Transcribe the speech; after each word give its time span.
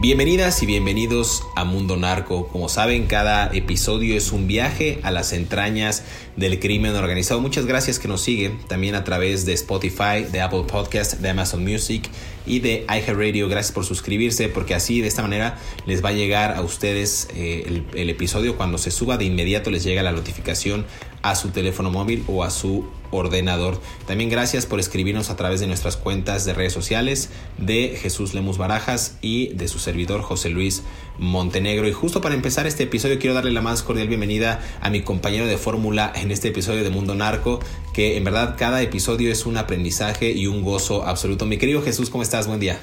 Bienvenidas 0.00 0.62
y 0.62 0.66
bienvenidos 0.66 1.42
a 1.56 1.64
Mundo 1.64 1.98
Narco. 1.98 2.48
Como 2.48 2.70
saben, 2.70 3.06
cada 3.06 3.50
episodio 3.52 4.16
es 4.16 4.32
un 4.32 4.46
viaje 4.46 4.98
a 5.02 5.10
las 5.10 5.34
entrañas 5.34 6.04
del 6.36 6.58
crimen 6.58 6.96
organizado. 6.96 7.42
Muchas 7.42 7.66
gracias 7.66 7.98
que 7.98 8.08
nos 8.08 8.22
siguen 8.22 8.58
también 8.66 8.94
a 8.94 9.04
través 9.04 9.44
de 9.44 9.52
Spotify, 9.52 10.24
de 10.32 10.40
Apple 10.40 10.62
Podcast, 10.66 11.20
de 11.20 11.28
Amazon 11.28 11.62
Music 11.62 12.08
y 12.46 12.60
de 12.60 12.86
iHeartRadio. 12.88 13.46
Gracias 13.50 13.72
por 13.72 13.84
suscribirse 13.84 14.48
porque 14.48 14.74
así 14.74 15.02
de 15.02 15.08
esta 15.08 15.20
manera 15.20 15.58
les 15.84 16.02
va 16.02 16.08
a 16.08 16.12
llegar 16.12 16.56
a 16.56 16.62
ustedes 16.62 17.28
eh, 17.34 17.64
el, 17.66 17.84
el 17.94 18.08
episodio 18.08 18.56
cuando 18.56 18.78
se 18.78 18.90
suba 18.90 19.18
de 19.18 19.26
inmediato 19.26 19.70
les 19.70 19.84
llega 19.84 20.02
la 20.02 20.12
notificación 20.12 20.86
a 21.22 21.34
su 21.34 21.50
teléfono 21.50 21.90
móvil 21.90 22.24
o 22.26 22.44
a 22.44 22.50
su 22.50 22.84
ordenador. 23.10 23.80
También 24.06 24.30
gracias 24.30 24.66
por 24.66 24.80
escribirnos 24.80 25.30
a 25.30 25.36
través 25.36 25.60
de 25.60 25.66
nuestras 25.66 25.96
cuentas 25.96 26.44
de 26.44 26.54
redes 26.54 26.72
sociales 26.72 27.30
de 27.58 27.98
Jesús 28.00 28.34
Lemus 28.34 28.58
Barajas 28.58 29.18
y 29.20 29.48
de 29.48 29.68
su 29.68 29.78
servidor 29.78 30.22
José 30.22 30.48
Luis 30.48 30.82
Montenegro. 31.18 31.88
Y 31.88 31.92
justo 31.92 32.20
para 32.20 32.34
empezar 32.34 32.66
este 32.66 32.84
episodio 32.84 33.18
quiero 33.18 33.34
darle 33.34 33.50
la 33.50 33.62
más 33.62 33.82
cordial 33.82 34.08
bienvenida 34.08 34.60
a 34.80 34.90
mi 34.90 35.02
compañero 35.02 35.46
de 35.46 35.58
fórmula 35.58 36.12
en 36.14 36.30
este 36.30 36.48
episodio 36.48 36.84
de 36.84 36.90
Mundo 36.90 37.14
Narco, 37.14 37.60
que 37.92 38.16
en 38.16 38.24
verdad 38.24 38.56
cada 38.58 38.80
episodio 38.82 39.30
es 39.30 39.46
un 39.46 39.56
aprendizaje 39.56 40.30
y 40.30 40.46
un 40.46 40.62
gozo 40.62 41.04
absoluto. 41.04 41.46
Mi 41.46 41.58
querido 41.58 41.82
Jesús, 41.82 42.10
¿cómo 42.10 42.22
estás? 42.22 42.46
Buen 42.46 42.60
día. 42.60 42.78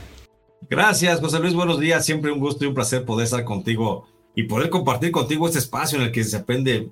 Gracias, 0.69 1.21
José 1.21 1.39
Luis. 1.39 1.53
Buenos 1.53 1.79
días. 1.79 2.05
Siempre 2.05 2.31
un 2.31 2.39
gusto 2.39 2.65
y 2.65 2.67
un 2.67 2.73
placer 2.73 3.05
poder 3.05 3.25
estar 3.25 3.43
contigo 3.45 4.05
y 4.35 4.43
poder 4.43 4.69
compartir 4.69 5.11
contigo 5.11 5.47
este 5.47 5.59
espacio 5.59 5.97
en 5.97 6.05
el 6.05 6.11
que 6.11 6.23
se 6.23 6.37
aprende 6.37 6.91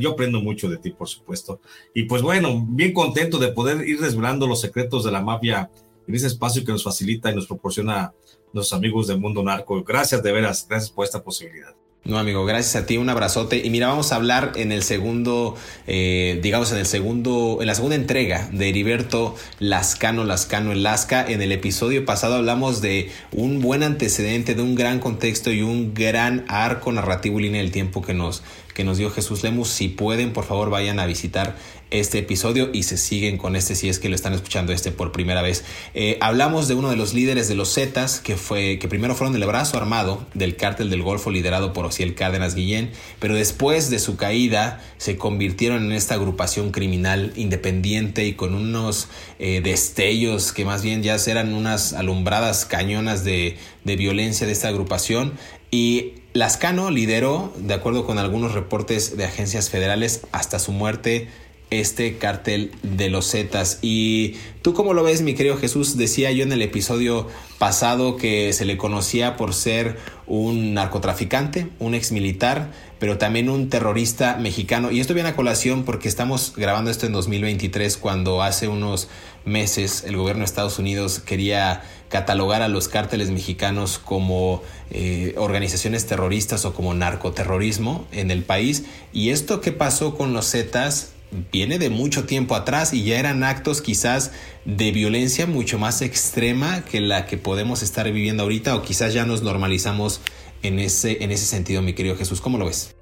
yo 0.00 0.12
aprendo 0.12 0.40
mucho 0.40 0.68
de 0.68 0.78
ti, 0.78 0.90
por 0.90 1.08
supuesto. 1.08 1.60
Y 1.94 2.04
pues 2.04 2.22
bueno, 2.22 2.64
bien 2.68 2.92
contento 2.92 3.38
de 3.38 3.48
poder 3.48 3.86
ir 3.86 4.00
desvelando 4.00 4.46
los 4.46 4.60
secretos 4.60 5.04
de 5.04 5.12
la 5.12 5.22
mafia 5.22 5.70
en 6.06 6.14
ese 6.14 6.26
espacio 6.26 6.64
que 6.64 6.72
nos 6.72 6.84
facilita 6.84 7.30
y 7.30 7.34
nos 7.34 7.46
proporciona 7.46 8.12
nuestros 8.52 8.76
amigos 8.76 9.06
del 9.06 9.20
mundo 9.20 9.42
narco. 9.42 9.82
Gracias 9.82 10.22
de 10.22 10.32
veras, 10.32 10.66
gracias 10.68 10.90
por 10.90 11.04
esta 11.04 11.22
posibilidad. 11.22 11.74
No, 12.04 12.18
amigo, 12.18 12.44
gracias 12.44 12.82
a 12.82 12.84
ti, 12.84 12.96
un 12.96 13.08
abrazote. 13.08 13.64
Y 13.64 13.70
mira, 13.70 13.86
vamos 13.86 14.10
a 14.10 14.16
hablar 14.16 14.54
en 14.56 14.72
el 14.72 14.82
segundo, 14.82 15.54
eh, 15.86 16.40
digamos, 16.42 16.72
en 16.72 16.78
el 16.78 16.86
segundo, 16.86 17.58
en 17.60 17.68
la 17.68 17.76
segunda 17.76 17.94
entrega 17.94 18.48
de 18.52 18.68
Heriberto 18.68 19.36
Lascano, 19.60 20.24
Lascano 20.24 20.72
en 20.72 20.82
Lasca. 20.82 21.24
En 21.24 21.42
el 21.42 21.52
episodio 21.52 22.04
pasado 22.04 22.34
hablamos 22.34 22.80
de 22.80 23.12
un 23.30 23.60
buen 23.60 23.84
antecedente, 23.84 24.56
de 24.56 24.62
un 24.62 24.74
gran 24.74 24.98
contexto 24.98 25.52
y 25.52 25.62
un 25.62 25.94
gran 25.94 26.44
arco 26.48 26.90
narrativo 26.90 27.38
y 27.38 27.44
línea 27.44 27.62
del 27.62 27.70
tiempo 27.70 28.02
que 28.02 28.14
nos, 28.14 28.42
que 28.74 28.84
nos 28.84 28.98
dio 28.98 29.10
Jesús 29.10 29.42
Lemus. 29.42 29.68
Si 29.68 29.88
pueden, 29.88 30.32
por 30.32 30.44
favor, 30.44 30.70
vayan 30.70 30.98
a 31.00 31.06
visitar 31.06 31.56
este 31.92 32.18
episodio 32.18 32.70
y 32.72 32.84
se 32.84 32.96
siguen 32.96 33.36
con 33.36 33.54
este 33.54 33.74
si 33.74 33.88
es 33.88 33.98
que 33.98 34.08
lo 34.08 34.14
están 34.14 34.32
escuchando 34.32 34.72
este 34.72 34.90
por 34.90 35.12
primera 35.12 35.42
vez. 35.42 35.64
Eh, 35.94 36.16
hablamos 36.20 36.66
de 36.66 36.74
uno 36.74 36.88
de 36.88 36.96
los 36.96 37.12
líderes 37.12 37.48
de 37.48 37.54
los 37.54 37.74
Zetas, 37.74 38.18
que 38.18 38.36
fue 38.36 38.78
que 38.78 38.88
primero 38.88 39.14
fueron 39.14 39.36
el 39.36 39.46
brazo 39.46 39.76
armado 39.76 40.26
del 40.34 40.56
cártel 40.56 40.88
del 40.88 41.02
Golfo 41.02 41.30
liderado 41.30 41.72
por 41.72 41.84
Ociel 41.84 42.14
Cárdenas 42.14 42.54
Guillén, 42.54 42.90
pero 43.18 43.34
después 43.34 43.90
de 43.90 43.98
su 43.98 44.16
caída 44.16 44.82
se 44.96 45.16
convirtieron 45.18 45.84
en 45.84 45.92
esta 45.92 46.14
agrupación 46.14 46.70
criminal 46.70 47.32
independiente 47.36 48.24
y 48.24 48.34
con 48.34 48.54
unos 48.54 49.08
eh, 49.38 49.60
destellos 49.62 50.52
que 50.52 50.64
más 50.64 50.82
bien 50.82 51.02
ya 51.02 51.16
eran 51.26 51.52
unas 51.52 51.92
alumbradas 51.92 52.64
cañonas 52.64 53.22
de, 53.22 53.58
de 53.84 53.96
violencia 53.96 54.46
de 54.46 54.52
esta 54.54 54.68
agrupación 54.68 55.34
y 55.70 56.21
Lascano 56.34 56.90
lideró, 56.90 57.52
de 57.58 57.74
acuerdo 57.74 58.06
con 58.06 58.18
algunos 58.18 58.52
reportes 58.52 59.16
de 59.16 59.24
agencias 59.24 59.68
federales, 59.68 60.22
hasta 60.32 60.58
su 60.58 60.72
muerte 60.72 61.28
este 61.68 62.18
cartel 62.18 62.70
de 62.82 63.08
los 63.08 63.30
Zetas. 63.30 63.78
¿Y 63.82 64.36
tú 64.62 64.74
cómo 64.74 64.94
lo 64.94 65.02
ves, 65.02 65.22
mi 65.22 65.34
querido 65.34 65.56
Jesús? 65.56 65.96
Decía 65.96 66.30
yo 66.30 66.42
en 66.42 66.52
el 66.52 66.62
episodio 66.62 67.28
pasado 67.58 68.16
que 68.16 68.52
se 68.52 68.64
le 68.64 68.76
conocía 68.76 69.36
por 69.36 69.54
ser 69.54 69.98
un 70.26 70.74
narcotraficante, 70.74 71.68
un 71.78 71.94
ex 71.94 72.12
militar, 72.12 72.70
pero 72.98 73.18
también 73.18 73.48
un 73.48 73.68
terrorista 73.68 74.36
mexicano. 74.36 74.90
Y 74.90 75.00
esto 75.00 75.14
viene 75.14 75.30
a 75.30 75.36
colación 75.36 75.84
porque 75.84 76.08
estamos 76.08 76.52
grabando 76.56 76.90
esto 76.90 77.06
en 77.06 77.12
2023, 77.12 77.96
cuando 77.96 78.42
hace 78.42 78.68
unos 78.68 79.08
meses 79.44 80.04
el 80.06 80.16
gobierno 80.16 80.40
de 80.40 80.46
Estados 80.46 80.78
Unidos 80.78 81.20
quería 81.20 81.82
catalogar 82.12 82.60
a 82.60 82.68
los 82.68 82.88
cárteles 82.88 83.30
mexicanos 83.30 83.98
como 83.98 84.62
eh, 84.90 85.34
organizaciones 85.38 86.06
terroristas 86.06 86.66
o 86.66 86.74
como 86.74 86.92
narcoterrorismo 86.92 88.06
en 88.12 88.30
el 88.30 88.42
país. 88.42 88.84
Y 89.14 89.30
esto 89.30 89.62
que 89.62 89.72
pasó 89.72 90.14
con 90.14 90.34
los 90.34 90.50
Zetas 90.50 91.14
viene 91.50 91.78
de 91.78 91.88
mucho 91.88 92.24
tiempo 92.24 92.54
atrás 92.54 92.92
y 92.92 93.02
ya 93.02 93.18
eran 93.18 93.42
actos 93.42 93.80
quizás 93.80 94.32
de 94.66 94.92
violencia 94.92 95.46
mucho 95.46 95.78
más 95.78 96.02
extrema 96.02 96.84
que 96.84 97.00
la 97.00 97.24
que 97.24 97.38
podemos 97.38 97.82
estar 97.82 98.04
viviendo 98.12 98.42
ahorita 98.42 98.76
o 98.76 98.82
quizás 98.82 99.14
ya 99.14 99.24
nos 99.24 99.40
normalizamos 99.40 100.20
en 100.62 100.80
ese, 100.80 101.24
en 101.24 101.30
ese 101.30 101.46
sentido, 101.46 101.80
mi 101.80 101.94
querido 101.94 102.14
Jesús. 102.14 102.42
¿Cómo 102.42 102.58
lo 102.58 102.66
ves? 102.66 102.94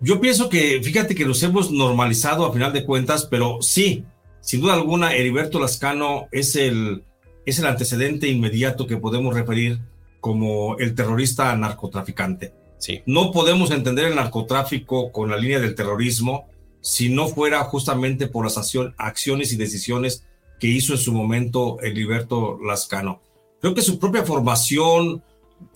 Yo 0.00 0.18
pienso 0.18 0.48
que, 0.48 0.80
fíjate 0.82 1.14
que 1.14 1.26
nos 1.26 1.42
hemos 1.42 1.70
normalizado 1.70 2.46
a 2.46 2.54
final 2.54 2.72
de 2.72 2.86
cuentas, 2.86 3.28
pero 3.30 3.58
sí, 3.60 4.04
sin 4.40 4.62
duda 4.62 4.72
alguna, 4.72 5.14
Heriberto 5.14 5.60
Lascano 5.60 6.28
es 6.32 6.56
el, 6.56 7.02
es 7.46 7.60
el 7.60 7.66
antecedente 7.66 8.28
inmediato 8.28 8.86
que 8.86 8.96
podemos 8.96 9.34
referir 9.34 9.80
como 10.20 10.76
el 10.78 10.94
terrorista 10.94 11.56
narcotraficante. 11.56 12.52
Sí. 12.78 13.00
No 13.06 13.30
podemos 13.30 13.70
entender 13.70 14.06
el 14.06 14.16
narcotráfico 14.16 15.12
con 15.12 15.30
la 15.30 15.36
línea 15.36 15.60
del 15.60 15.76
terrorismo, 15.76 16.48
si 16.80 17.08
no 17.08 17.28
fuera 17.28 17.62
justamente 17.64 18.26
por 18.26 18.44
las 18.44 18.58
acciones 18.98 19.52
y 19.52 19.56
decisiones 19.56 20.24
que 20.58 20.66
hizo 20.66 20.92
en 20.92 20.98
su 20.98 21.12
momento 21.12 21.80
el 21.80 21.94
Liberto 21.94 22.58
Lascano. 22.62 23.22
Creo 23.60 23.74
que 23.74 23.82
su 23.82 23.98
propia 23.98 24.24
formación, 24.24 25.22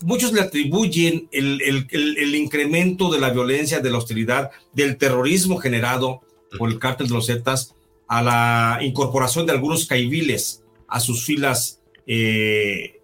muchos 0.03 0.33
le 0.33 0.41
atribuyen 0.41 1.27
el, 1.31 1.61
el, 1.61 2.35
incremento 2.35 3.11
de 3.11 3.19
la 3.19 3.29
violencia, 3.29 3.79
de 3.79 3.89
la 3.89 3.97
hostilidad, 3.97 4.51
del 4.73 4.97
terrorismo 4.97 5.57
generado 5.57 6.21
por 6.57 6.69
el 6.69 6.79
cártel 6.79 7.07
de 7.07 7.13
los 7.13 7.27
Zetas 7.27 7.73
a 8.07 8.21
la 8.21 8.79
incorporación 8.81 9.45
de 9.45 9.53
algunos 9.53 9.85
caiviles 9.85 10.60
a 10.91 10.99
sus 10.99 11.25
filas 11.25 11.81
eh, 12.05 13.01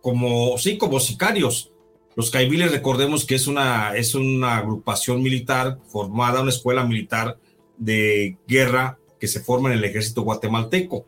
como, 0.00 0.56
sí, 0.58 0.78
como 0.78 1.00
sicarios. 1.00 1.72
Los 2.14 2.30
caiviles, 2.30 2.70
recordemos 2.70 3.24
que 3.24 3.34
es 3.34 3.48
una, 3.48 3.96
es 3.96 4.14
una 4.14 4.58
agrupación 4.58 5.22
militar 5.22 5.78
formada, 5.88 6.42
una 6.42 6.50
escuela 6.50 6.84
militar 6.84 7.38
de 7.76 8.36
guerra 8.46 8.98
que 9.18 9.26
se 9.26 9.40
forma 9.40 9.72
en 9.72 9.78
el 9.78 9.84
ejército 9.84 10.22
guatemalteco. 10.22 11.06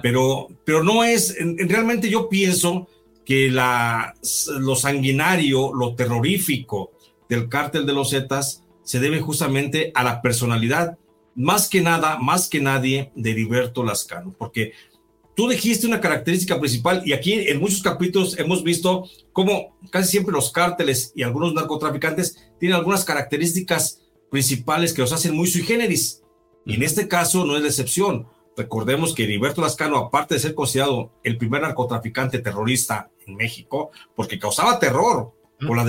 Pero, 0.00 0.48
pero 0.64 0.82
no 0.82 1.04
es, 1.04 1.36
realmente 1.38 2.08
yo 2.08 2.30
pienso 2.30 2.88
que 3.26 3.50
la, 3.50 4.14
lo 4.58 4.76
sanguinario, 4.76 5.74
lo 5.74 5.94
terrorífico 5.94 6.92
del 7.28 7.50
cártel 7.50 7.84
de 7.84 7.92
los 7.92 8.10
Zetas 8.10 8.62
se 8.84 9.00
debe 9.00 9.20
justamente 9.20 9.92
a 9.94 10.02
la 10.02 10.22
personalidad, 10.22 10.96
más 11.34 11.68
que 11.68 11.82
nada, 11.82 12.18
más 12.18 12.48
que 12.48 12.60
nadie, 12.60 13.12
de 13.14 13.32
Heriberto 13.32 13.84
Lascano, 13.84 14.34
porque 14.38 14.72
tú 15.38 15.48
dijiste 15.48 15.86
una 15.86 16.00
característica 16.00 16.58
principal 16.58 17.00
y 17.04 17.12
aquí 17.12 17.32
en 17.32 17.60
muchos 17.60 17.80
capítulos 17.80 18.36
hemos 18.40 18.64
visto 18.64 19.08
cómo 19.32 19.78
casi 19.88 20.10
siempre 20.10 20.32
los 20.32 20.50
cárteles 20.50 21.12
y 21.14 21.22
algunos 21.22 21.54
narcotraficantes 21.54 22.50
tienen 22.58 22.76
algunas 22.76 23.04
características 23.04 24.00
principales 24.32 24.92
que 24.92 25.00
los 25.00 25.12
hacen 25.12 25.36
muy 25.36 25.46
sui 25.46 25.62
generis. 25.62 26.24
Y 26.66 26.74
en 26.74 26.82
este 26.82 27.06
caso 27.06 27.44
no 27.44 27.54
es 27.54 27.62
la 27.62 27.68
excepción. 27.68 28.26
Recordemos 28.56 29.14
que 29.14 29.22
Heriberto 29.22 29.62
Lascano, 29.62 29.98
aparte 29.98 30.34
de 30.34 30.40
ser 30.40 30.56
considerado 30.56 31.12
el 31.22 31.38
primer 31.38 31.62
narcotraficante 31.62 32.40
terrorista 32.40 33.08
en 33.24 33.36
México, 33.36 33.92
porque 34.16 34.40
causaba 34.40 34.80
terror 34.80 35.34
por 35.64 35.76
la 35.76 35.84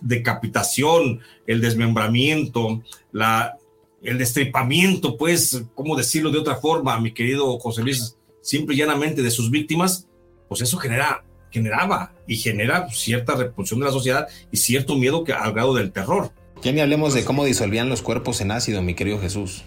decapitación, 0.00 1.22
el 1.48 1.60
desmembramiento, 1.60 2.84
la, 3.10 3.58
el 4.00 4.16
destripamiento, 4.16 5.16
pues, 5.16 5.64
¿cómo 5.74 5.96
decirlo 5.96 6.30
de 6.30 6.38
otra 6.38 6.54
forma, 6.54 7.00
mi 7.00 7.12
querido 7.12 7.58
José 7.58 7.82
Luis? 7.82 8.16
Simple 8.42 8.74
y 8.74 8.78
llanamente 8.78 9.22
de 9.22 9.30
sus 9.30 9.50
víctimas, 9.50 10.08
pues 10.48 10.60
eso 10.60 10.76
genera, 10.76 11.24
generaba 11.50 12.12
y 12.26 12.36
genera 12.36 12.88
cierta 12.90 13.36
repulsión 13.36 13.80
de 13.80 13.86
la 13.86 13.92
sociedad 13.92 14.28
y 14.50 14.58
cierto 14.58 14.96
miedo 14.96 15.24
que, 15.24 15.32
al 15.32 15.52
grado 15.52 15.74
del 15.74 15.92
terror. 15.92 16.32
Ya 16.62 16.72
ni 16.72 16.80
hablemos 16.80 17.14
de 17.14 17.24
cómo 17.24 17.44
disolvían 17.44 17.88
los 17.88 18.02
cuerpos 18.02 18.40
en 18.40 18.50
ácido, 18.50 18.82
mi 18.82 18.94
querido 18.94 19.18
Jesús. 19.18 19.64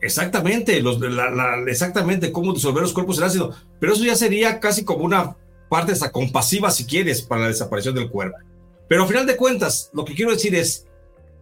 Exactamente, 0.00 0.80
los, 0.82 0.98
exactamente 1.68 2.32
cómo 2.32 2.52
disolver 2.52 2.82
los 2.82 2.92
cuerpos 2.92 3.18
en 3.18 3.24
ácido, 3.24 3.54
pero 3.78 3.92
eso 3.92 4.04
ya 4.04 4.16
sería 4.16 4.58
casi 4.58 4.84
como 4.84 5.04
una 5.04 5.36
parte 5.68 5.92
hasta 5.92 6.10
compasiva, 6.10 6.70
si 6.70 6.86
quieres, 6.86 7.22
para 7.22 7.42
la 7.42 7.48
desaparición 7.48 7.94
del 7.94 8.10
cuerpo. 8.10 8.36
Pero 8.88 9.04
a 9.04 9.06
final 9.06 9.26
de 9.26 9.36
cuentas, 9.36 9.90
lo 9.92 10.04
que 10.04 10.14
quiero 10.14 10.32
decir 10.32 10.54
es, 10.54 10.86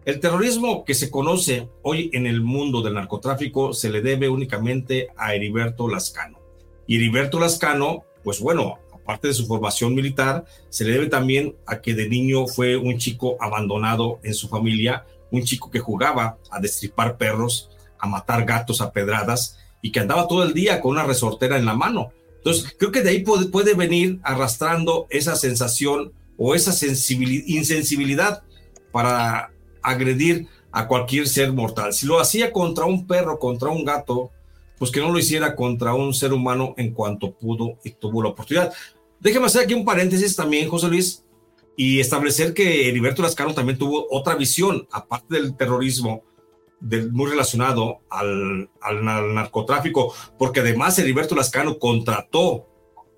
el 0.05 0.19
terrorismo 0.19 0.83
que 0.83 0.95
se 0.95 1.11
conoce 1.11 1.69
hoy 1.83 2.09
en 2.13 2.25
el 2.25 2.41
mundo 2.41 2.81
del 2.81 2.95
narcotráfico 2.95 3.73
se 3.73 3.89
le 3.89 4.01
debe 4.01 4.29
únicamente 4.29 5.09
a 5.15 5.35
Heriberto 5.35 5.87
Lascano. 5.87 6.40
Y 6.87 6.97
Heriberto 6.97 7.39
Lascano, 7.39 8.03
pues 8.23 8.39
bueno, 8.39 8.79
aparte 8.93 9.29
de 9.29 9.33
su 9.33 9.45
formación 9.47 9.95
militar, 9.95 10.45
se 10.69 10.83
le 10.83 10.91
debe 10.91 11.07
también 11.07 11.55
a 11.65 11.81
que 11.81 11.93
de 11.93 12.07
niño 12.07 12.47
fue 12.47 12.77
un 12.77 12.97
chico 12.97 13.37
abandonado 13.39 14.19
en 14.23 14.33
su 14.33 14.47
familia, 14.47 15.05
un 15.31 15.43
chico 15.43 15.71
que 15.71 15.79
jugaba 15.79 16.37
a 16.49 16.59
destripar 16.59 17.17
perros, 17.17 17.69
a 17.99 18.07
matar 18.07 18.45
gatos 18.45 18.81
a 18.81 18.91
pedradas 18.91 19.57
y 19.81 19.91
que 19.91 19.99
andaba 19.99 20.27
todo 20.27 20.43
el 20.43 20.53
día 20.53 20.81
con 20.81 20.91
una 20.91 21.03
resortera 21.03 21.57
en 21.57 21.65
la 21.65 21.73
mano. 21.73 22.11
Entonces, 22.37 22.75
creo 22.77 22.91
que 22.91 23.01
de 23.01 23.11
ahí 23.11 23.23
puede, 23.23 23.45
puede 23.45 23.73
venir 23.73 24.19
arrastrando 24.23 25.07
esa 25.09 25.35
sensación 25.35 26.13
o 26.37 26.55
esa 26.55 26.73
insensibilidad 26.85 28.43
para 28.91 29.51
agredir 29.81 30.47
a 30.71 30.87
cualquier 30.87 31.27
ser 31.27 31.53
mortal. 31.53 31.93
Si 31.93 32.05
lo 32.05 32.19
hacía 32.19 32.51
contra 32.51 32.85
un 32.85 33.05
perro, 33.05 33.39
contra 33.39 33.69
un 33.69 33.85
gato, 33.85 34.31
pues 34.81 34.89
que 34.89 34.99
no 34.99 35.11
lo 35.11 35.19
hiciera 35.19 35.55
contra 35.55 35.93
un 35.93 36.11
ser 36.11 36.33
humano 36.33 36.73
en 36.75 36.91
cuanto 36.91 37.35
pudo 37.35 37.77
y 37.83 37.91
tuvo 37.91 38.23
la 38.23 38.29
oportunidad. 38.29 38.73
Déjeme 39.19 39.45
hacer 39.45 39.61
aquí 39.61 39.75
un 39.75 39.85
paréntesis 39.85 40.35
también, 40.35 40.67
José 40.67 40.87
Luis, 40.87 41.23
y 41.77 41.99
establecer 41.99 42.55
que 42.55 42.89
Heriberto 42.89 43.21
Lascano 43.21 43.53
también 43.53 43.77
tuvo 43.77 44.07
otra 44.09 44.33
visión, 44.33 44.87
aparte 44.91 45.35
del 45.35 45.55
terrorismo, 45.55 46.23
muy 47.11 47.29
relacionado 47.29 47.99
al, 48.09 48.71
narcotráfico, 49.35 50.15
porque 50.39 50.61
además 50.61 50.97
Heriberto 50.97 51.35
Lascano 51.35 51.77
contrató, 51.77 52.65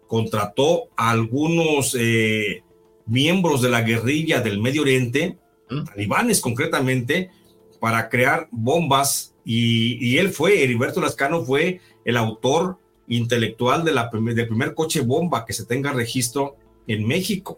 contrató 0.09 0.89
a 0.97 1.11
algunos 1.11 1.95
eh, 1.97 2.61
miembros 3.05 3.61
de 3.61 3.69
la 3.69 3.83
guerrilla 3.83 4.41
del 4.41 4.59
Medio 4.59 4.81
Oriente, 4.81 5.37
mm. 5.69 5.85
talibanes 5.85 6.41
concretamente, 6.41 7.31
para 7.79 8.09
crear 8.09 8.49
bombas 8.51 9.32
y, 9.45 10.17
él 10.17 10.29
fue, 10.29 10.63
Heriberto 10.63 11.01
Lascano 11.01 11.43
fue 11.43 11.81
el 12.05 12.17
autor 12.17 12.77
intelectual 13.07 13.83
del 13.83 14.47
primer 14.47 14.73
coche 14.73 15.01
bomba 15.01 15.45
que 15.45 15.53
se 15.53 15.65
tenga 15.65 15.91
registro 15.91 16.55
en 16.87 17.05
México. 17.05 17.57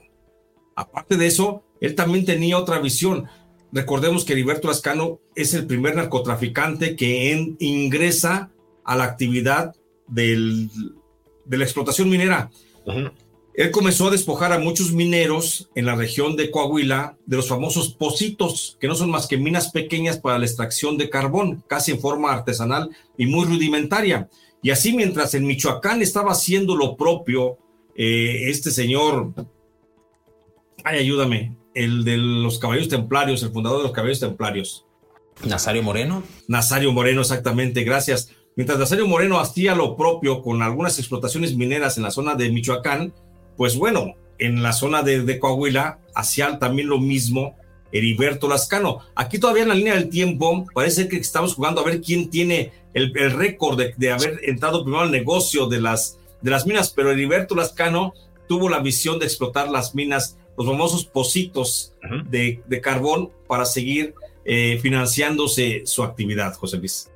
Aparte 0.75 1.17
de 1.17 1.27
eso, 1.27 1.63
él 1.79 1.95
también 1.95 2.25
tenía 2.25 2.57
otra 2.57 2.79
visión. 2.79 3.27
Recordemos 3.71 4.25
que 4.25 4.33
Heriberto 4.33 4.67
Lascano 4.67 5.19
es 5.35 5.53
el 5.53 5.67
primer 5.67 5.95
narcotraficante 5.95 6.95
que 6.95 7.55
ingresa 7.59 8.51
a 8.83 8.95
la 8.95 9.03
actividad 9.03 9.75
de 10.07 10.67
la 11.47 11.63
explotación 11.63 12.09
minera. 12.09 12.49
Él 13.57 13.71
comenzó 13.71 14.07
a 14.07 14.11
despojar 14.11 14.51
a 14.51 14.59
muchos 14.59 14.91
mineros 14.91 15.69
en 15.75 15.85
la 15.85 15.95
región 15.95 16.35
de 16.35 16.51
Coahuila 16.51 17.17
de 17.25 17.37
los 17.37 17.47
famosos 17.47 17.93
pocitos, 17.93 18.77
que 18.81 18.87
no 18.87 18.95
son 18.95 19.09
más 19.09 19.27
que 19.27 19.37
minas 19.37 19.71
pequeñas 19.71 20.17
para 20.17 20.37
la 20.37 20.45
extracción 20.45 20.97
de 20.97 21.09
carbón, 21.09 21.63
casi 21.67 21.91
en 21.91 22.01
forma 22.01 22.33
artesanal 22.33 22.89
y 23.17 23.27
muy 23.27 23.45
rudimentaria. 23.45 24.29
Y 24.61 24.71
así 24.71 24.93
mientras 24.93 25.35
en 25.35 25.47
Michoacán 25.47 26.01
estaba 26.01 26.33
haciendo 26.33 26.75
lo 26.75 26.97
propio, 26.97 27.57
eh, 27.95 28.49
este 28.49 28.71
señor, 28.71 29.33
ay, 30.83 30.99
ayúdame, 30.99 31.55
el 31.73 32.03
de 32.03 32.17
los 32.17 32.59
caballeros 32.59 32.89
templarios, 32.89 33.41
el 33.43 33.51
fundador 33.51 33.77
de 33.77 33.83
los 33.83 33.93
caballeros 33.93 34.19
templarios. 34.19 34.85
Nazario 35.45 35.81
Moreno. 35.81 36.23
Nazario 36.49 36.91
Moreno, 36.91 37.21
exactamente, 37.21 37.83
gracias. 37.83 38.31
Mientras 38.57 38.79
Nazario 38.79 39.07
Moreno 39.07 39.39
hacía 39.39 39.75
lo 39.75 39.95
propio 39.95 40.41
con 40.41 40.61
algunas 40.61 40.99
explotaciones 40.99 41.55
mineras 41.55 41.97
en 41.97 42.03
la 42.03 42.11
zona 42.11 42.35
de 42.35 42.49
Michoacán, 42.49 43.13
pues 43.57 43.75
bueno, 43.75 44.15
en 44.37 44.63
la 44.63 44.73
zona 44.73 45.01
de, 45.01 45.39
Coahuila 45.39 45.99
hacía 46.13 46.59
también 46.59 46.89
lo 46.89 46.99
mismo 46.99 47.55
Heriberto 47.91 48.47
Lascano. 48.47 48.99
Aquí 49.15 49.39
todavía 49.39 49.63
en 49.63 49.69
la 49.69 49.75
línea 49.75 49.95
del 49.95 50.09
tiempo 50.09 50.65
parece 50.73 51.07
que 51.07 51.17
estamos 51.17 51.55
jugando 51.55 51.81
a 51.81 51.85
ver 51.85 52.01
quién 52.01 52.29
tiene 52.29 52.73
el, 52.93 53.13
récord 53.13 53.79
de, 53.97 54.11
haber 54.11 54.39
entrado 54.43 54.83
primero 54.83 55.03
al 55.03 55.11
negocio 55.11 55.67
de 55.67 55.81
las, 55.81 56.19
de 56.41 56.51
las 56.51 56.65
minas, 56.65 56.89
pero 56.89 57.11
Heriberto 57.11 57.55
Lascano 57.55 58.13
tuvo 58.47 58.69
la 58.69 58.79
visión 58.79 59.19
de 59.19 59.25
explotar 59.25 59.69
las 59.69 59.95
minas, 59.95 60.37
los 60.57 60.67
famosos 60.67 61.05
pocitos 61.05 61.93
de, 62.29 62.61
carbón 62.81 63.31
para 63.47 63.65
seguir 63.65 64.13
eh, 64.43 64.79
financiándose 64.81 65.83
su 65.85 66.03
actividad, 66.03 66.53
José 66.53 66.77
Luis. 66.77 67.09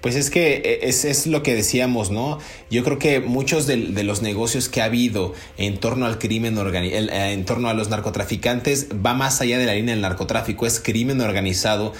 Pues 0.00 0.16
es 0.16 0.30
que 0.30 0.56
eh, 0.56 0.80
es, 0.82 1.04
es, 1.04 1.26
lo 1.26 1.42
que 1.42 1.54
decíamos, 1.54 2.10
¿no? 2.10 2.38
Yo 2.70 2.84
creo 2.84 2.98
que 2.98 3.20
muchos 3.20 3.66
de, 3.66 3.76
los 3.76 4.22
negocios 4.22 4.68
que 4.68 4.80
ha 4.80 4.84
habido 4.84 5.34
en 5.58 5.78
torno 5.78 6.06
al 6.06 6.18
crimen 6.18 6.56
eh, 6.58 7.32
en 7.32 7.44
torno 7.44 7.68
a 7.68 7.74
los 7.74 7.88
narcotraficantes, 7.88 8.88
va 9.04 9.14
más 9.14 9.40
allá 9.40 9.58
de 9.58 9.66
la 9.66 9.74
línea 9.74 9.94
del 9.94 10.02
narcotráfico, 10.02 10.66
es 10.66 10.80
crimen 10.80 11.20
organizado, 11.20 11.92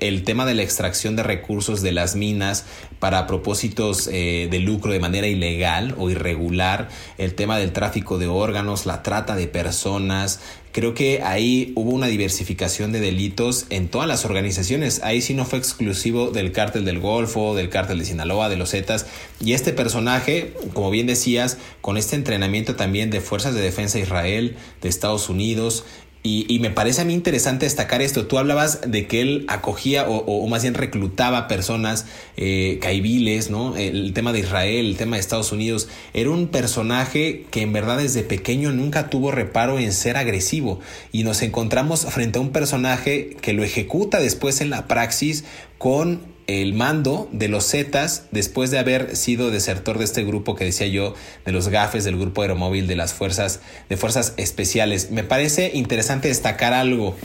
el 0.00 0.24
tema 0.24 0.46
de 0.46 0.54
la 0.54 0.62
extracción 0.62 1.16
de 1.16 1.22
recursos 1.22 1.82
de 1.82 1.92
las 1.92 2.16
minas 2.16 2.64
para 2.98 3.26
propósitos 3.26 4.08
eh, 4.12 4.48
de 4.50 4.58
lucro 4.60 4.92
de 4.92 5.00
manera 5.00 5.26
ilegal 5.26 5.94
o 5.98 6.10
irregular, 6.10 6.88
el 7.18 7.34
tema 7.34 7.58
del 7.58 7.72
tráfico 7.72 8.18
de 8.18 8.26
órganos, 8.26 8.86
la 8.86 9.02
trata 9.02 9.36
de 9.36 9.46
personas, 9.46 10.40
creo 10.74 10.92
que 10.92 11.22
ahí 11.22 11.72
hubo 11.76 11.92
una 11.92 12.08
diversificación 12.08 12.90
de 12.90 12.98
delitos 12.98 13.66
en 13.70 13.86
todas 13.86 14.08
las 14.08 14.24
organizaciones. 14.24 15.02
Ahí 15.04 15.22
sí 15.22 15.32
no 15.32 15.44
fue 15.44 15.60
exclusivo 15.60 16.32
del 16.32 16.50
cártel 16.50 16.84
del 16.84 16.98
Golfo, 16.98 17.54
del 17.54 17.68
cártel 17.68 18.00
de 18.00 18.04
Sinaloa, 18.04 18.48
de 18.48 18.56
los 18.56 18.72
Zetas. 18.72 19.06
Y 19.40 19.52
este 19.52 19.72
personaje, 19.72 20.52
como 20.72 20.90
bien 20.90 21.06
decías, 21.06 21.58
con 21.80 21.96
este 21.96 22.16
entrenamiento 22.16 22.74
también 22.74 23.10
de 23.10 23.20
Fuerzas 23.20 23.54
de 23.54 23.60
Defensa 23.60 23.98
de 23.98 24.04
Israel, 24.04 24.56
de 24.82 24.88
Estados 24.88 25.28
Unidos, 25.28 25.84
y, 26.26 26.58
me 26.60 26.70
parece 26.70 27.02
a 27.02 27.04
mí 27.04 27.12
interesante 27.12 27.66
destacar 27.66 28.00
esto. 28.00 28.26
Tú 28.26 28.38
hablabas 28.38 28.90
de 28.90 29.06
que 29.06 29.20
él 29.20 29.44
acogía 29.46 30.06
o, 30.08 30.46
más 30.48 30.62
bien 30.62 30.72
reclutaba 30.72 31.48
personas 31.48 32.06
eh, 32.38 32.78
caibiles, 32.80 33.50
¿no? 33.50 33.76
El 33.76 34.14
tema 34.14 34.32
de 34.32 34.38
Israel, 34.38 34.86
el 34.86 34.96
tema 34.96 35.16
de 35.16 35.20
Estados 35.20 35.52
Unidos. 35.52 35.86
Era 36.14 36.30
un 36.30 36.48
personaje 36.48 37.44
que 37.50 37.60
en 37.60 37.74
verdad 37.74 37.98
desde 37.98 38.22
pequeño 38.22 38.72
nunca 38.72 39.10
tuvo 39.10 39.32
reparo 39.32 39.78
en 39.78 39.92
ser 39.92 40.16
agresivo. 40.16 40.80
Y 41.12 41.24
nos 41.24 41.42
encontramos 41.42 42.06
frente 42.06 42.38
a 42.38 42.40
un 42.40 42.52
personaje 42.52 43.36
que 43.42 43.52
lo 43.52 43.62
ejecuta 43.62 44.18
después 44.18 44.62
en 44.62 44.70
la 44.70 44.88
praxis 44.88 45.44
con 45.76 46.33
el 46.46 46.74
mando 46.74 47.28
de 47.32 47.48
los 47.48 47.70
Zetas 47.70 48.26
después 48.30 48.70
de 48.70 48.78
haber 48.78 49.16
sido 49.16 49.50
desertor 49.50 49.98
de 49.98 50.04
este 50.04 50.24
grupo 50.24 50.54
que 50.54 50.64
decía 50.64 50.86
yo, 50.86 51.14
de 51.44 51.52
los 51.52 51.68
gafes 51.68 52.04
del 52.04 52.18
grupo 52.18 52.42
aeromóvil 52.42 52.86
de 52.86 52.96
las 52.96 53.14
fuerzas, 53.14 53.60
de 53.88 53.96
fuerzas 53.96 54.34
especiales. 54.36 55.10
Me 55.10 55.24
parece 55.24 55.70
interesante 55.74 56.28
destacar 56.28 56.72
algo. 56.72 57.16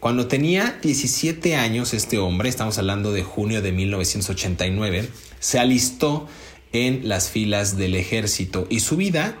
Cuando 0.00 0.26
tenía 0.26 0.78
17 0.82 1.56
años 1.56 1.94
este 1.94 2.18
hombre, 2.18 2.48
estamos 2.48 2.76
hablando 2.78 3.12
de 3.12 3.22
junio 3.22 3.62
de 3.62 3.72
1989, 3.72 5.08
se 5.40 5.58
alistó 5.58 6.26
en 6.72 7.08
las 7.08 7.30
filas 7.30 7.76
del 7.76 7.94
ejército 7.94 8.66
y 8.68 8.80
su 8.80 8.96
vida 8.96 9.38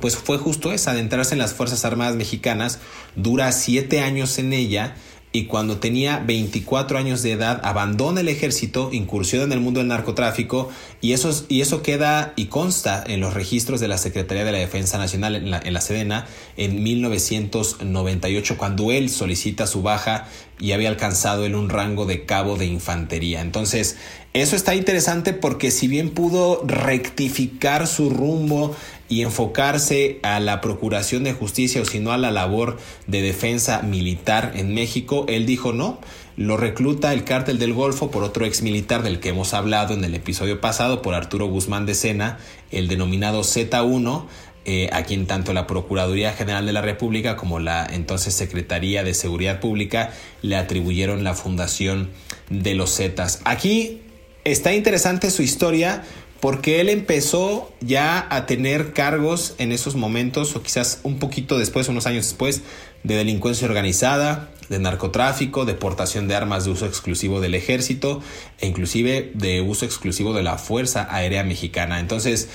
pues 0.00 0.16
fue 0.16 0.38
justo 0.38 0.72
esa, 0.72 0.92
adentrarse 0.92 1.34
en 1.34 1.40
las 1.40 1.54
Fuerzas 1.54 1.84
Armadas 1.84 2.14
Mexicanas, 2.14 2.78
dura 3.16 3.50
siete 3.52 4.00
años 4.00 4.38
en 4.38 4.52
ella, 4.52 4.94
y 5.32 5.44
cuando 5.44 5.78
tenía 5.78 6.18
24 6.18 6.98
años 6.98 7.22
de 7.22 7.32
edad 7.32 7.60
abandona 7.62 8.20
el 8.20 8.28
ejército, 8.28 8.90
incursiona 8.92 9.44
en 9.44 9.52
el 9.52 9.60
mundo 9.60 9.80
del 9.80 9.88
narcotráfico 9.88 10.70
y 11.00 11.12
eso, 11.12 11.44
y 11.48 11.60
eso 11.60 11.82
queda 11.82 12.32
y 12.36 12.46
consta 12.46 13.04
en 13.06 13.20
los 13.20 13.34
registros 13.34 13.80
de 13.80 13.88
la 13.88 13.98
Secretaría 13.98 14.44
de 14.44 14.52
la 14.52 14.58
Defensa 14.58 14.96
Nacional 14.96 15.36
en 15.36 15.50
la, 15.50 15.58
en 15.58 15.74
la 15.74 15.80
Sedena 15.80 16.26
en 16.56 16.82
1998 16.82 18.56
cuando 18.56 18.90
él 18.90 19.10
solicita 19.10 19.66
su 19.66 19.82
baja 19.82 20.28
y 20.58 20.72
había 20.72 20.88
alcanzado 20.88 21.46
en 21.46 21.54
un 21.54 21.68
rango 21.68 22.06
de 22.06 22.24
cabo 22.24 22.56
de 22.56 22.66
infantería. 22.66 23.40
Entonces, 23.40 23.96
eso 24.32 24.56
está 24.56 24.74
interesante 24.74 25.32
porque 25.32 25.70
si 25.70 25.88
bien 25.88 26.10
pudo 26.10 26.62
rectificar 26.66 27.86
su 27.86 28.10
rumbo 28.10 28.74
y 29.08 29.22
enfocarse 29.22 30.18
a 30.22 30.38
la 30.40 30.60
procuración 30.60 31.24
de 31.24 31.32
justicia 31.32 31.80
o 31.80 31.84
si 31.84 31.98
no 31.98 32.12
a 32.12 32.18
la 32.18 32.30
labor 32.30 32.78
de 33.06 33.22
defensa 33.22 33.80
militar 33.82 34.52
en 34.54 34.74
México, 34.74 35.24
él 35.28 35.46
dijo 35.46 35.72
no, 35.72 35.98
lo 36.36 36.56
recluta 36.56 37.12
el 37.12 37.24
cártel 37.24 37.58
del 37.58 37.72
Golfo 37.72 38.10
por 38.10 38.22
otro 38.22 38.46
ex 38.46 38.62
militar 38.62 39.02
del 39.02 39.18
que 39.18 39.30
hemos 39.30 39.54
hablado 39.54 39.94
en 39.94 40.04
el 40.04 40.14
episodio 40.14 40.60
pasado, 40.60 41.02
por 41.02 41.14
Arturo 41.14 41.46
Guzmán 41.46 41.84
de 41.84 41.94
Sena, 41.94 42.38
el 42.70 42.86
denominado 42.86 43.40
Z1, 43.40 44.26
eh, 44.64 44.90
a 44.92 45.02
quien 45.02 45.26
tanto 45.26 45.54
la 45.54 45.66
Procuraduría 45.66 46.34
General 46.34 46.66
de 46.66 46.72
la 46.74 46.82
República 46.82 47.36
como 47.36 47.58
la 47.58 47.86
entonces 47.90 48.34
Secretaría 48.34 49.02
de 49.02 49.14
Seguridad 49.14 49.60
Pública 49.60 50.12
le 50.42 50.56
atribuyeron 50.56 51.24
la 51.24 51.34
fundación 51.34 52.10
de 52.50 52.74
los 52.74 52.94
Zetas. 52.94 53.40
Aquí 53.44 54.02
está 54.44 54.74
interesante 54.74 55.30
su 55.30 55.42
historia 55.42 56.04
porque 56.40 56.80
él 56.80 56.88
empezó 56.88 57.72
ya 57.80 58.26
a 58.30 58.46
tener 58.46 58.92
cargos 58.92 59.54
en 59.58 59.72
esos 59.72 59.96
momentos, 59.96 60.54
o 60.54 60.62
quizás 60.62 61.00
un 61.02 61.18
poquito 61.18 61.58
después, 61.58 61.88
unos 61.88 62.06
años 62.06 62.26
después, 62.26 62.62
de 63.02 63.16
delincuencia 63.16 63.66
organizada, 63.66 64.50
de 64.68 64.78
narcotráfico, 64.78 65.64
de 65.64 65.74
portación 65.74 66.28
de 66.28 66.34
armas 66.34 66.64
de 66.64 66.70
uso 66.70 66.86
exclusivo 66.86 67.40
del 67.40 67.54
ejército 67.54 68.20
e 68.60 68.66
inclusive 68.66 69.32
de 69.34 69.62
uso 69.62 69.84
exclusivo 69.84 70.34
de 70.34 70.42
la 70.42 70.58
Fuerza 70.58 71.08
Aérea 71.10 71.42
Mexicana. 71.42 72.00
Entonces, 72.00 72.48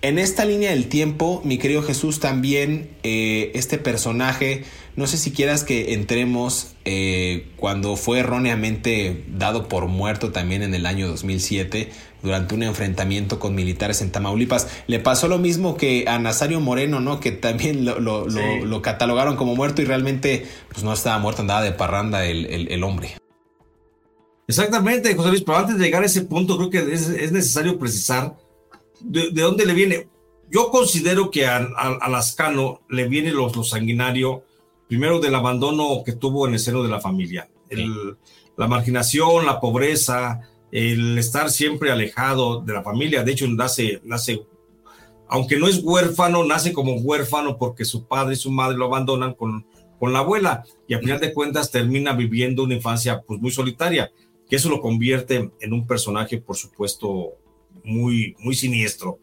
en 0.00 0.18
esta 0.18 0.44
línea 0.44 0.70
del 0.70 0.88
tiempo, 0.88 1.42
mi 1.44 1.58
querido 1.58 1.82
Jesús, 1.82 2.20
también 2.20 2.88
eh, 3.02 3.50
este 3.54 3.78
personaje, 3.78 4.62
no 4.94 5.08
sé 5.08 5.18
si 5.18 5.32
quieras 5.32 5.64
que 5.64 5.92
entremos 5.92 6.74
eh, 6.84 7.48
cuando 7.56 7.96
fue 7.96 8.20
erróneamente 8.20 9.24
dado 9.28 9.68
por 9.68 9.88
muerto 9.88 10.30
también 10.30 10.62
en 10.62 10.74
el 10.74 10.86
año 10.86 11.08
2007 11.08 11.90
durante 12.22 12.54
un 12.54 12.62
enfrentamiento 12.62 13.38
con 13.38 13.54
militares 13.54 14.00
en 14.02 14.10
Tamaulipas. 14.10 14.68
Le 14.86 14.98
pasó 14.98 15.28
lo 15.28 15.38
mismo 15.38 15.76
que 15.76 16.04
a 16.08 16.18
Nazario 16.18 16.60
Moreno, 16.60 17.00
¿no? 17.00 17.20
Que 17.20 17.32
también 17.32 17.84
lo, 17.84 18.82
catalogaron 18.82 19.36
como 19.36 19.54
muerto 19.54 19.82
y 19.82 19.84
realmente 19.84 20.46
pues 20.72 20.84
no 20.84 20.92
estaba 20.92 21.18
muerto, 21.18 21.42
andaba 21.42 21.62
de 21.62 21.72
parranda 21.72 22.24
el, 22.26 22.82
hombre. 22.82 23.16
Exactamente, 24.46 25.14
José 25.14 25.28
Luis, 25.28 25.42
pero 25.42 25.58
antes 25.58 25.76
de 25.76 25.84
llegar 25.84 26.02
a 26.02 26.06
ese 26.06 26.22
punto 26.22 26.56
creo 26.56 26.70
que 26.70 26.94
es 26.94 27.32
necesario 27.32 27.78
precisar 27.78 28.34
¿De, 29.00 29.30
dónde 29.30 29.66
le 29.66 29.74
viene? 29.74 30.08
Yo 30.50 30.70
considero 30.70 31.30
que 31.30 31.46
a, 31.46 31.60
Lascano 32.08 32.80
le 32.88 33.08
viene 33.08 33.30
lo, 33.32 33.50
sanguinario, 33.62 34.44
primero 34.88 35.20
del 35.20 35.34
abandono 35.34 36.02
que 36.04 36.12
tuvo 36.12 36.46
en 36.46 36.54
el 36.54 36.60
seno 36.60 36.82
de 36.82 36.88
la 36.88 37.00
familia, 37.00 37.48
la 38.56 38.66
marginación, 38.66 39.46
la 39.46 39.60
pobreza, 39.60 40.40
el 40.70 41.18
estar 41.18 41.50
siempre 41.50 41.90
alejado 41.90 42.60
de 42.60 42.72
la 42.72 42.82
familia. 42.82 43.22
De 43.22 43.32
hecho, 43.32 43.46
nace, 43.48 44.00
nace, 44.04 44.42
aunque 45.28 45.58
no 45.58 45.68
es 45.68 45.82
huérfano, 45.82 46.44
nace 46.44 46.72
como 46.72 46.96
huérfano 46.96 47.58
porque 47.58 47.84
su 47.84 48.06
padre 48.06 48.34
y 48.34 48.36
su 48.36 48.50
madre 48.50 48.76
lo 48.76 48.86
abandonan 48.86 49.34
con, 49.34 49.66
con 49.98 50.12
la 50.12 50.20
abuela 50.20 50.64
y 50.86 50.94
a 50.94 51.00
final 51.00 51.20
de 51.20 51.32
cuentas 51.32 51.70
termina 51.70 52.12
viviendo 52.12 52.62
una 52.62 52.74
infancia 52.74 53.22
pues 53.26 53.40
muy 53.40 53.50
solitaria, 53.50 54.12
que 54.48 54.56
eso 54.56 54.68
lo 54.68 54.80
convierte 54.80 55.50
en 55.60 55.72
un 55.72 55.86
personaje, 55.86 56.38
por 56.38 56.56
supuesto, 56.56 57.34
muy, 57.84 58.34
muy 58.38 58.54
siniestro. 58.54 59.18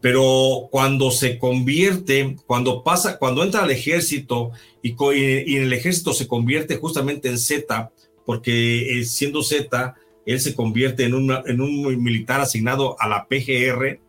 Pero 0.00 0.68
cuando 0.70 1.10
se 1.10 1.38
convierte, 1.38 2.36
cuando 2.46 2.82
pasa, 2.82 3.18
cuando 3.18 3.44
entra 3.44 3.64
al 3.64 3.70
ejército 3.70 4.50
y, 4.82 4.94
y 4.98 5.56
en 5.56 5.64
el 5.64 5.72
ejército 5.74 6.14
se 6.14 6.26
convierte 6.26 6.76
justamente 6.76 7.28
en 7.28 7.38
Z, 7.38 7.92
porque 8.24 8.98
eh, 9.00 9.04
siendo 9.04 9.42
Z, 9.42 9.94
él 10.32 10.40
se 10.40 10.54
convierte 10.54 11.04
en, 11.04 11.14
en 11.14 11.60
un 11.60 12.02
militar 12.02 12.40
asignado 12.40 12.96
a 13.00 13.08
la 13.08 13.26
PGR. 13.26 14.00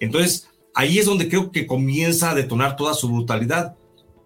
Entonces, 0.00 0.48
ahí 0.74 0.98
es 0.98 1.06
donde 1.06 1.28
creo 1.28 1.50
que 1.52 1.66
comienza 1.66 2.30
a 2.30 2.34
detonar 2.34 2.76
toda 2.76 2.94
su 2.94 3.08
brutalidad. 3.08 3.76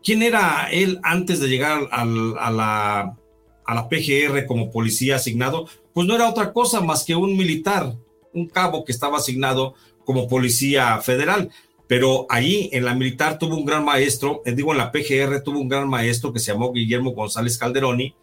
¿Quién 0.03 0.23
era 0.23 0.69
él 0.71 1.01
antes 1.03 1.41
de 1.41 1.49
llegar 1.49 1.89
a, 1.91 2.05
la, 2.05 3.17
a 3.65 3.75
la 3.75 3.89
PGR 3.89 4.47
como 4.47 4.71
policía 4.71 5.17
asignado? 5.17 5.67
Pues 5.93 6.07
no 6.07 6.15
era 6.15 6.29
otra 6.29 6.53
cosa 6.53 6.81
más 6.81 7.05
que 7.05 7.15
un 7.15 7.37
militar 7.37 7.95
un 8.35 8.49
cabo 8.49 8.85
que 8.85 8.93
estaba 8.93 9.19
asignado 9.19 9.75
como 10.05 10.29
policía 10.29 10.99
federal. 10.99 11.51
Pero 11.87 12.27
ahí 12.29 12.69
en 12.73 12.85
la 12.85 12.95
militar 12.95 13.39
tuvo 13.39 13.57
un 13.57 13.65
gran 13.65 13.85
maestro, 13.85 14.43
eh, 14.45 14.53
digo 14.53 14.73
en 14.73 14.79
la 14.79 14.91
PGR 14.91 15.43
tuvo 15.43 15.61
un 15.61 15.69
gran 15.69 15.89
maestro 15.89 16.33
que 16.33 16.41
se 16.41 16.53
llamó 16.53 16.73
Guillermo 16.73 17.13
González 17.13 17.59
Calderoni, 17.59 18.15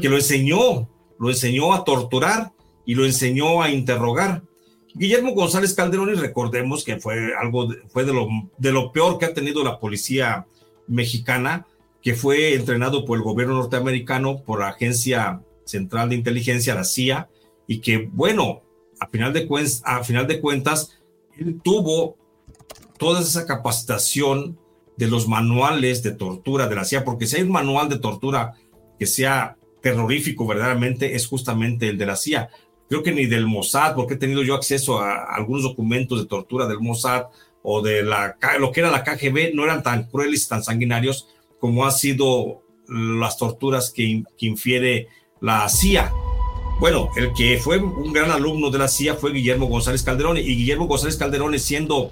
que 0.00 0.08
lo 0.08 0.16
enseñó, 0.16 0.88
lo 1.18 1.30
enseñó 1.30 1.74
a 1.74 1.84
torturar 1.84 2.52
y 2.84 2.94
lo 2.94 3.04
enseñó 3.04 3.62
a 3.62 3.70
interrogar. 3.70 4.42
Guillermo 4.94 5.32
González 5.32 5.74
Calderoni, 5.74 6.14
recordemos 6.14 6.84
que 6.84 6.98
fue 6.98 7.34
algo, 7.40 7.68
fue 7.88 8.04
de 8.04 8.12
lo, 8.12 8.28
de 8.58 8.72
lo 8.72 8.92
peor 8.92 9.18
que 9.18 9.26
ha 9.26 9.34
tenido 9.34 9.64
la 9.64 9.80
policía 9.80 10.46
mexicana, 10.86 11.66
que 12.00 12.14
fue 12.14 12.54
entrenado 12.54 13.04
por 13.04 13.18
el 13.18 13.24
gobierno 13.24 13.54
norteamericano, 13.54 14.42
por 14.42 14.60
la 14.60 14.68
Agencia 14.68 15.40
Central 15.64 16.10
de 16.10 16.16
Inteligencia, 16.16 16.74
la 16.74 16.84
CIA, 16.84 17.28
y 17.66 17.80
que, 17.80 18.08
bueno, 18.12 18.62
a 19.00 19.08
final 19.08 19.32
de, 19.32 19.46
cuentas, 19.46 19.82
a 19.84 20.04
final 20.04 20.26
de 20.26 20.40
cuentas, 20.40 20.98
él 21.36 21.60
tuvo 21.62 22.16
toda 22.98 23.20
esa 23.20 23.46
capacitación 23.46 24.58
de 24.96 25.08
los 25.08 25.26
manuales 25.26 26.02
de 26.02 26.12
tortura 26.12 26.68
de 26.68 26.76
la 26.76 26.84
CIA, 26.84 27.04
porque 27.04 27.26
si 27.26 27.36
hay 27.36 27.42
un 27.42 27.50
manual 27.50 27.88
de 27.88 27.98
tortura 27.98 28.54
que 28.98 29.06
sea 29.06 29.56
terrorífico 29.84 30.46
verdaderamente, 30.46 31.14
es 31.14 31.26
justamente 31.26 31.90
el 31.90 31.98
de 31.98 32.06
la 32.06 32.16
CIA. 32.16 32.48
Creo 32.88 33.02
que 33.02 33.12
ni 33.12 33.26
del 33.26 33.46
Mossad, 33.46 33.94
porque 33.94 34.14
he 34.14 34.16
tenido 34.16 34.42
yo 34.42 34.54
acceso 34.54 34.98
a 34.98 35.34
algunos 35.34 35.62
documentos 35.62 36.18
de 36.18 36.26
tortura 36.26 36.66
del 36.66 36.80
Mossad 36.80 37.26
o 37.62 37.82
de 37.82 38.02
la, 38.02 38.38
lo 38.58 38.72
que 38.72 38.80
era 38.80 38.90
la 38.90 39.04
KGB, 39.04 39.54
no 39.54 39.62
eran 39.62 39.82
tan 39.82 40.04
crueles 40.04 40.44
y 40.44 40.48
tan 40.48 40.64
sanguinarios 40.64 41.28
como 41.60 41.84
han 41.84 41.92
sido 41.92 42.62
las 42.88 43.36
torturas 43.36 43.90
que, 43.90 44.24
que 44.38 44.46
infiere 44.46 45.08
la 45.42 45.68
CIA. 45.68 46.10
Bueno, 46.80 47.10
el 47.16 47.34
que 47.34 47.58
fue 47.58 47.76
un 47.78 48.12
gran 48.14 48.30
alumno 48.30 48.70
de 48.70 48.78
la 48.78 48.88
CIA 48.88 49.16
fue 49.16 49.34
Guillermo 49.34 49.66
González 49.66 50.02
Calderón 50.02 50.38
y 50.38 50.42
Guillermo 50.44 50.86
González 50.86 51.18
Calderón 51.18 51.58
siendo 51.58 52.10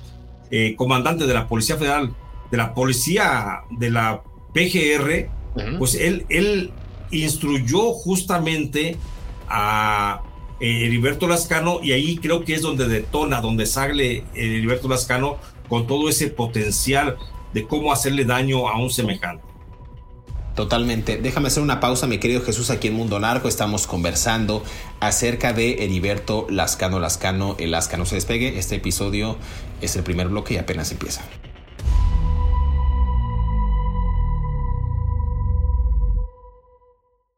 eh, 0.50 0.76
comandante 0.76 1.26
de 1.26 1.32
la 1.32 1.48
Policía 1.48 1.78
Federal, 1.78 2.14
de 2.50 2.56
la 2.58 2.74
Policía 2.74 3.62
de 3.70 3.90
la 3.90 4.22
PGR, 4.52 5.78
pues 5.78 5.94
él, 5.94 6.26
él 6.28 6.70
instruyó 7.12 7.92
justamente 7.92 8.96
a 9.48 10.22
eh, 10.60 10.86
Heriberto 10.86 11.28
Lascano 11.28 11.80
y 11.82 11.92
ahí 11.92 12.16
creo 12.16 12.44
que 12.44 12.54
es 12.54 12.62
donde 12.62 12.88
detona, 12.88 13.40
donde 13.40 13.66
sale 13.66 14.16
eh, 14.16 14.24
Heriberto 14.34 14.88
Lascano 14.88 15.36
con 15.68 15.86
todo 15.86 16.08
ese 16.08 16.28
potencial 16.28 17.16
de 17.52 17.66
cómo 17.66 17.92
hacerle 17.92 18.24
daño 18.24 18.68
a 18.68 18.78
un 18.78 18.90
semejante. 18.90 19.44
Totalmente. 20.54 21.16
Déjame 21.16 21.48
hacer 21.48 21.62
una 21.62 21.80
pausa, 21.80 22.06
mi 22.06 22.18
querido 22.18 22.42
Jesús, 22.42 22.70
aquí 22.70 22.88
en 22.88 22.94
Mundo 22.94 23.18
Narco. 23.18 23.48
Estamos 23.48 23.86
conversando 23.86 24.62
acerca 25.00 25.52
de 25.52 25.84
Heriberto 25.84 26.46
Lascano 26.50 26.98
Lascano. 26.98 27.56
El 27.58 27.70
Lasca 27.70 27.96
no 27.96 28.04
se 28.04 28.16
despegue. 28.16 28.58
Este 28.58 28.76
episodio 28.76 29.38
es 29.80 29.96
el 29.96 30.02
primer 30.02 30.28
bloque 30.28 30.54
y 30.54 30.58
apenas 30.58 30.92
empieza. 30.92 31.22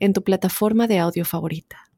en 0.00 0.12
tu 0.12 0.22
plataforma 0.24 0.86
de 0.86 0.98
audio 0.98 1.24
favorita. 1.24 1.90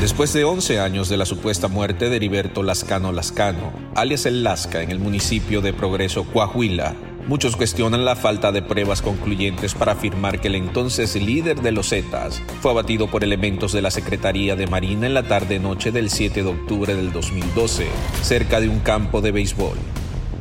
Después 0.00 0.34
de 0.34 0.44
11 0.44 0.78
años 0.78 1.08
de 1.08 1.16
la 1.16 1.24
supuesta 1.24 1.68
muerte 1.68 2.10
de 2.10 2.16
Heriberto 2.16 2.62
Lascano 2.62 3.12
Lascano, 3.12 3.72
alias 3.94 4.26
El 4.26 4.44
Lasca, 4.44 4.82
en 4.82 4.90
el 4.90 4.98
municipio 4.98 5.62
de 5.62 5.72
Progreso, 5.72 6.24
Coahuila, 6.24 6.94
Muchos 7.28 7.56
cuestionan 7.56 8.04
la 8.04 8.14
falta 8.14 8.52
de 8.52 8.62
pruebas 8.62 9.02
concluyentes 9.02 9.74
para 9.74 9.92
afirmar 9.92 10.40
que 10.40 10.46
el 10.46 10.54
entonces 10.54 11.16
líder 11.16 11.60
de 11.60 11.72
los 11.72 11.88
Zetas 11.88 12.40
fue 12.60 12.70
abatido 12.70 13.10
por 13.10 13.24
elementos 13.24 13.72
de 13.72 13.82
la 13.82 13.90
Secretaría 13.90 14.54
de 14.54 14.68
Marina 14.68 15.08
en 15.08 15.14
la 15.14 15.24
tarde-noche 15.24 15.90
del 15.90 16.08
7 16.08 16.44
de 16.44 16.48
octubre 16.48 16.94
del 16.94 17.12
2012, 17.12 17.88
cerca 18.22 18.60
de 18.60 18.68
un 18.68 18.78
campo 18.78 19.22
de 19.22 19.32
béisbol. 19.32 19.76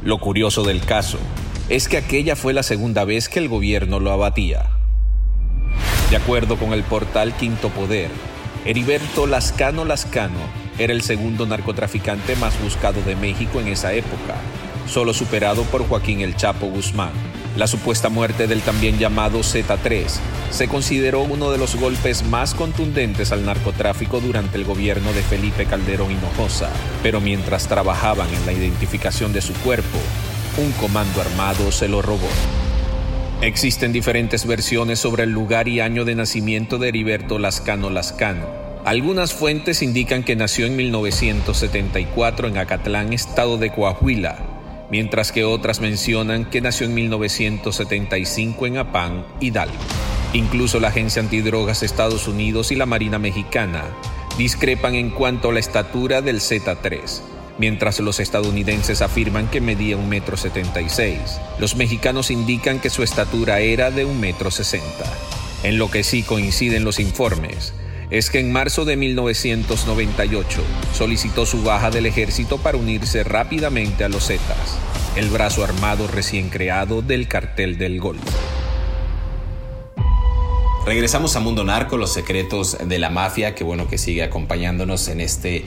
Lo 0.03 0.19
curioso 0.19 0.63
del 0.63 0.79
caso 0.81 1.17
es 1.69 1.87
que 1.87 1.97
aquella 1.97 2.35
fue 2.35 2.53
la 2.53 2.61
segunda 2.61 3.03
vez 3.03 3.29
que 3.29 3.39
el 3.39 3.49
gobierno 3.49 3.99
lo 3.99 4.11
abatía. 4.11 4.69
De 6.09 6.17
acuerdo 6.17 6.57
con 6.57 6.73
el 6.73 6.83
portal 6.83 7.33
Quinto 7.35 7.69
Poder, 7.69 8.09
Heriberto 8.65 9.27
Lascano 9.27 9.85
Lascano 9.85 10.39
era 10.77 10.93
el 10.93 11.01
segundo 11.01 11.45
narcotraficante 11.45 12.35
más 12.35 12.61
buscado 12.61 13.01
de 13.01 13.15
México 13.15 13.59
en 13.59 13.67
esa 13.67 13.93
época, 13.93 14.35
solo 14.87 15.13
superado 15.13 15.63
por 15.63 15.87
Joaquín 15.87 16.21
El 16.21 16.35
Chapo 16.35 16.67
Guzmán. 16.67 17.11
La 17.57 17.67
supuesta 17.67 18.09
muerte 18.09 18.47
del 18.47 18.61
también 18.61 18.97
llamado 18.97 19.39
Z3 19.39 20.05
se 20.49 20.67
consideró 20.67 21.21
uno 21.21 21.51
de 21.51 21.57
los 21.57 21.75
golpes 21.75 22.23
más 22.23 22.53
contundentes 22.53 23.31
al 23.31 23.45
narcotráfico 23.45 24.19
durante 24.19 24.57
el 24.57 24.65
gobierno 24.65 25.13
de 25.13 25.21
Felipe 25.21 25.65
Calderón 25.65 26.11
Hinojosa, 26.11 26.69
pero 27.01 27.21
mientras 27.21 27.67
trabajaban 27.67 28.27
en 28.33 28.45
la 28.45 28.51
identificación 28.51 29.31
de 29.31 29.41
su 29.41 29.53
cuerpo, 29.53 29.97
un 30.57 30.71
comando 30.73 31.21
armado 31.21 31.71
se 31.71 31.87
lo 31.87 32.01
robó. 32.01 32.29
Existen 33.41 33.91
diferentes 33.91 34.47
versiones 34.47 34.99
sobre 34.99 35.23
el 35.23 35.31
lugar 35.31 35.67
y 35.67 35.81
año 35.81 36.05
de 36.05 36.15
nacimiento 36.15 36.77
de 36.77 36.87
Heriberto 36.87 37.37
Lascano 37.37 37.89
Lascano. 37.89 38.47
Algunas 38.85 39.33
fuentes 39.33 39.81
indican 39.81 40.23
que 40.23 40.35
nació 40.35 40.65
en 40.65 40.75
1974 40.77 42.47
en 42.47 42.57
Acatlán, 42.57 43.13
estado 43.13 43.57
de 43.57 43.71
Coahuila, 43.71 44.37
mientras 44.89 45.31
que 45.31 45.43
otras 45.43 45.81
mencionan 45.81 46.49
que 46.49 46.61
nació 46.61 46.87
en 46.87 46.93
1975 46.93 48.67
en 48.67 48.77
Apán, 48.77 49.25
Hidalgo. 49.41 49.75
Incluso 50.33 50.79
la 50.79 50.87
Agencia 50.87 51.21
Antidrogas 51.21 51.81
de 51.81 51.87
Estados 51.87 52.27
Unidos 52.27 52.71
y 52.71 52.75
la 52.75 52.85
Marina 52.85 53.19
Mexicana 53.19 53.83
discrepan 54.37 54.95
en 54.95 55.09
cuanto 55.09 55.49
a 55.49 55.53
la 55.53 55.59
estatura 55.59 56.21
del 56.21 56.39
Z3, 56.39 57.21
mientras 57.57 57.99
los 57.99 58.19
estadounidenses 58.19 59.01
afirman 59.01 59.47
que 59.49 59.61
medía 59.61 59.97
un 59.97 60.09
metro 60.09 60.37
setenta 60.37 60.81
Los 61.59 61.75
mexicanos 61.75 62.31
indican 62.31 62.79
que 62.79 62.89
su 62.89 63.03
estatura 63.03 63.59
era 63.59 63.91
de 63.91 64.05
un 64.05 64.19
metro 64.19 64.51
sesenta. 64.51 65.05
En 65.63 65.77
lo 65.77 65.89
que 65.89 66.03
sí 66.03 66.23
coinciden 66.23 66.83
los 66.83 66.99
informes 66.99 67.73
es 68.09 68.29
que 68.29 68.39
en 68.39 68.51
marzo 68.51 68.85
de 68.85 68.97
1998 68.97 70.61
solicitó 70.93 71.45
su 71.45 71.63
baja 71.63 71.89
del 71.89 72.05
ejército 72.05 72.57
para 72.57 72.77
unirse 72.77 73.23
rápidamente 73.23 74.03
a 74.03 74.09
los 74.09 74.27
Zetas, 74.27 74.77
el 75.15 75.29
brazo 75.29 75.63
armado 75.63 76.07
recién 76.07 76.49
creado 76.49 77.01
del 77.01 77.27
cartel 77.27 77.77
del 77.77 77.99
Golfo. 77.99 78.37
Regresamos 80.85 81.35
a 81.35 81.39
Mundo 81.39 81.63
Narco, 81.63 81.97
los 81.97 82.13
secretos 82.13 82.77
de 82.79 82.99
la 82.99 83.09
mafia, 83.09 83.55
que 83.55 83.63
bueno 83.63 83.87
que 83.87 83.97
sigue 83.97 84.21
acompañándonos 84.21 85.07
en 85.07 85.19
este 85.19 85.65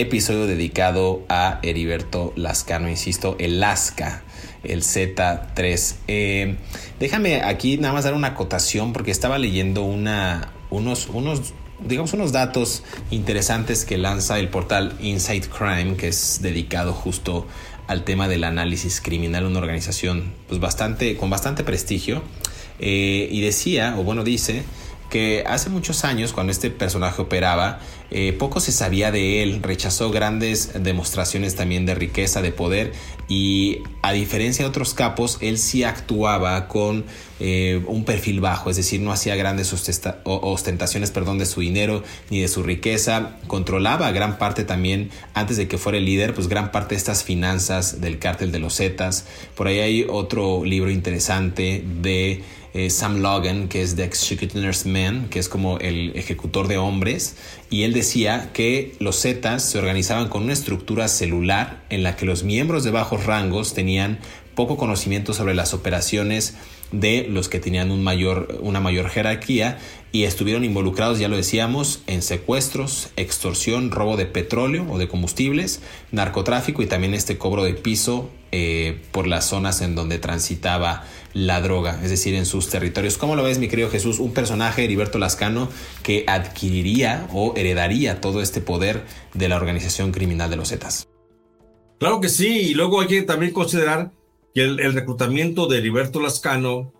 episodio 0.00 0.46
dedicado 0.46 1.22
a 1.28 1.58
Heriberto 1.62 2.32
Lascano, 2.36 2.88
insisto, 2.88 3.36
el 3.38 3.60
Lasca, 3.60 4.22
el 4.62 4.82
Z3. 4.82 5.94
Eh, 6.08 6.56
déjame 7.00 7.42
aquí 7.42 7.78
nada 7.78 7.94
más 7.94 8.04
dar 8.04 8.14
una 8.14 8.28
acotación 8.28 8.92
porque 8.92 9.10
estaba 9.10 9.38
leyendo 9.38 9.82
una, 9.82 10.52
unos, 10.70 11.08
unos 11.08 11.54
digamos, 11.80 12.12
unos 12.12 12.32
datos 12.32 12.82
interesantes 13.10 13.84
que 13.84 13.98
lanza 13.98 14.38
el 14.38 14.48
portal 14.48 14.96
Inside 15.00 15.48
Crime, 15.48 15.96
que 15.96 16.08
es 16.08 16.40
dedicado 16.42 16.92
justo 16.92 17.46
al 17.86 18.04
tema 18.04 18.28
del 18.28 18.44
análisis 18.44 19.00
criminal, 19.00 19.46
una 19.46 19.58
organización 19.58 20.34
pues 20.48 20.60
bastante, 20.60 21.16
con 21.16 21.30
bastante 21.30 21.64
prestigio. 21.64 22.22
Eh, 22.80 23.28
y 23.30 23.40
decía, 23.40 23.96
o 23.98 24.04
bueno, 24.04 24.22
dice, 24.24 24.62
que 25.10 25.44
hace 25.46 25.70
muchos 25.70 26.04
años, 26.04 26.32
cuando 26.32 26.52
este 26.52 26.70
personaje 26.70 27.22
operaba, 27.22 27.80
eh, 28.10 28.32
poco 28.32 28.60
se 28.60 28.72
sabía 28.72 29.10
de 29.10 29.42
él, 29.42 29.62
rechazó 29.62 30.10
grandes 30.10 30.70
demostraciones 30.82 31.54
también 31.56 31.84
de 31.86 31.94
riqueza, 31.94 32.40
de 32.40 32.52
poder, 32.52 32.92
y 33.28 33.82
a 34.02 34.12
diferencia 34.12 34.64
de 34.64 34.70
otros 34.70 34.94
capos, 34.94 35.36
él 35.42 35.58
sí 35.58 35.84
actuaba 35.84 36.68
con 36.68 37.04
eh, 37.40 37.82
un 37.86 38.04
perfil 38.04 38.40
bajo, 38.40 38.70
es 38.70 38.76
decir, 38.76 39.00
no 39.00 39.12
hacía 39.12 39.36
grandes 39.36 39.74
ostentaciones 40.24 41.10
perdón, 41.10 41.38
de 41.38 41.44
su 41.44 41.60
dinero 41.60 42.02
ni 42.30 42.40
de 42.40 42.48
su 42.48 42.62
riqueza, 42.62 43.36
controlaba 43.46 44.10
gran 44.10 44.38
parte 44.38 44.64
también, 44.64 45.10
antes 45.34 45.58
de 45.58 45.68
que 45.68 45.76
fuera 45.76 45.98
el 45.98 46.06
líder, 46.06 46.32
pues 46.32 46.48
gran 46.48 46.72
parte 46.72 46.94
de 46.94 46.98
estas 46.98 47.24
finanzas 47.24 48.00
del 48.00 48.18
cártel 48.18 48.50
de 48.52 48.58
los 48.58 48.76
Zetas. 48.76 49.26
Por 49.54 49.66
ahí 49.66 49.80
hay 49.80 50.06
otro 50.08 50.64
libro 50.64 50.90
interesante 50.90 51.84
de 52.00 52.42
eh, 52.74 52.90
Sam 52.90 53.20
Logan, 53.20 53.68
que 53.68 53.82
es 53.82 53.96
The 53.96 54.04
Executioner's 54.04 54.86
Man, 54.86 55.28
que 55.30 55.38
es 55.38 55.48
como 55.48 55.78
el 55.78 56.12
ejecutor 56.16 56.68
de 56.68 56.78
hombres, 56.78 57.36
y 57.70 57.82
él 57.82 57.92
decía 57.92 58.50
que 58.52 58.94
los 59.00 59.20
Zetas 59.20 59.62
se 59.62 59.78
organizaban 59.78 60.28
con 60.28 60.44
una 60.44 60.52
estructura 60.52 61.08
celular 61.08 61.82
en 61.90 62.02
la 62.02 62.16
que 62.16 62.26
los 62.26 62.44
miembros 62.44 62.84
de 62.84 62.90
bajos 62.90 63.26
rangos 63.26 63.74
tenían 63.74 64.18
poco 64.54 64.76
conocimiento 64.76 65.34
sobre 65.34 65.54
las 65.54 65.72
operaciones 65.72 66.54
de 66.90 67.26
los 67.28 67.48
que 67.48 67.60
tenían 67.60 67.90
una 67.90 68.80
mayor 68.80 69.08
jerarquía 69.10 69.78
y 70.10 70.24
estuvieron 70.24 70.64
involucrados, 70.64 71.18
ya 71.18 71.28
lo 71.28 71.36
decíamos, 71.36 72.00
en 72.06 72.22
secuestros, 72.22 73.10
extorsión, 73.16 73.90
robo 73.90 74.16
de 74.16 74.26
petróleo 74.26 74.86
o 74.90 74.98
de 74.98 75.06
combustibles, 75.06 75.80
narcotráfico 76.12 76.82
y 76.82 76.86
también 76.86 77.14
este 77.14 77.36
cobro 77.36 77.62
de 77.62 77.74
piso 77.74 78.30
eh, 78.50 79.02
por 79.12 79.26
las 79.26 79.44
zonas 79.44 79.82
en 79.82 79.94
donde 79.94 80.18
transitaba 80.18 81.04
la 81.38 81.60
droga, 81.60 82.00
es 82.02 82.10
decir, 82.10 82.34
en 82.34 82.46
sus 82.46 82.68
territorios. 82.68 83.16
¿Cómo 83.16 83.36
lo 83.36 83.44
ves, 83.44 83.58
mi 83.58 83.68
querido 83.68 83.90
Jesús? 83.90 84.18
Un 84.18 84.32
personaje, 84.32 84.84
Heriberto 84.84 85.18
Lascano, 85.18 85.68
que 86.02 86.24
adquiriría 86.26 87.28
o 87.32 87.54
heredaría 87.56 88.20
todo 88.20 88.42
este 88.42 88.60
poder 88.60 89.04
de 89.34 89.48
la 89.48 89.56
organización 89.56 90.10
criminal 90.10 90.50
de 90.50 90.56
los 90.56 90.70
Zetas. 90.70 91.08
Claro 91.98 92.20
que 92.20 92.28
sí, 92.28 92.48
y 92.48 92.74
luego 92.74 93.00
hay 93.00 93.06
que 93.06 93.22
también 93.22 93.52
considerar 93.52 94.10
que 94.52 94.62
el, 94.62 94.92
reclutamiento 94.92 95.66
de 95.66 95.78
Heriberto 95.78 96.20
Lascano 96.20 96.92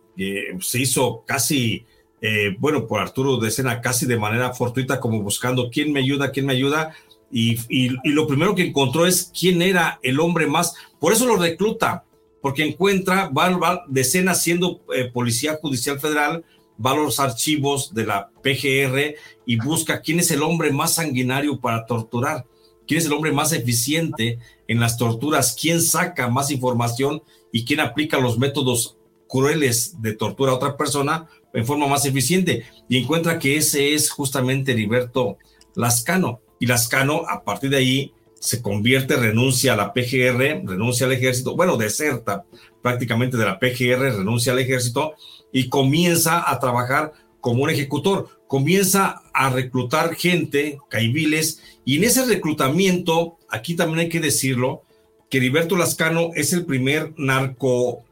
se 0.61 0.81
hizo 0.81 1.25
casi, 1.27 1.85
eh, 2.21 2.57
bueno, 2.59 2.87
por 2.87 3.01
Arturo 3.01 3.39
de 3.39 3.51
Sena, 3.51 3.81
casi 3.81 4.07
de 4.07 4.19
manera 4.19 4.53
fortuita, 4.55 5.01
como 5.01 5.23
buscando 5.23 5.69
quién 5.71 5.93
me 5.93 6.01
ayuda, 6.01 6.31
quién 6.31 6.47
me 6.47 6.53
ayuda, 6.53 6.95
y, 7.31 7.59
y, 7.69 7.91
lo 8.05 8.27
primero 8.27 8.55
que 8.55 8.63
encontró 8.63 9.07
es 9.07 9.31
quién 9.39 9.61
era 9.63 10.01
el 10.03 10.19
hombre 10.19 10.47
más, 10.47 10.75
por 10.99 11.13
eso 11.13 11.27
lo 11.27 11.37
recluta, 11.37 12.05
porque 12.49 12.65
encuentra, 12.65 13.29
va, 13.29 13.85
de 13.89 14.05
Sena 14.05 14.35
siendo 14.35 14.81
eh, 14.95 15.11
policía 15.13 15.59
judicial 15.61 16.01
federal, 16.01 16.47
va 16.83 16.93
a 16.93 16.97
los 16.97 17.21
archivos 17.21 17.93
de 17.93 18.07
la 18.07 18.31
PGR 18.43 19.17
y 19.45 19.57
busca 19.57 20.01
quién 20.01 20.19
es 20.21 20.31
el 20.31 20.43
hombre 20.43 20.73
más 20.73 20.95
sanguinario 20.95 21.61
para 21.61 21.85
torturar, 21.85 22.47
quién 22.87 23.01
es 23.01 23.05
el 23.05 23.13
hombre 23.13 23.33
más 23.33 23.53
eficiente 23.53 24.39
en 24.67 24.81
las 24.81 24.97
torturas, 24.97 25.55
quién 25.61 25.83
saca 25.83 26.29
más 26.29 26.51
información 26.51 27.23
y 27.53 27.67
quién 27.67 27.81
aplica 27.81 28.19
los 28.19 28.39
métodos 28.39 28.97
crueles 29.29 30.01
de 30.01 30.15
tortura 30.15 30.53
a 30.53 30.55
otra 30.55 30.79
persona 30.79 31.29
en 31.53 31.67
forma 31.67 31.87
más 31.87 32.07
eficiente. 32.07 32.65
Y 32.89 32.97
encuentra 32.97 33.39
que 33.39 33.59
ese 33.59 33.93
es 33.93 34.09
justamente 34.09 34.73
Heriberto 34.73 35.37
Lascano. 35.75 36.41
Y 36.59 36.65
Lascano, 36.65 37.25
a 37.29 37.45
partir 37.45 37.69
de 37.69 37.77
ahí, 37.77 38.15
se 38.41 38.63
convierte, 38.63 39.17
renuncia 39.17 39.73
a 39.73 39.77
la 39.77 39.93
PGR, 39.93 40.63
renuncia 40.65 41.07
al 41.07 41.13
ejército, 41.13 41.57
bueno, 41.57 41.77
deserta 41.77 42.45
prácticamente 42.83 43.37
de 43.37 43.45
la 43.45 43.59
PGR, 43.59 44.17
renuncia 44.17 44.53
al 44.53 44.59
ejército 44.59 45.15
y 45.53 45.69
comienza 45.69 46.51
a 46.51 46.59
trabajar 46.61 47.13
como 47.41 47.63
un 47.65 47.71
ejecutor, 47.71 48.29
comienza 48.47 49.23
a 49.33 49.51
reclutar 49.51 50.15
gente, 50.15 50.79
caibiles, 50.89 51.63
y 51.85 51.97
en 51.97 52.05
ese 52.05 52.25
reclutamiento, 52.25 53.39
aquí 53.49 53.75
también 53.75 54.01
hay 54.01 54.09
que 54.09 54.21
decirlo, 54.21 54.83
que 55.31 55.39
Heriberto 55.39 55.77
Lascano 55.77 56.31
es 56.35 56.53
el 56.53 56.65
primer 56.65 57.13
narco, 57.17 58.05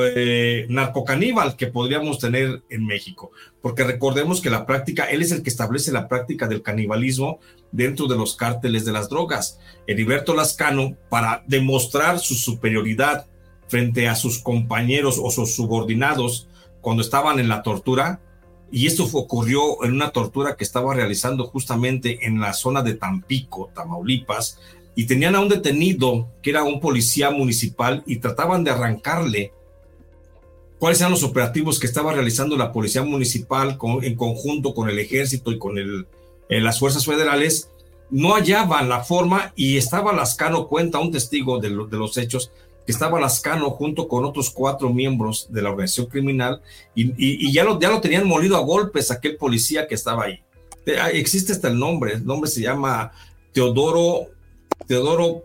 eh, 0.00 0.66
narcocaníbal 0.68 1.56
que 1.56 1.66
podríamos 1.66 2.18
tener 2.18 2.62
en 2.68 2.86
México, 2.86 3.30
porque 3.60 3.84
recordemos 3.84 4.40
que 4.40 4.50
la 4.50 4.66
práctica, 4.66 5.04
él 5.04 5.22
es 5.22 5.32
el 5.32 5.42
que 5.42 5.50
establece 5.50 5.92
la 5.92 6.08
práctica 6.08 6.46
del 6.46 6.62
canibalismo 6.62 7.40
dentro 7.70 8.06
de 8.06 8.16
los 8.16 8.36
cárteles 8.36 8.84
de 8.84 8.92
las 8.92 9.08
drogas. 9.08 9.58
Heriberto 9.86 10.34
Lascano, 10.34 10.96
para 11.08 11.44
demostrar 11.46 12.18
su 12.18 12.34
superioridad 12.34 13.26
frente 13.68 14.08
a 14.08 14.14
sus 14.14 14.38
compañeros 14.38 15.18
o 15.22 15.30
sus 15.30 15.54
subordinados 15.54 16.48
cuando 16.80 17.02
estaban 17.02 17.38
en 17.38 17.48
la 17.48 17.62
tortura, 17.62 18.20
y 18.70 18.86
esto 18.86 19.06
ocurrió 19.12 19.84
en 19.84 19.92
una 19.92 20.10
tortura 20.10 20.56
que 20.56 20.64
estaba 20.64 20.94
realizando 20.94 21.46
justamente 21.46 22.26
en 22.26 22.40
la 22.40 22.54
zona 22.54 22.82
de 22.82 22.94
Tampico, 22.94 23.70
Tamaulipas, 23.74 24.58
y 24.94 25.06
tenían 25.06 25.34
a 25.34 25.40
un 25.40 25.48
detenido 25.48 26.28
que 26.42 26.50
era 26.50 26.64
un 26.64 26.80
policía 26.80 27.30
municipal 27.30 28.02
y 28.06 28.16
trataban 28.16 28.64
de 28.64 28.70
arrancarle 28.70 29.52
cuáles 30.82 30.98
eran 30.98 31.12
los 31.12 31.22
operativos 31.22 31.78
que 31.78 31.86
estaba 31.86 32.12
realizando 32.12 32.56
la 32.56 32.72
policía 32.72 33.04
municipal 33.04 33.78
en 34.02 34.16
conjunto 34.16 34.74
con 34.74 34.90
el 34.90 34.98
ejército 34.98 35.52
y 35.52 35.58
con 35.60 35.78
eh, 35.78 36.60
las 36.60 36.80
fuerzas 36.80 37.06
federales, 37.06 37.70
no 38.10 38.34
hallaban 38.34 38.88
la 38.88 39.04
forma 39.04 39.52
y 39.54 39.76
estaba 39.76 40.12
Lascano, 40.12 40.66
cuenta 40.66 40.98
un 40.98 41.12
testigo 41.12 41.60
de, 41.60 41.70
los 41.70 42.18
hechos, 42.18 42.50
que 42.84 42.90
estaba 42.90 43.20
Lascano 43.20 43.70
junto 43.70 44.08
con 44.08 44.24
otros 44.24 44.50
cuatro 44.50 44.92
miembros 44.92 45.46
de 45.52 45.62
la 45.62 45.70
organización 45.70 46.06
criminal 46.06 46.60
y, 46.96 47.52
ya, 47.52 47.62
lo, 47.62 47.78
ya 47.78 47.88
lo 47.88 48.00
tenían 48.00 48.26
molido 48.26 48.56
a 48.56 48.64
golpes 48.64 49.12
aquel 49.12 49.36
policía 49.36 49.86
que 49.86 49.94
estaba 49.94 50.24
ahí. 50.24 50.40
Eh, 50.84 50.98
existe 51.12 51.52
hasta 51.52 51.68
el 51.68 51.78
nombre, 51.78 52.14
el 52.14 52.26
nombre 52.26 52.50
se 52.50 52.60
llama 52.60 53.12
Teodoro 53.52 54.30
Teodoro 54.88 55.44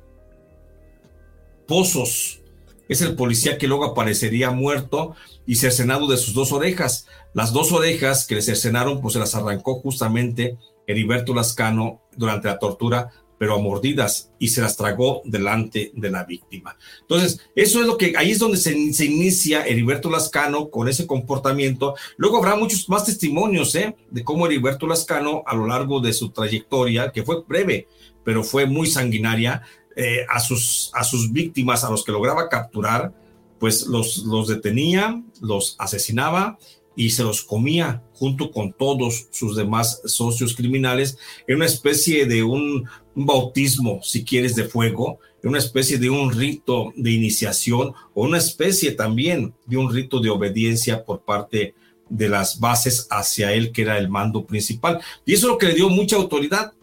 Pozos. 1.67 2.41
Es 2.89 3.01
el 3.01 3.15
policía 3.15 3.57
que 3.57 3.67
luego 3.67 3.85
aparecería 3.85 4.51
muerto 4.51 5.15
y 5.45 5.55
cercenado 5.55 6.07
de 6.07 6.17
sus 6.17 6.33
dos 6.33 6.51
orejas. 6.51 7.07
Las 7.33 7.53
dos 7.53 7.71
orejas 7.71 8.25
que 8.25 8.35
le 8.35 8.41
cercenaron, 8.41 9.01
pues 9.01 9.13
se 9.13 9.19
las 9.19 9.35
arrancó 9.35 9.75
justamente 9.75 10.57
Heriberto 10.87 11.33
Lascano 11.33 12.01
durante 12.15 12.47
la 12.47 12.59
tortura, 12.59 13.11
pero 13.37 13.55
a 13.55 13.59
mordidas 13.59 14.31
y 14.39 14.49
se 14.49 14.61
las 14.61 14.77
tragó 14.77 15.21
delante 15.25 15.91
de 15.93 16.09
la 16.09 16.23
víctima. 16.23 16.75
Entonces, 17.01 17.41
eso 17.55 17.81
es 17.81 17.87
lo 17.87 17.97
que 17.97 18.13
ahí 18.17 18.31
es 18.31 18.39
donde 18.39 18.57
se, 18.57 18.73
inicia 18.73 19.65
Heriberto 19.65 20.09
Lascano 20.09 20.69
con 20.69 20.87
ese 20.87 21.05
comportamiento. 21.05 21.95
Luego 22.17 22.37
habrá 22.37 22.55
muchos 22.55 22.89
más 22.89 23.05
testimonios 23.05 23.75
¿eh? 23.75 23.95
de 24.09 24.23
cómo 24.23 24.47
Heriberto 24.47 24.87
Lascano 24.87 25.43
a 25.45 25.55
lo 25.55 25.67
largo 25.67 25.99
de 25.99 26.13
su 26.13 26.29
trayectoria, 26.31 27.11
que 27.11 27.23
fue 27.23 27.43
breve, 27.47 27.87
pero 28.23 28.43
fue 28.43 28.65
muy 28.65 28.87
sanguinaria, 28.87 29.61
eh, 29.99 30.25
a, 30.29 30.39
sus, 30.39 30.91
a 30.93 31.03
sus 31.03 31.31
víctimas, 31.31 31.83
a 31.83 31.89
los 31.89 32.03
que 32.03 32.11
lograba 32.11 32.49
capturar, 32.49 33.11
pues 33.59 33.87
los, 33.87 34.19
los 34.19 34.47
detenía, 34.47 35.23
los 35.41 35.75
asesinaba 35.79 36.59
y 36.95 37.09
se 37.09 37.23
los 37.23 37.43
comía 37.43 38.03
junto 38.13 38.51
con 38.51 38.73
todos 38.73 39.27
sus 39.31 39.55
demás 39.55 40.01
socios 40.05 40.55
criminales 40.55 41.17
en 41.47 41.57
una 41.57 41.65
especie 41.65 42.27
de 42.27 42.43
un, 42.43 42.87
bautismo, 43.15 43.99
si 44.03 44.23
quieres, 44.23 44.55
de 44.55 44.65
fuego, 44.65 45.17
en 45.41 45.49
una 45.49 45.57
especie 45.57 45.97
de 45.97 46.11
un 46.11 46.31
rito 46.31 46.93
de 46.95 47.09
iniciación 47.09 47.93
o 48.13 48.23
una 48.23 48.37
especie 48.37 48.91
también 48.91 49.55
de 49.65 49.77
un 49.77 49.91
rito 49.91 50.19
de 50.19 50.29
obediencia 50.29 51.03
por 51.03 51.21
parte 51.21 51.73
de 52.09 52.29
las 52.29 52.59
bases 52.59 53.07
hacia 53.09 53.53
él, 53.53 53.71
que 53.71 53.81
era 53.81 53.97
el 53.97 54.09
mando 54.09 54.45
principal. 54.45 55.01
Y 55.25 55.33
eso 55.33 55.47
es 55.47 55.51
lo 55.53 55.57
que 55.57 55.65
le 55.65 55.73
dio 55.73 55.89
mucha 55.89 56.15
autoridad 56.15 56.73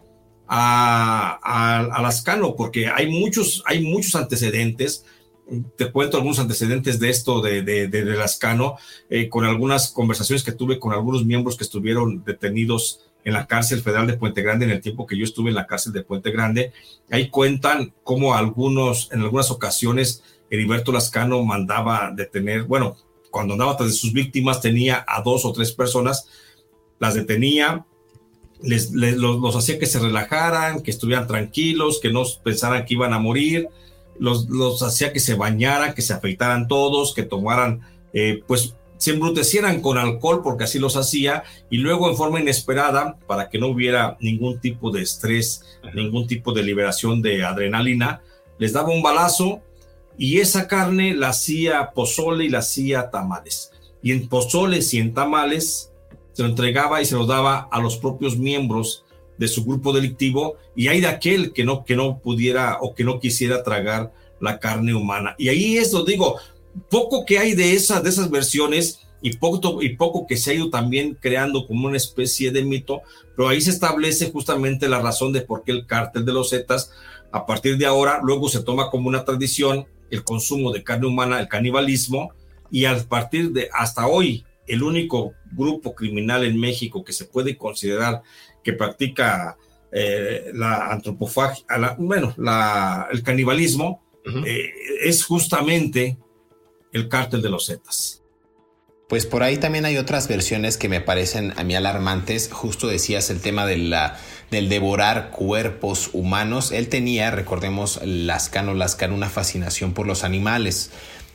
a, 0.47 1.39
a, 1.41 2.07
a 2.07 2.55
porque 2.55 2.87
hay 2.87 3.09
muchos, 3.09 3.63
hay 3.65 3.81
muchos 3.81 4.15
antecedentes 4.15 5.05
te 5.75 5.91
cuento 5.91 6.17
algunos 6.17 6.39
antecedentes 6.39 6.99
de 6.99 7.09
esto 7.09 7.41
de, 7.41 7.61
de, 7.61 7.87
de, 7.87 8.03
Lascano, 8.03 8.77
eh, 9.09 9.29
con 9.29 9.45
algunas 9.45 9.91
conversaciones 9.91 10.43
que 10.43 10.51
tuve 10.51 10.79
con 10.79 10.93
algunos 10.93 11.25
miembros 11.25 11.55
que 11.55 11.63
estuvieron 11.63 12.23
detenidos 12.23 13.05
en 13.23 13.33
la 13.33 13.47
cárcel 13.47 13.81
federal 13.81 14.07
de 14.07 14.17
Puente 14.17 14.41
Grande 14.41 14.65
en 14.65 14.71
el 14.71 14.81
tiempo 14.81 15.05
que 15.05 15.17
yo 15.17 15.23
estuve 15.23 15.49
en 15.49 15.55
la 15.55 15.67
cárcel 15.67 15.93
de 15.93 16.03
Puente 16.03 16.31
Grande. 16.31 16.73
Ahí 17.09 17.29
cuentan 17.29 17.93
cómo 18.03 18.35
algunos, 18.35 19.09
en 19.11 19.21
algunas 19.21 19.51
ocasiones, 19.51 20.23
Heriberto 20.49 20.91
Lascano 20.91 21.43
mandaba 21.43 22.11
detener, 22.15 22.63
bueno, 22.63 22.97
cuando 23.31 23.53
andaba 23.53 23.77
tras 23.77 23.89
de 23.89 23.95
sus 23.95 24.13
víctimas 24.13 24.61
tenía 24.61 25.03
a 25.07 25.21
dos 25.21 25.43
o 25.43 25.51
tres 25.51 25.71
personas, 25.71 26.27
las 26.99 27.15
detenía, 27.15 27.85
les, 28.61 28.91
los, 28.91 29.39
los 29.39 29.55
hacía 29.55 29.79
que 29.79 29.85
se 29.85 29.99
relajaran, 29.99 30.81
que 30.81 30.91
estuvieran 30.91 31.27
tranquilos, 31.27 31.99
que 32.01 32.11
no 32.11 32.23
pensaran 32.43 32.85
que 32.85 32.93
iban 32.93 33.13
a 33.13 33.19
morir, 33.19 33.69
los, 34.19 34.49
los 34.49 34.81
hacía 34.81 35.13
que 35.13 35.19
se 35.19 35.35
bañaran, 35.35 35.93
que 35.93 36.01
se 36.01 36.13
afeitaran 36.13 36.67
todos, 36.67 37.13
que 37.13 37.23
tomaran, 37.23 37.81
eh, 38.13 38.43
pues 38.47 38.75
se 38.97 39.11
embrutecieran 39.11 39.81
con 39.81 39.97
alcohol 39.97 40.41
porque 40.43 40.63
así 40.63 40.79
los 40.79 40.95
hacía 40.95 41.43
y 41.69 41.77
luego 41.77 42.09
en 42.09 42.15
forma 42.15 42.39
inesperada, 42.39 43.17
para 43.27 43.49
que 43.49 43.59
no 43.59 43.67
hubiera 43.67 44.17
ningún 44.19 44.59
tipo 44.59 44.89
de 44.89 45.01
estrés, 45.01 45.63
ningún 45.93 46.27
tipo 46.27 46.53
de 46.53 46.63
liberación 46.63 47.21
de 47.21 47.43
adrenalina, 47.43 48.21
les 48.57 48.73
daba 48.73 48.89
un 48.89 49.03
balazo 49.03 49.61
y 50.17 50.39
esa 50.39 50.67
carne 50.67 51.13
la 51.13 51.29
hacía 51.29 51.91
pozole 51.91 52.45
y 52.45 52.49
la 52.49 52.59
hacía 52.59 53.11
tamales. 53.11 53.71
Y 54.01 54.11
en 54.11 54.29
pozoles 54.29 54.93
y 54.93 54.99
en 54.99 55.13
tamales 55.13 55.91
se 56.35 56.43
lo 56.43 56.49
entregaba 56.49 57.01
y 57.01 57.05
se 57.05 57.15
lo 57.15 57.25
daba 57.25 57.69
a 57.71 57.79
los 57.79 57.95
propios 57.95 58.37
miembros 58.37 59.05
de 59.37 59.47
su 59.47 59.63
grupo 59.63 59.93
delictivo 59.93 60.57
y 60.75 60.89
hay 60.89 60.99
de 60.99 61.07
aquel 61.07 61.53
que 61.53 61.63
no, 61.63 61.85
que 61.85 61.95
no 61.95 62.19
pudiera 62.19 62.77
o 62.81 62.93
que 62.93 63.05
no 63.05 63.21
quisiera 63.21 63.63
tragar 63.63 64.13
la 64.41 64.59
carne 64.59 64.93
humana. 64.93 65.33
Y 65.37 65.47
ahí 65.47 65.77
es 65.77 65.93
lo 65.93 66.03
digo, 66.03 66.37
poco 66.89 67.25
que 67.25 67.39
hay 67.39 67.53
de, 67.53 67.73
esa, 67.73 68.01
de 68.01 68.09
esas 68.09 68.29
versiones 68.29 68.99
y 69.21 69.37
poco, 69.37 69.81
y 69.81 69.95
poco 69.95 70.27
que 70.27 70.35
se 70.35 70.51
ha 70.51 70.55
ido 70.55 70.69
también 70.69 71.17
creando 71.21 71.65
como 71.67 71.87
una 71.87 71.95
especie 71.95 72.51
de 72.51 72.65
mito, 72.65 73.01
pero 73.37 73.47
ahí 73.47 73.61
se 73.61 73.69
establece 73.69 74.29
justamente 74.29 74.89
la 74.89 74.99
razón 75.01 75.31
de 75.31 75.41
por 75.41 75.63
qué 75.63 75.71
el 75.71 75.85
cártel 75.85 76.25
de 76.25 76.33
los 76.33 76.49
Zetas, 76.49 76.91
a 77.31 77.45
partir 77.45 77.77
de 77.77 77.85
ahora, 77.85 78.19
luego 78.21 78.49
se 78.49 78.61
toma 78.61 78.89
como 78.89 79.07
una 79.07 79.23
tradición 79.23 79.85
el 80.11 80.25
consumo 80.25 80.73
de 80.73 80.83
carne 80.83 81.07
humana, 81.07 81.39
el 81.39 81.47
canibalismo, 81.47 82.33
y 82.69 82.85
a 82.85 82.97
partir 83.07 83.51
de 83.51 83.69
hasta 83.73 84.07
hoy, 84.07 84.43
el 84.67 84.83
único 84.83 85.33
grupo 85.51 85.95
criminal 85.95 86.43
en 86.43 86.59
México 86.59 87.03
que 87.03 87.13
se 87.13 87.25
puede 87.25 87.57
considerar 87.57 88.21
que 88.63 88.73
practica 88.73 89.57
eh, 89.91 90.51
la 90.53 90.87
antropofagia, 90.87 91.65
bueno, 91.97 92.33
la, 92.37 93.07
el 93.11 93.23
canibalismo, 93.23 94.03
eh, 94.45 94.71
es 95.03 95.23
justamente 95.23 96.17
el 96.91 97.07
cártel 97.07 97.41
de 97.41 97.49
los 97.49 97.67
Zetas. 97.67 98.23
Pues 99.07 99.27
por 99.27 99.43
ahí 99.43 99.57
también 99.57 99.85
hay 99.85 99.97
otras 99.97 100.27
versiones 100.27 100.77
que 100.77 100.89
me 100.89 100.99
parecen 100.99 101.53
a 101.57 101.63
mí 101.63 101.75
alarmantes. 101.75 102.49
Justo 102.51 102.87
decías 102.87 103.29
el 103.29 103.39
tema 103.39 103.67
de 103.67 103.77
la, 103.77 104.17
del 104.49 104.67
devorar 104.67 105.29
cuerpos 105.29 106.09
humanos. 106.13 106.71
Él 106.71 106.89
tenía, 106.89 107.29
recordemos, 107.29 107.99
Lascano 108.03 108.73
Lascano, 108.73 109.13
una 109.13 109.29
fascinación 109.29 109.93
por 109.93 110.07
los 110.07 110.23
animales. 110.23 110.89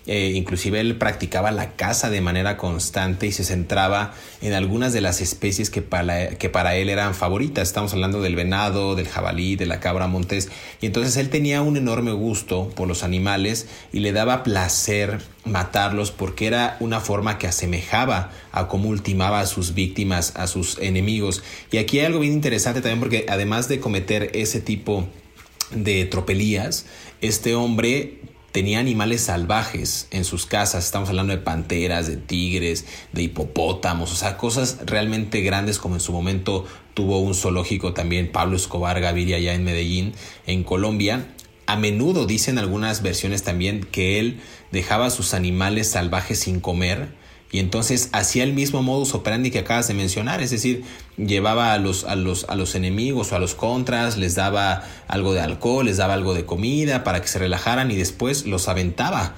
Eh, 0.06 0.32
inclusive 0.34 0.80
él 0.80 0.96
practicaba 0.96 1.50
la 1.50 1.76
caza 1.76 2.08
de 2.08 2.22
manera 2.22 2.56
constante 2.56 3.26
y 3.26 3.32
se 3.32 3.44
centraba 3.44 4.14
en 4.40 4.54
algunas 4.54 4.94
de 4.94 5.02
las 5.02 5.20
especies 5.20 5.68
que 5.68 5.82
para, 5.82 6.30
que 6.36 6.48
para 6.48 6.74
él 6.74 6.88
eran 6.88 7.14
favoritas. 7.14 7.68
Estamos 7.68 7.92
hablando 7.92 8.22
del 8.22 8.34
venado, 8.34 8.94
del 8.94 9.08
jabalí, 9.08 9.56
de 9.56 9.66
la 9.66 9.78
cabra 9.78 10.06
montés. 10.06 10.48
Y 10.80 10.86
entonces 10.86 11.16
él 11.18 11.28
tenía 11.28 11.60
un 11.60 11.76
enorme 11.76 12.12
gusto 12.12 12.70
por 12.74 12.88
los 12.88 13.02
animales 13.02 13.68
y 13.92 14.00
le 14.00 14.12
daba 14.12 14.42
placer 14.42 15.20
matarlos 15.44 16.10
porque 16.10 16.46
era 16.46 16.76
una 16.80 17.00
forma 17.00 17.38
que 17.38 17.46
asemejaba 17.46 18.30
a 18.52 18.68
cómo 18.68 18.88
ultimaba 18.88 19.40
a 19.40 19.46
sus 19.46 19.74
víctimas, 19.74 20.32
a 20.36 20.46
sus 20.46 20.78
enemigos. 20.78 21.42
Y 21.70 21.76
aquí 21.76 21.98
hay 21.98 22.06
algo 22.06 22.20
bien 22.20 22.32
interesante 22.32 22.80
también 22.80 23.00
porque 23.00 23.26
además 23.28 23.68
de 23.68 23.80
cometer 23.80 24.30
ese 24.34 24.60
tipo 24.60 25.06
de 25.72 26.04
tropelías, 26.06 26.86
este 27.20 27.54
hombre 27.54 28.20
tenía 28.52 28.78
animales 28.78 29.22
salvajes 29.22 30.08
en 30.10 30.24
sus 30.24 30.46
casas. 30.46 30.84
Estamos 30.84 31.08
hablando 31.08 31.32
de 31.32 31.42
panteras, 31.42 32.06
de 32.06 32.16
tigres, 32.16 32.84
de 33.12 33.22
hipopótamos, 33.22 34.12
o 34.12 34.16
sea, 34.16 34.36
cosas 34.36 34.78
realmente 34.86 35.40
grandes 35.40 35.78
como 35.78 35.94
en 35.94 36.00
su 36.00 36.12
momento 36.12 36.66
tuvo 36.94 37.20
un 37.20 37.34
zoológico 37.34 37.92
también 37.92 38.32
Pablo 38.32 38.56
Escobar 38.56 39.00
Gaviria 39.00 39.36
allá 39.36 39.54
en 39.54 39.64
Medellín, 39.64 40.12
en 40.46 40.64
Colombia. 40.64 41.26
A 41.66 41.76
menudo 41.76 42.26
dicen 42.26 42.58
algunas 42.58 43.02
versiones 43.02 43.44
también 43.44 43.84
que 43.84 44.18
él 44.18 44.40
dejaba 44.72 45.06
a 45.06 45.10
sus 45.10 45.34
animales 45.34 45.88
salvajes 45.88 46.40
sin 46.40 46.60
comer 46.60 47.19
y 47.52 47.58
entonces 47.58 48.10
hacía 48.12 48.44
el 48.44 48.52
mismo 48.52 48.82
modus 48.82 49.14
operandi 49.14 49.50
que 49.50 49.58
acabas 49.58 49.88
de 49.88 49.94
mencionar, 49.94 50.40
es 50.40 50.50
decir, 50.50 50.84
llevaba 51.16 51.72
a 51.72 51.78
los, 51.78 52.04
a 52.04 52.14
los, 52.14 52.44
a 52.44 52.54
los 52.54 52.74
enemigos 52.74 53.32
o 53.32 53.36
a 53.36 53.38
los 53.40 53.54
contras, 53.54 54.16
les 54.16 54.36
daba 54.36 54.84
algo 55.08 55.34
de 55.34 55.40
alcohol, 55.40 55.86
les 55.86 55.96
daba 55.96 56.14
algo 56.14 56.34
de 56.34 56.44
comida 56.44 57.02
para 57.02 57.20
que 57.20 57.28
se 57.28 57.40
relajaran 57.40 57.90
y 57.90 57.96
después 57.96 58.46
los 58.46 58.68
aventaba 58.68 59.34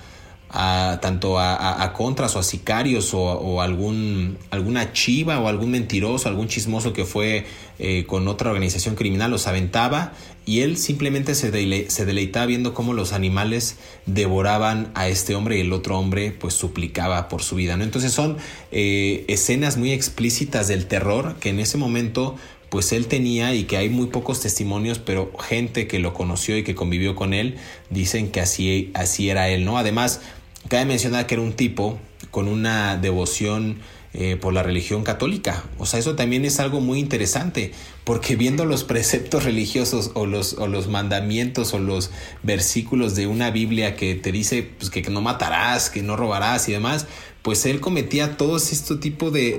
a, 0.53 0.99
tanto 1.01 1.39
a, 1.39 1.93
contras 1.95 2.37
o 2.37 2.39
a 2.39 2.43
sicarios 2.43 3.15
o, 3.15 3.63
algún, 3.63 4.39
alguna 4.51 4.93
chiva 4.93 5.41
o 5.41 5.49
algún 5.49 5.71
mentiroso, 5.71 6.29
algún 6.29 6.49
chismoso 6.49 6.93
que 6.93 7.05
fue 7.05 7.47
eh, 7.79 8.05
con 8.07 8.29
otra 8.29 8.51
organización 8.51 8.95
criminal, 8.95 9.31
los 9.31 9.47
aventaba 9.47 10.13
y 10.45 10.61
él 10.61 10.77
simplemente 10.77 11.35
se, 11.35 11.51
deleitaba 11.51 12.47
viendo 12.47 12.75
cómo 12.75 12.93
los 12.93 13.13
animales 13.13 13.77
devoraban 14.07 14.91
a 14.95 15.09
este 15.09 15.35
hombre 15.35 15.57
y 15.57 15.61
el 15.61 15.73
otro 15.73 15.99
hombre 15.99 16.33
pues 16.33 16.55
suplicaba 16.55 17.29
por 17.29 17.43
su 17.43 17.57
vida. 17.57 17.77
¿no? 17.77 17.85
Entonces 17.85 18.13
son 18.13 18.37
eh, 18.73 19.25
escenas 19.29 19.79
muy 19.79 19.93
explícitas 19.93 20.69
del 20.69 20.87
terror 20.87 21.37
que 21.41 21.49
en 21.49 21.61
ese 21.61 21.79
momento 21.79 22.37
pues 22.73 22.93
él 22.93 23.07
tenía 23.07 23.55
y 23.55 23.65
que 23.65 23.77
hay 23.77 23.91
muy 23.91 24.07
pocos 24.07 24.41
testimonios, 24.41 24.99
pero 24.99 25.31
gente 25.39 25.87
que 25.87 25.99
lo 25.99 26.15
conoció 26.15 26.57
y 26.57 26.65
que 26.65 26.75
convivió 26.75 27.15
con 27.15 27.35
él 27.35 27.57
dicen 27.91 28.31
que 28.31 28.41
así, 28.41 28.91
así 28.95 29.29
era 29.29 29.51
él, 29.51 29.67
¿no? 29.67 29.77
Además, 29.77 30.23
cabe 30.69 30.85
mencionar 30.85 31.27
que 31.27 31.35
era 31.35 31.43
un 31.43 31.53
tipo 31.53 31.99
con 32.31 32.49
una 32.49 32.97
devoción 32.97 33.81
eh, 34.15 34.37
por 34.37 34.53
la 34.53 34.63
religión 34.63 35.05
católica. 35.05 35.65
O 35.79 35.87
sea, 35.87 35.99
eso 35.99 36.17
también 36.17 36.45
es 36.45 36.61
algo 36.61 36.81
muy 36.83 36.99
interesante, 36.99 37.73
porque 38.05 38.37
viendo 38.37 38.67
los 38.67 38.85
preceptos 38.85 39.45
religiosos 39.45 40.11
o 40.13 40.27
los, 40.27 40.53
o 40.59 40.67
los 40.67 40.89
mandamientos 40.89 41.73
o 41.73 41.79
los 41.79 42.11
versículos 42.43 43.15
de 43.15 43.27
una 43.27 43.51
Biblia 43.51 43.97
que 43.97 44.15
te 44.15 44.31
dice 44.31 44.69
pues, 44.79 44.91
que 44.91 45.01
no 45.03 45.23
matarás, 45.23 45.89
que 45.89 46.03
no 46.03 46.17
robarás 46.17 46.69
y 46.69 46.73
demás, 46.73 47.07
pues 47.41 47.65
él 47.65 47.81
cometía 47.81 48.37
todos 48.37 48.71
este 48.71 48.97
tipo 48.97 49.31
de, 49.31 49.59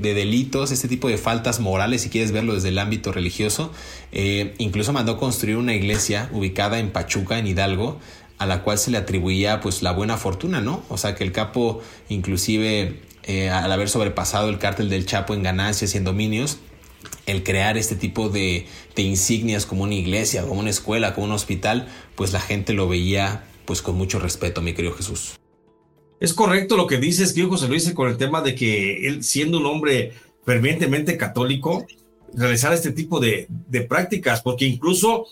delitos, 0.00 0.70
este 0.70 0.86
tipo 0.86 1.08
de 1.08 1.16
faltas 1.16 1.58
morales, 1.58 2.02
si 2.02 2.10
quieres 2.10 2.30
verlo 2.30 2.54
desde 2.54 2.68
el 2.68 2.78
ámbito 2.78 3.10
religioso. 3.10 3.72
Eh, 4.12 4.54
incluso 4.58 4.92
mandó 4.92 5.16
construir 5.16 5.56
una 5.56 5.74
iglesia 5.74 6.28
ubicada 6.32 6.78
en 6.78 6.90
Pachuca, 6.90 7.38
en 7.38 7.46
Hidalgo, 7.46 7.98
a 8.38 8.46
la 8.46 8.62
cual 8.62 8.78
se 8.78 8.90
le 8.90 8.98
atribuía 8.98 9.60
pues 9.60 9.82
la 9.82 9.92
buena 9.92 10.16
fortuna, 10.16 10.60
¿no? 10.60 10.82
O 10.88 10.96
sea 10.96 11.14
que 11.14 11.24
el 11.24 11.32
capo 11.32 11.80
inclusive 12.08 13.00
eh, 13.28 13.50
al 13.50 13.70
haber 13.70 13.90
sobrepasado 13.90 14.48
el 14.48 14.58
cártel 14.58 14.88
del 14.88 15.04
Chapo 15.04 15.34
en 15.34 15.42
ganancias 15.42 15.94
y 15.94 15.98
en 15.98 16.04
dominios, 16.04 16.58
el 17.26 17.42
crear 17.42 17.76
este 17.76 17.94
tipo 17.94 18.30
de, 18.30 18.66
insignias 18.96 19.66
como 19.66 19.84
una 19.84 19.94
iglesia, 19.94 20.42
como 20.46 20.60
una 20.60 20.70
escuela, 20.70 21.14
como 21.14 21.26
un 21.26 21.32
hospital, 21.32 21.88
pues 22.16 22.32
la 22.32 22.40
gente 22.40 22.72
lo 22.72 22.88
veía 22.88 23.44
pues 23.66 23.82
con 23.82 23.96
mucho 23.96 24.18
respeto, 24.18 24.62
mi 24.62 24.72
querido 24.72 24.94
Jesús. 24.94 25.38
Es 26.20 26.32
correcto 26.32 26.76
lo 26.78 26.86
que 26.86 26.96
dices, 26.96 27.34
que 27.34 27.44
José 27.44 27.68
Luis, 27.68 27.92
con 27.92 28.08
el 28.08 28.16
tema 28.16 28.40
de 28.40 28.54
que 28.54 29.06
él, 29.06 29.22
siendo 29.22 29.58
un 29.58 29.66
hombre 29.66 30.14
fervientemente 30.46 31.18
católico, 31.18 31.86
realizar 32.32 32.72
este 32.72 32.92
tipo 32.92 33.20
de, 33.20 33.46
de 33.48 33.82
prácticas, 33.82 34.40
porque 34.40 34.64
incluso 34.64 35.26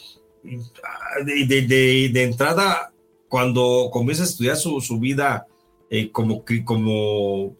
de, 1.25 2.11
de, 2.13 2.23
entrada, 2.23 2.93
cuando 3.37 3.91
comienza 3.93 4.23
a 4.23 4.27
estudiar 4.27 4.57
su, 4.57 4.81
su 4.81 4.99
vida 4.99 5.47
eh, 5.91 6.11
como, 6.11 6.43
como, 6.65 7.55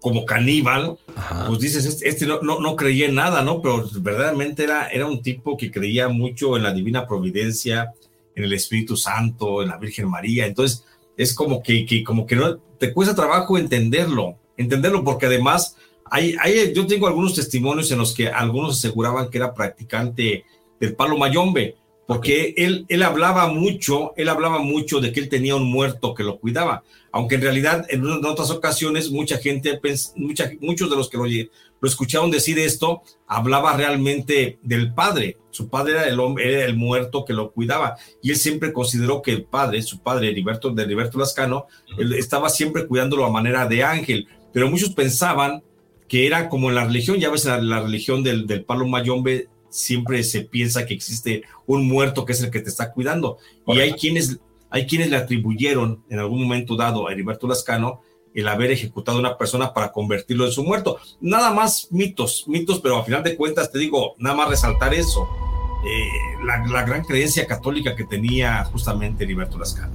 como 0.00 0.24
caníbal, 0.24 0.96
pues 1.48 1.58
dices, 1.58 1.84
este, 1.84 2.08
este, 2.08 2.24
no, 2.24 2.40
no, 2.40 2.58
no, 2.58 2.74
creía 2.74 3.08
en 3.08 3.14
nada, 3.14 3.42
¿no? 3.42 3.60
Pero 3.60 3.86
verdaderamente 4.00 4.64
era, 4.64 4.88
era 4.88 5.06
un 5.06 5.20
tipo 5.20 5.54
que 5.58 5.70
creía 5.70 6.08
mucho 6.08 6.56
en 6.56 6.62
la 6.62 6.72
divina 6.72 7.06
providencia, 7.06 7.92
en 8.34 8.44
el 8.44 8.54
Espíritu 8.54 8.96
Santo, 8.96 9.62
en 9.62 9.68
la 9.68 9.76
Virgen 9.76 10.08
María. 10.08 10.46
Entonces, 10.46 10.86
es 11.14 11.34
como 11.34 11.62
que, 11.62 11.84
que 11.84 12.02
como 12.02 12.24
que 12.26 12.36
no 12.36 12.56
te 12.56 12.94
cuesta 12.94 13.14
trabajo 13.14 13.58
entenderlo, 13.58 14.38
entenderlo, 14.56 15.04
porque 15.04 15.26
además 15.26 15.76
hay, 16.06 16.36
hay, 16.40 16.72
yo 16.72 16.86
tengo 16.86 17.06
algunos 17.06 17.34
testimonios 17.34 17.90
en 17.90 17.98
los 17.98 18.14
que 18.14 18.28
algunos 18.28 18.78
aseguraban 18.78 19.28
que 19.28 19.36
era 19.36 19.52
practicante 19.52 20.46
del 20.80 20.96
palo 20.96 21.18
mayombe, 21.18 21.76
porque 22.06 22.54
él, 22.56 22.84
él 22.88 23.02
hablaba 23.02 23.46
mucho, 23.48 24.12
él 24.16 24.28
hablaba 24.28 24.58
mucho 24.58 25.00
de 25.00 25.12
que 25.12 25.20
él 25.20 25.28
tenía 25.28 25.54
un 25.54 25.70
muerto 25.70 26.14
que 26.14 26.24
lo 26.24 26.38
cuidaba, 26.38 26.82
aunque 27.12 27.36
en 27.36 27.42
realidad 27.42 27.86
en, 27.90 28.04
otras 28.24 28.50
ocasiones 28.50 29.10
mucha 29.10 29.38
gente, 29.38 29.80
mucha, 30.16 30.50
muchos 30.60 30.90
de 30.90 30.96
los 30.96 31.08
que 31.08 31.16
lo, 31.16 31.24
lo, 31.24 31.88
escucharon 31.88 32.30
decir 32.30 32.58
esto, 32.58 33.02
hablaba 33.26 33.76
realmente 33.76 34.58
del 34.62 34.92
padre, 34.92 35.38
su 35.50 35.68
padre 35.68 35.92
era 35.92 36.08
el 36.08 36.18
hombre, 36.18 36.52
era 36.52 36.64
el 36.64 36.76
muerto 36.76 37.24
que 37.24 37.34
lo 37.34 37.52
cuidaba, 37.52 37.96
y 38.20 38.30
él 38.30 38.36
siempre 38.36 38.72
consideró 38.72 39.22
que 39.22 39.30
el 39.30 39.44
padre, 39.44 39.82
su 39.82 40.00
padre, 40.00 40.30
Heriberto, 40.30 40.70
de 40.70 40.82
Heriberto 40.82 41.18
Lascano, 41.18 41.66
él 41.98 42.14
estaba 42.14 42.48
siempre 42.50 42.86
cuidándolo 42.86 43.24
a 43.24 43.30
manera 43.30 43.66
de 43.66 43.84
ángel, 43.84 44.26
pero 44.52 44.68
muchos 44.68 44.90
pensaban 44.90 45.62
que 46.08 46.26
era 46.26 46.48
como 46.48 46.68
en 46.68 46.74
la 46.74 46.84
religión, 46.84 47.18
ya 47.18 47.30
ves, 47.30 47.44
la, 47.44 47.58
la 47.58 47.80
religión 47.80 48.22
del, 48.22 48.46
del 48.46 48.64
palo 48.64 48.86
mayombe 48.86 49.48
siempre 49.72 50.22
se 50.22 50.42
piensa 50.42 50.86
que 50.86 50.94
existe 50.94 51.42
un 51.66 51.88
muerto 51.88 52.24
que 52.24 52.32
es 52.32 52.42
el 52.42 52.50
que 52.50 52.60
te 52.60 52.68
está 52.68 52.92
cuidando. 52.92 53.38
Y 53.66 53.80
hay 53.80 53.94
quienes, 53.94 54.38
hay 54.70 54.86
quienes 54.86 55.10
le 55.10 55.16
atribuyeron 55.16 56.04
en 56.08 56.18
algún 56.18 56.42
momento 56.42 56.76
dado 56.76 57.08
a 57.08 57.12
Heriberto 57.12 57.48
Lascano 57.48 58.02
el 58.34 58.48
haber 58.48 58.70
ejecutado 58.70 59.18
a 59.18 59.20
una 59.20 59.36
persona 59.36 59.74
para 59.74 59.92
convertirlo 59.92 60.46
en 60.46 60.52
su 60.52 60.62
muerto. 60.62 60.98
Nada 61.20 61.52
más 61.52 61.88
mitos, 61.90 62.44
mitos, 62.46 62.80
pero 62.80 62.98
a 62.98 63.04
final 63.04 63.22
de 63.22 63.36
cuentas 63.36 63.70
te 63.72 63.78
digo, 63.78 64.14
nada 64.18 64.36
más 64.36 64.48
resaltar 64.48 64.94
eso, 64.94 65.28
eh, 65.84 66.44
la, 66.44 66.64
la, 66.66 66.84
gran 66.84 67.02
creencia 67.02 67.46
católica 67.46 67.96
que 67.96 68.04
tenía 68.04 68.64
justamente 68.64 69.24
Heriberto 69.24 69.58
Lascano. 69.58 69.94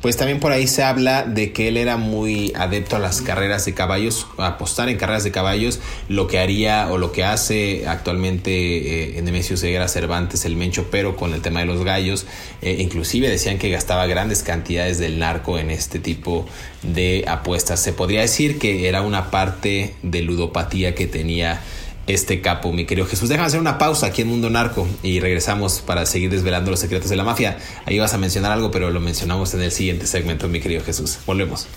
Pues 0.00 0.16
también 0.16 0.38
por 0.38 0.52
ahí 0.52 0.68
se 0.68 0.84
habla 0.84 1.24
de 1.24 1.52
que 1.52 1.66
él 1.66 1.76
era 1.76 1.96
muy 1.96 2.52
adepto 2.54 2.94
a 2.94 3.00
las 3.00 3.20
carreras 3.20 3.64
de 3.64 3.74
caballos, 3.74 4.28
a 4.36 4.46
apostar 4.46 4.88
en 4.88 4.96
carreras 4.96 5.24
de 5.24 5.32
caballos, 5.32 5.80
lo 6.08 6.28
que 6.28 6.38
haría 6.38 6.88
o 6.92 6.98
lo 6.98 7.10
que 7.10 7.24
hace 7.24 7.88
actualmente 7.88 9.18
eh, 9.18 9.22
Nemesio 9.22 9.56
Ceguera 9.56 9.88
Cervantes, 9.88 10.44
el 10.44 10.54
Mencho 10.54 10.86
Pero 10.90 11.16
con 11.16 11.34
el 11.34 11.42
tema 11.42 11.60
de 11.60 11.66
los 11.66 11.82
gallos. 11.82 12.26
Eh, 12.62 12.76
inclusive 12.78 13.28
decían 13.28 13.58
que 13.58 13.70
gastaba 13.70 14.06
grandes 14.06 14.44
cantidades 14.44 14.98
del 14.98 15.18
narco 15.18 15.58
en 15.58 15.70
este 15.70 15.98
tipo 15.98 16.46
de 16.82 17.24
apuestas. 17.26 17.80
Se 17.80 17.92
podría 17.92 18.20
decir 18.20 18.60
que 18.60 18.88
era 18.88 19.02
una 19.02 19.32
parte 19.32 19.94
de 20.02 20.22
ludopatía 20.22 20.94
que 20.94 21.08
tenía 21.08 21.60
este 22.08 22.40
capo, 22.40 22.72
mi 22.72 22.86
querido 22.86 23.06
Jesús. 23.06 23.28
Déjame 23.28 23.46
hacer 23.46 23.60
una 23.60 23.76
pausa 23.76 24.06
aquí 24.06 24.22
en 24.22 24.28
Mundo 24.28 24.48
Narco 24.48 24.88
y 25.02 25.20
regresamos 25.20 25.80
para 25.82 26.06
seguir 26.06 26.30
desvelando 26.30 26.70
los 26.70 26.80
secretos 26.80 27.10
de 27.10 27.16
la 27.16 27.22
mafia. 27.22 27.58
Ahí 27.84 27.98
vas 27.98 28.14
a 28.14 28.18
mencionar 28.18 28.50
algo, 28.50 28.70
pero 28.70 28.90
lo 28.90 28.98
mencionamos 28.98 29.52
en 29.54 29.60
el 29.60 29.70
siguiente 29.70 30.06
segmento, 30.06 30.48
mi 30.48 30.60
querido 30.60 30.82
Jesús. 30.82 31.18
Volvemos. 31.26 31.68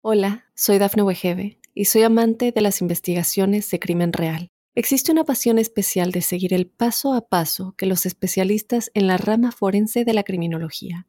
Hola, 0.00 0.46
soy 0.54 0.78
Dafne 0.78 1.02
Wegebe 1.02 1.58
y 1.74 1.86
soy 1.86 2.04
amante 2.04 2.52
de 2.52 2.60
las 2.60 2.80
investigaciones 2.80 3.68
de 3.70 3.80
crimen 3.80 4.12
real. 4.12 4.48
Existe 4.76 5.10
una 5.10 5.24
pasión 5.24 5.58
especial 5.58 6.12
de 6.12 6.22
seguir 6.22 6.54
el 6.54 6.68
paso 6.68 7.12
a 7.12 7.28
paso 7.28 7.74
que 7.76 7.86
los 7.86 8.06
especialistas 8.06 8.92
en 8.94 9.08
la 9.08 9.16
rama 9.16 9.50
forense 9.50 10.04
de 10.04 10.12
la 10.12 10.22
criminología 10.22 11.08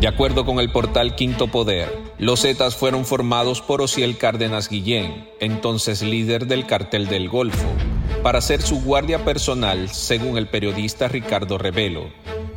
De 0.00 0.08
acuerdo 0.08 0.46
con 0.46 0.60
el 0.60 0.70
portal 0.70 1.14
Quinto 1.14 1.48
Poder, 1.48 1.94
los 2.16 2.40
Zetas 2.40 2.74
fueron 2.74 3.04
formados 3.04 3.60
por 3.60 3.82
Ociel 3.82 4.16
Cárdenas 4.16 4.70
Guillén, 4.70 5.28
entonces 5.40 6.00
líder 6.00 6.46
del 6.46 6.64
cartel 6.64 7.06
del 7.06 7.28
Golfo, 7.28 7.68
para 8.22 8.40
ser 8.40 8.62
su 8.62 8.80
guardia 8.80 9.26
personal, 9.26 9.90
según 9.90 10.38
el 10.38 10.48
periodista 10.48 11.06
Ricardo 11.08 11.58
Revelo, 11.58 12.08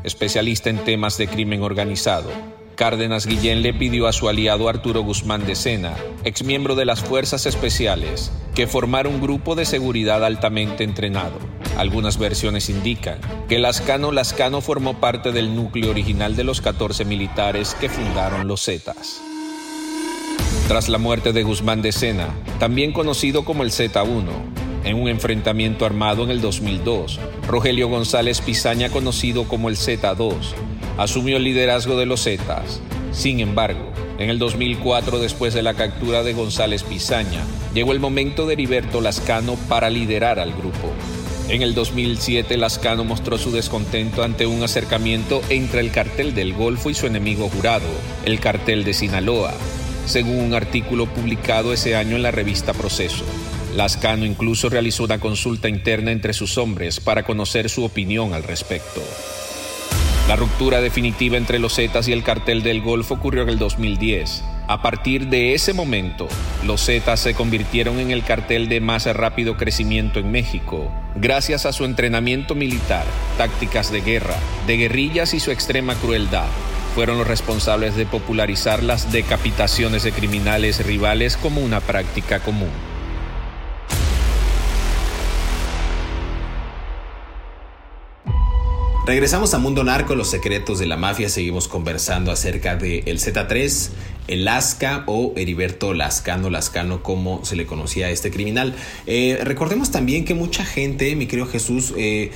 especialista 0.05 0.69
en 0.69 0.85
temas 0.85 1.17
de 1.17 1.27
crimen 1.27 1.63
organizado. 1.63 2.29
Cárdenas 2.75 3.27
Guillén 3.27 3.61
le 3.61 3.73
pidió 3.73 4.07
a 4.07 4.13
su 4.13 4.27
aliado 4.27 4.67
Arturo 4.67 5.01
Guzmán 5.01 5.45
de 5.45 5.55
Sena, 5.55 5.95
exmiembro 6.23 6.75
de 6.75 6.85
las 6.85 7.01
Fuerzas 7.01 7.45
Especiales, 7.45 8.31
que 8.55 8.67
formara 8.67 9.09
un 9.09 9.21
grupo 9.21 9.55
de 9.55 9.65
seguridad 9.65 10.25
altamente 10.25 10.83
entrenado. 10.83 11.37
Algunas 11.77 12.17
versiones 12.17 12.69
indican 12.69 13.19
que 13.47 13.59
Lascano 13.59 14.11
Lascano 14.11 14.61
formó 14.61 14.99
parte 14.99 15.31
del 15.31 15.55
núcleo 15.55 15.91
original 15.91 16.35
de 16.35 16.43
los 16.43 16.61
14 16.61 17.05
militares 17.05 17.75
que 17.79 17.89
fundaron 17.89 18.47
los 18.47 18.63
Zetas. 18.63 19.21
Tras 20.67 20.89
la 20.89 20.97
muerte 20.97 21.33
de 21.33 21.43
Guzmán 21.43 21.81
de 21.81 21.91
Sena, 21.91 22.29
también 22.59 22.91
conocido 22.91 23.45
como 23.45 23.63
el 23.63 23.71
Z1, 23.71 24.23
en 24.83 25.01
un 25.01 25.07
enfrentamiento 25.07 25.85
armado 25.85 26.23
en 26.23 26.31
el 26.31 26.41
2002, 26.41 27.19
Rogelio 27.47 27.87
González 27.87 28.41
Pizaña, 28.41 28.89
conocido 28.89 29.47
como 29.47 29.69
el 29.69 29.77
Z2, 29.77 30.33
asumió 30.97 31.37
el 31.37 31.43
liderazgo 31.43 31.97
de 31.97 32.05
los 32.05 32.23
Zetas. 32.23 32.81
Sin 33.11 33.39
embargo, 33.39 33.91
en 34.19 34.29
el 34.29 34.39
2004, 34.39 35.19
después 35.19 35.53
de 35.53 35.63
la 35.63 35.73
captura 35.73 36.23
de 36.23 36.33
González 36.33 36.83
Pizaña, 36.83 37.41
llegó 37.73 37.91
el 37.91 37.99
momento 37.99 38.45
de 38.45 38.53
Heriberto 38.53 39.01
Lascano 39.01 39.55
para 39.67 39.89
liderar 39.89 40.39
al 40.39 40.53
grupo. 40.53 40.91
En 41.49 41.61
el 41.61 41.75
2007, 41.75 42.57
Lascano 42.57 43.03
mostró 43.03 43.37
su 43.37 43.51
descontento 43.51 44.23
ante 44.23 44.45
un 44.45 44.63
acercamiento 44.63 45.41
entre 45.49 45.81
el 45.81 45.91
cartel 45.91 46.33
del 46.33 46.53
Golfo 46.53 46.89
y 46.89 46.93
su 46.93 47.05
enemigo 47.05 47.49
jurado, 47.49 47.87
el 48.25 48.39
cartel 48.39 48.85
de 48.85 48.93
Sinaloa, 48.93 49.53
según 50.05 50.39
un 50.39 50.53
artículo 50.53 51.05
publicado 51.05 51.73
ese 51.73 51.95
año 51.95 52.15
en 52.15 52.23
la 52.23 52.31
revista 52.31 52.73
Proceso. 52.73 53.25
Lascano 53.75 54.25
incluso 54.25 54.69
realizó 54.69 55.03
una 55.03 55.19
consulta 55.19 55.67
interna 55.67 56.11
entre 56.11 56.33
sus 56.33 56.57
hombres 56.57 56.99
para 56.99 57.23
conocer 57.23 57.69
su 57.69 57.83
opinión 57.83 58.33
al 58.33 58.43
respecto. 58.43 59.01
La 60.27 60.37
ruptura 60.37 60.79
definitiva 60.79 61.35
entre 61.35 61.59
los 61.59 61.75
Zetas 61.75 62.07
y 62.07 62.13
el 62.13 62.23
cartel 62.23 62.63
del 62.63 62.81
Golfo 62.81 63.15
ocurrió 63.15 63.43
en 63.43 63.49
el 63.49 63.59
2010. 63.59 64.41
A 64.69 64.81
partir 64.81 65.27
de 65.27 65.53
ese 65.53 65.73
momento, 65.73 66.29
los 66.65 66.85
Zetas 66.85 67.19
se 67.19 67.33
convirtieron 67.33 67.99
en 67.99 68.09
el 68.11 68.23
cartel 68.23 68.69
de 68.69 68.79
más 68.79 69.05
rápido 69.05 69.57
crecimiento 69.57 70.19
en 70.19 70.31
México, 70.31 70.89
gracias 71.15 71.65
a 71.65 71.73
su 71.73 71.83
entrenamiento 71.83 72.55
militar, 72.55 73.03
tácticas 73.37 73.91
de 73.91 73.99
guerra, 73.99 74.37
de 74.65 74.77
guerrillas 74.77 75.33
y 75.33 75.41
su 75.41 75.51
extrema 75.51 75.95
crueldad. 75.95 76.47
Fueron 76.95 77.17
los 77.17 77.27
responsables 77.27 77.97
de 77.97 78.05
popularizar 78.05 78.81
las 78.81 79.11
decapitaciones 79.11 80.03
de 80.03 80.13
criminales 80.13 80.85
rivales 80.85 81.35
como 81.35 81.59
una 81.59 81.81
práctica 81.81 82.39
común. 82.39 82.92
Regresamos 89.05 89.53
a 89.53 89.57
Mundo 89.57 89.83
Narco, 89.83 90.15
los 90.15 90.29
secretos 90.29 90.79
de 90.79 90.85
la 90.85 90.95
mafia. 90.95 91.27
Seguimos 91.27 91.67
conversando 91.67 92.31
acerca 92.31 92.77
de 92.77 92.99
el 93.05 93.19
Z3, 93.19 93.89
el 94.29 94.45
Lasca 94.45 95.03
o 95.07 95.33
Heriberto 95.35 95.93
Lascano, 95.93 96.49
Lascano 96.49 97.03
como 97.03 97.43
se 97.43 97.57
le 97.57 97.65
conocía 97.65 98.05
a 98.05 98.11
este 98.11 98.31
criminal. 98.31 98.73
Eh, 99.05 99.39
recordemos 99.43 99.91
también 99.91 100.23
que 100.23 100.35
mucha 100.35 100.63
gente, 100.63 101.17
mi 101.17 101.27
querido 101.27 101.47
Jesús, 101.47 101.93
eh, 101.97 102.31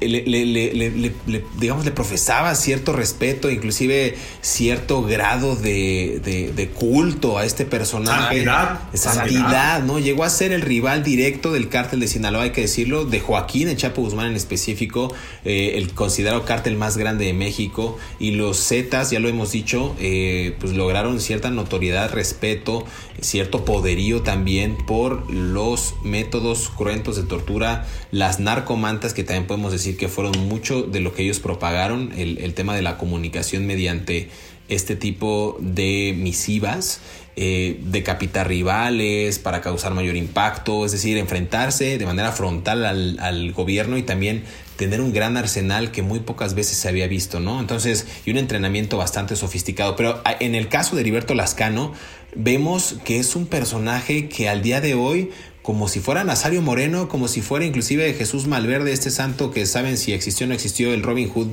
le, 0.00 1.12
digamos, 1.58 1.84
le 1.84 1.90
profesaba 1.92 2.54
cierto 2.54 2.92
respeto, 2.92 3.50
inclusive 3.50 4.16
cierto 4.40 5.02
grado 5.02 5.56
de, 5.56 6.70
culto 6.74 7.38
a 7.38 7.44
este 7.44 7.64
personaje. 7.64 8.44
Santidad. 8.44 8.80
Santidad, 8.94 9.82
¿no? 9.82 9.98
Llegó 9.98 10.24
a 10.24 10.30
ser 10.30 10.52
el 10.52 10.62
rival 10.62 11.02
directo 11.04 11.52
del 11.52 11.68
cártel 11.68 12.00
de 12.00 12.08
Sinaloa, 12.08 12.44
hay 12.44 12.50
que 12.50 12.62
decirlo, 12.62 13.04
de 13.04 13.20
Joaquín 13.20 13.68
el 13.68 13.76
Chapo 13.76 14.02
Guzmán 14.02 14.26
en 14.26 14.36
específico, 14.36 15.14
eh, 15.44 15.72
el 15.76 15.92
considerado 15.92 16.44
cártel 16.44 16.76
más 16.76 16.96
grande 16.96 17.26
de 17.26 17.32
México. 17.32 17.96
Y 18.18 18.32
los 18.32 18.66
Zetas, 18.66 19.10
ya 19.10 19.20
lo 19.20 19.28
hemos 19.28 19.52
dicho, 19.52 19.94
eh, 20.00 20.56
pues 20.60 20.72
lograron 20.72 21.20
cierta 21.20 21.50
notoriedad, 21.50 22.12
respeto, 22.12 22.84
cierto 23.20 23.64
poderío 23.64 24.22
también 24.22 24.76
por 24.76 25.30
los 25.32 25.94
métodos 26.02 26.70
cruentos 26.76 27.16
de 27.16 27.22
tortura, 27.22 27.86
las 28.10 28.40
narcomantas 28.40 29.14
que 29.14 29.24
también 29.24 29.46
podemos 29.46 29.72
decir 29.72 29.83
que 29.92 30.08
fueron 30.08 30.48
mucho 30.48 30.82
de 30.82 31.00
lo 31.00 31.14
que 31.14 31.22
ellos 31.22 31.40
propagaron, 31.40 32.12
el, 32.16 32.54
tema 32.54 32.74
de 32.74 32.82
la 32.82 32.96
comunicación 32.96 33.66
mediante 33.66 34.30
este 34.68 34.96
tipo 34.96 35.58
de 35.60 36.14
misivas, 36.16 37.00
eh, 37.36 37.78
decapitar 37.82 38.48
rivales 38.48 39.38
para 39.38 39.60
causar 39.60 39.92
mayor 39.92 40.16
impacto, 40.16 40.86
es 40.86 40.92
decir, 40.92 41.18
enfrentarse 41.18 41.98
de 41.98 42.06
manera 42.06 42.32
frontal 42.32 42.84
al, 42.84 43.18
al, 43.20 43.52
gobierno 43.52 43.98
y 43.98 44.02
también 44.02 44.44
tener 44.76 45.00
un 45.00 45.12
gran 45.12 45.36
arsenal 45.36 45.90
que 45.90 46.02
muy 46.02 46.20
pocas 46.20 46.54
veces 46.54 46.78
se 46.78 46.88
había 46.88 47.06
visto, 47.06 47.40
¿no? 47.40 47.60
Entonces, 47.60 48.06
y 48.24 48.30
un 48.30 48.38
entrenamiento 48.38 48.96
bastante 48.96 49.36
sofisticado. 49.36 49.96
Pero 49.96 50.22
en 50.40 50.54
el 50.54 50.68
caso 50.68 50.96
de 50.96 51.02
Heriberto 51.02 51.34
Lascano, 51.34 51.92
vemos 52.34 52.96
que 53.04 53.18
es 53.18 53.36
un 53.36 53.46
personaje 53.46 54.28
que 54.28 54.48
al 54.48 54.62
día 54.62 54.80
de 54.80 54.94
hoy 54.94 55.30
como 55.64 55.88
si 55.88 55.98
fuera 55.98 56.24
Nazario 56.24 56.60
Moreno, 56.60 57.08
como 57.08 57.26
si 57.26 57.40
fuera 57.40 57.64
inclusive 57.64 58.12
Jesús 58.12 58.46
Malverde, 58.46 58.92
este 58.92 59.08
santo 59.08 59.50
que 59.50 59.64
saben 59.64 59.96
si 59.96 60.12
existió 60.12 60.44
o 60.44 60.48
no 60.48 60.54
existió, 60.54 60.92
el 60.92 61.02
Robin 61.02 61.30
Hood 61.30 61.48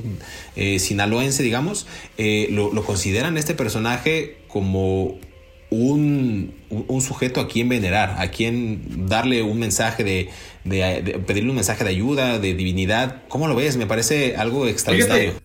eh, 0.54 0.78
sinaloense, 0.80 1.42
digamos, 1.42 1.86
eh, 2.18 2.48
lo, 2.50 2.70
consideran 2.84 3.38
este 3.38 3.54
personaje 3.54 4.36
como 4.48 5.18
un, 5.70 6.52
sujeto 7.00 7.40
a 7.40 7.48
quien 7.48 7.70
venerar, 7.70 8.16
a 8.18 8.30
quien 8.30 9.08
darle 9.08 9.42
un 9.42 9.58
mensaje 9.58 10.04
de, 10.04 10.28
pedirle 11.26 11.48
un 11.48 11.56
mensaje 11.56 11.82
de 11.82 11.88
ayuda, 11.88 12.38
de 12.38 12.52
divinidad. 12.52 13.22
¿Cómo 13.28 13.48
lo 13.48 13.54
ves? 13.54 13.78
Me 13.78 13.86
parece 13.86 14.36
algo 14.36 14.66
extraordinario. 14.66 15.40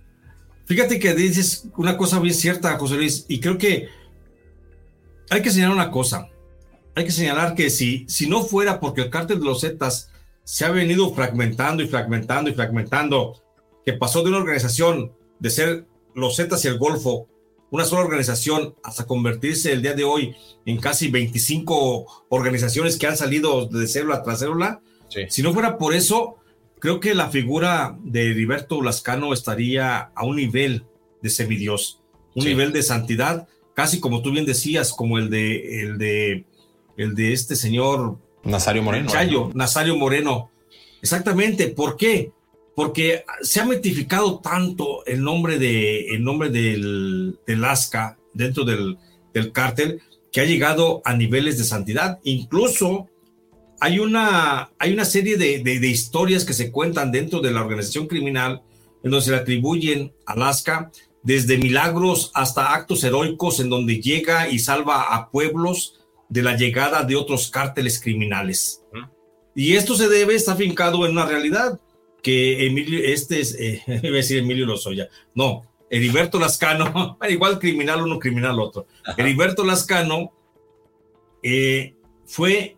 Fíjate, 0.66 1.00
que 1.00 1.14
dices 1.14 1.70
una 1.78 1.96
cosa 1.96 2.20
bien 2.20 2.36
cierta, 2.36 2.78
José 2.78 2.96
Luis, 2.96 3.26
y 3.30 3.40
creo 3.40 3.58
que 3.58 3.88
hay 5.30 5.42
que 5.42 5.52
señalar 5.52 5.74
una 5.74 5.90
cosa 5.90 6.28
hay 6.98 7.06
que 7.06 7.12
señalar 7.12 7.54
que 7.54 7.70
si, 7.70 8.06
si 8.10 8.28
no 8.28 8.42
fuera 8.42 8.80
porque 8.80 9.02
el 9.02 9.12
cártel 9.12 9.38
de 9.38 9.46
los 9.46 9.62
Zetas 9.62 10.10
se 10.44 10.66
ha 10.66 10.72
venido 10.72 11.14
fragmentando 11.14 11.84
y 11.84 11.88
fragmentando 11.88 12.50
y 12.50 12.56
fragmentando, 12.56 13.44
que 13.86 13.94
pasó 13.94 14.24
de 14.24 14.30
una 14.30 14.40
organización 14.40 15.14
de 15.38 15.52
ser 15.52 15.86
los 16.16 16.38
Zetas 16.38 16.66
y 16.66 16.70
el 16.70 16.80
Golfo, 16.80 17.28
una 17.70 17.86
sola 17.86 18.02
organización, 18.02 18.74
hasta 18.84 19.06
convertirse 19.06 19.74
el 19.74 19.84
día 19.84 19.94
de 19.94 20.06
hoy 20.06 20.36
en 20.66 20.80
casi 20.80 21.10
25 21.10 22.26
organizaciones 22.30 22.98
que 22.98 23.06
han 23.06 23.16
salido 23.16 23.68
de 23.68 23.88
célula 23.88 24.24
tras 24.24 24.40
célula. 24.40 24.82
Si 25.30 25.44
no 25.44 25.54
fuera 25.54 25.78
por 25.78 25.94
eso, 25.94 26.38
creo 26.80 27.00
que 27.00 27.14
la 27.14 27.30
figura 27.30 27.96
de 28.02 28.32
Heriberto 28.32 28.82
Lascano 28.82 29.34
estaría 29.34 30.00
a 30.00 30.26
un 30.26 30.38
nivel 30.38 30.88
de 31.22 31.30
semidios, 31.30 32.02
un 32.34 32.46
nivel 32.46 32.74
de 32.74 32.82
santidad, 32.82 33.48
casi 33.76 34.00
como 34.00 34.24
tú 34.24 34.32
bien 34.32 34.48
decías, 34.48 34.94
como 34.94 35.20
el 35.20 35.30
de, 35.30 35.84
el 35.84 36.00
de 36.00 36.46
el 36.98 37.16
de 37.16 37.34
este 37.34 37.56
señor 37.56 38.18
Nazario 38.44 38.84
Moreno. 38.84 39.10
Chayo, 39.10 39.52
Nazario 39.54 39.96
Moreno. 39.96 40.50
Exactamente, 41.02 41.68
¿por 41.68 41.96
qué? 41.96 42.32
Porque 42.76 43.24
se 43.42 43.62
ha 43.62 43.66
mitificado 43.66 44.40
tanto 44.40 45.06
el 45.06 45.24
nombre, 45.24 45.58
de, 45.58 46.08
el 46.10 46.24
nombre 46.24 46.50
del, 46.50 47.40
del 47.46 47.64
ASCA 47.64 48.18
dentro 48.34 48.66
del, 48.66 48.98
del 49.34 49.52
cártel 49.52 50.02
que 50.32 50.42
ha 50.42 50.46
llegado 50.46 51.02
a 51.06 51.16
niveles 51.16 51.58
de 51.58 51.64
santidad. 51.64 52.20
Incluso 52.24 53.08
hay 53.80 54.00
una, 54.00 54.72
hay 54.80 54.94
una 54.94 55.06
serie 55.06 55.38
de, 55.38 55.60
de, 55.60 55.88
historias 55.88 56.46
que 56.46 56.54
se 56.54 56.72
cuentan 56.72 57.12
dentro 57.12 57.42
de 57.42 57.52
la 57.52 57.62
organización 57.62 58.08
criminal 58.08 58.64
en 59.04 59.12
donde 59.12 59.26
se 59.26 59.32
le 59.32 59.38
atribuyen 59.38 60.14
a 60.26 60.34
Alaska 60.34 60.92
desde 61.24 61.58
milagros 61.58 62.32
hasta 62.34 62.74
actos 62.74 63.04
heroicos 63.04 63.60
en 63.60 63.70
donde 63.70 64.02
llega 64.02 64.50
y 64.50 64.60
salva 64.60 65.14
a 65.14 65.30
pueblos 65.30 65.97
de 66.30 66.44
la 66.44 66.56
llegada 66.56 67.04
de 67.04 67.16
otros 67.16 67.50
cárteles 67.50 68.00
criminales. 68.00 68.84
Y 69.56 69.76
esto 69.76 69.96
se 69.96 70.08
debe, 70.08 70.36
está 70.36 70.56
fincado 70.56 71.06
en 71.06 71.14
una 71.14 71.26
realidad, 71.26 71.80
que 72.22 72.66
Emilio, 72.68 73.00
este 73.04 73.40
es, 73.40 73.56
eh, 73.56 73.82
iba 73.88 74.14
a 74.14 74.18
decir 74.18 74.40
Emilio 74.40 74.66
Lozoya, 74.66 75.10
no, 75.34 75.64
Heriberto 75.90 76.40
Lascano, 76.40 77.18
igual 77.30 77.60
criminal 77.60 78.02
uno, 78.02 78.20
criminal 78.20 78.60
otro. 78.60 78.88
Heriberto 79.16 79.64
Lascano 79.64 80.32
eh, 81.42 81.96
fue, 82.26 82.78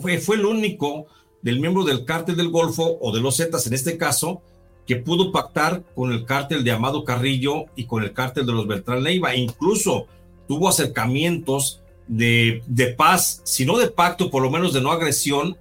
fue, 0.00 0.18
fue 0.18 0.36
el 0.36 0.46
único 0.46 1.06
del 1.42 1.60
miembro 1.60 1.84
del 1.84 2.04
cártel 2.04 2.36
del 2.36 2.48
Golfo, 2.48 2.98
o 3.00 3.14
de 3.14 3.20
los 3.20 3.36
Zetas 3.36 3.66
en 3.66 3.74
este 3.74 3.96
caso, 3.96 4.42
que 4.86 4.96
pudo 4.96 5.32
pactar 5.32 5.84
con 5.94 6.12
el 6.12 6.24
cártel 6.24 6.64
de 6.64 6.70
Amado 6.70 7.04
Carrillo 7.04 7.66
y 7.74 7.86
con 7.86 8.02
el 8.02 8.12
cártel 8.12 8.46
de 8.46 8.52
los 8.52 8.66
Beltrán 8.66 9.02
Leiva. 9.02 9.34
Incluso 9.34 10.06
tuvo 10.48 10.68
acercamientos 10.68 11.82
de, 12.06 12.62
de 12.66 12.86
paz, 12.88 13.40
sino 13.44 13.78
de 13.78 13.88
pacto, 13.88 14.30
por 14.30 14.42
lo 14.42 14.50
menos 14.50 14.72
de 14.72 14.80
no 14.80 14.90
agresión, 14.90 15.56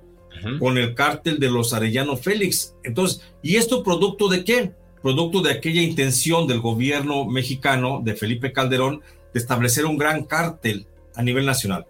con 0.60 0.78
el 0.78 0.94
cártel 0.94 1.40
de 1.40 1.50
los 1.50 1.74
Arellano 1.74 2.18
Félix. 2.18 2.76
Entonces, 2.84 3.22
¿y 3.42 3.56
esto 3.56 3.84
producto 3.84 4.28
de 4.30 4.44
qué? 4.44 4.74
Producto 5.02 5.42
de 5.42 5.52
aquella 5.52 5.82
intención 5.82 6.46
del 6.48 6.60
gobierno 6.60 7.26
mexicano 7.26 8.02
de 8.04 8.16
Felipe 8.16 8.52
Calderón 8.52 9.02
de 9.34 9.40
establecer 9.40 9.86
un 9.86 9.98
gran 9.98 10.24
cártel 10.24 10.86
a 11.16 11.24
nivel 11.24 11.46
nacional. 11.46 11.86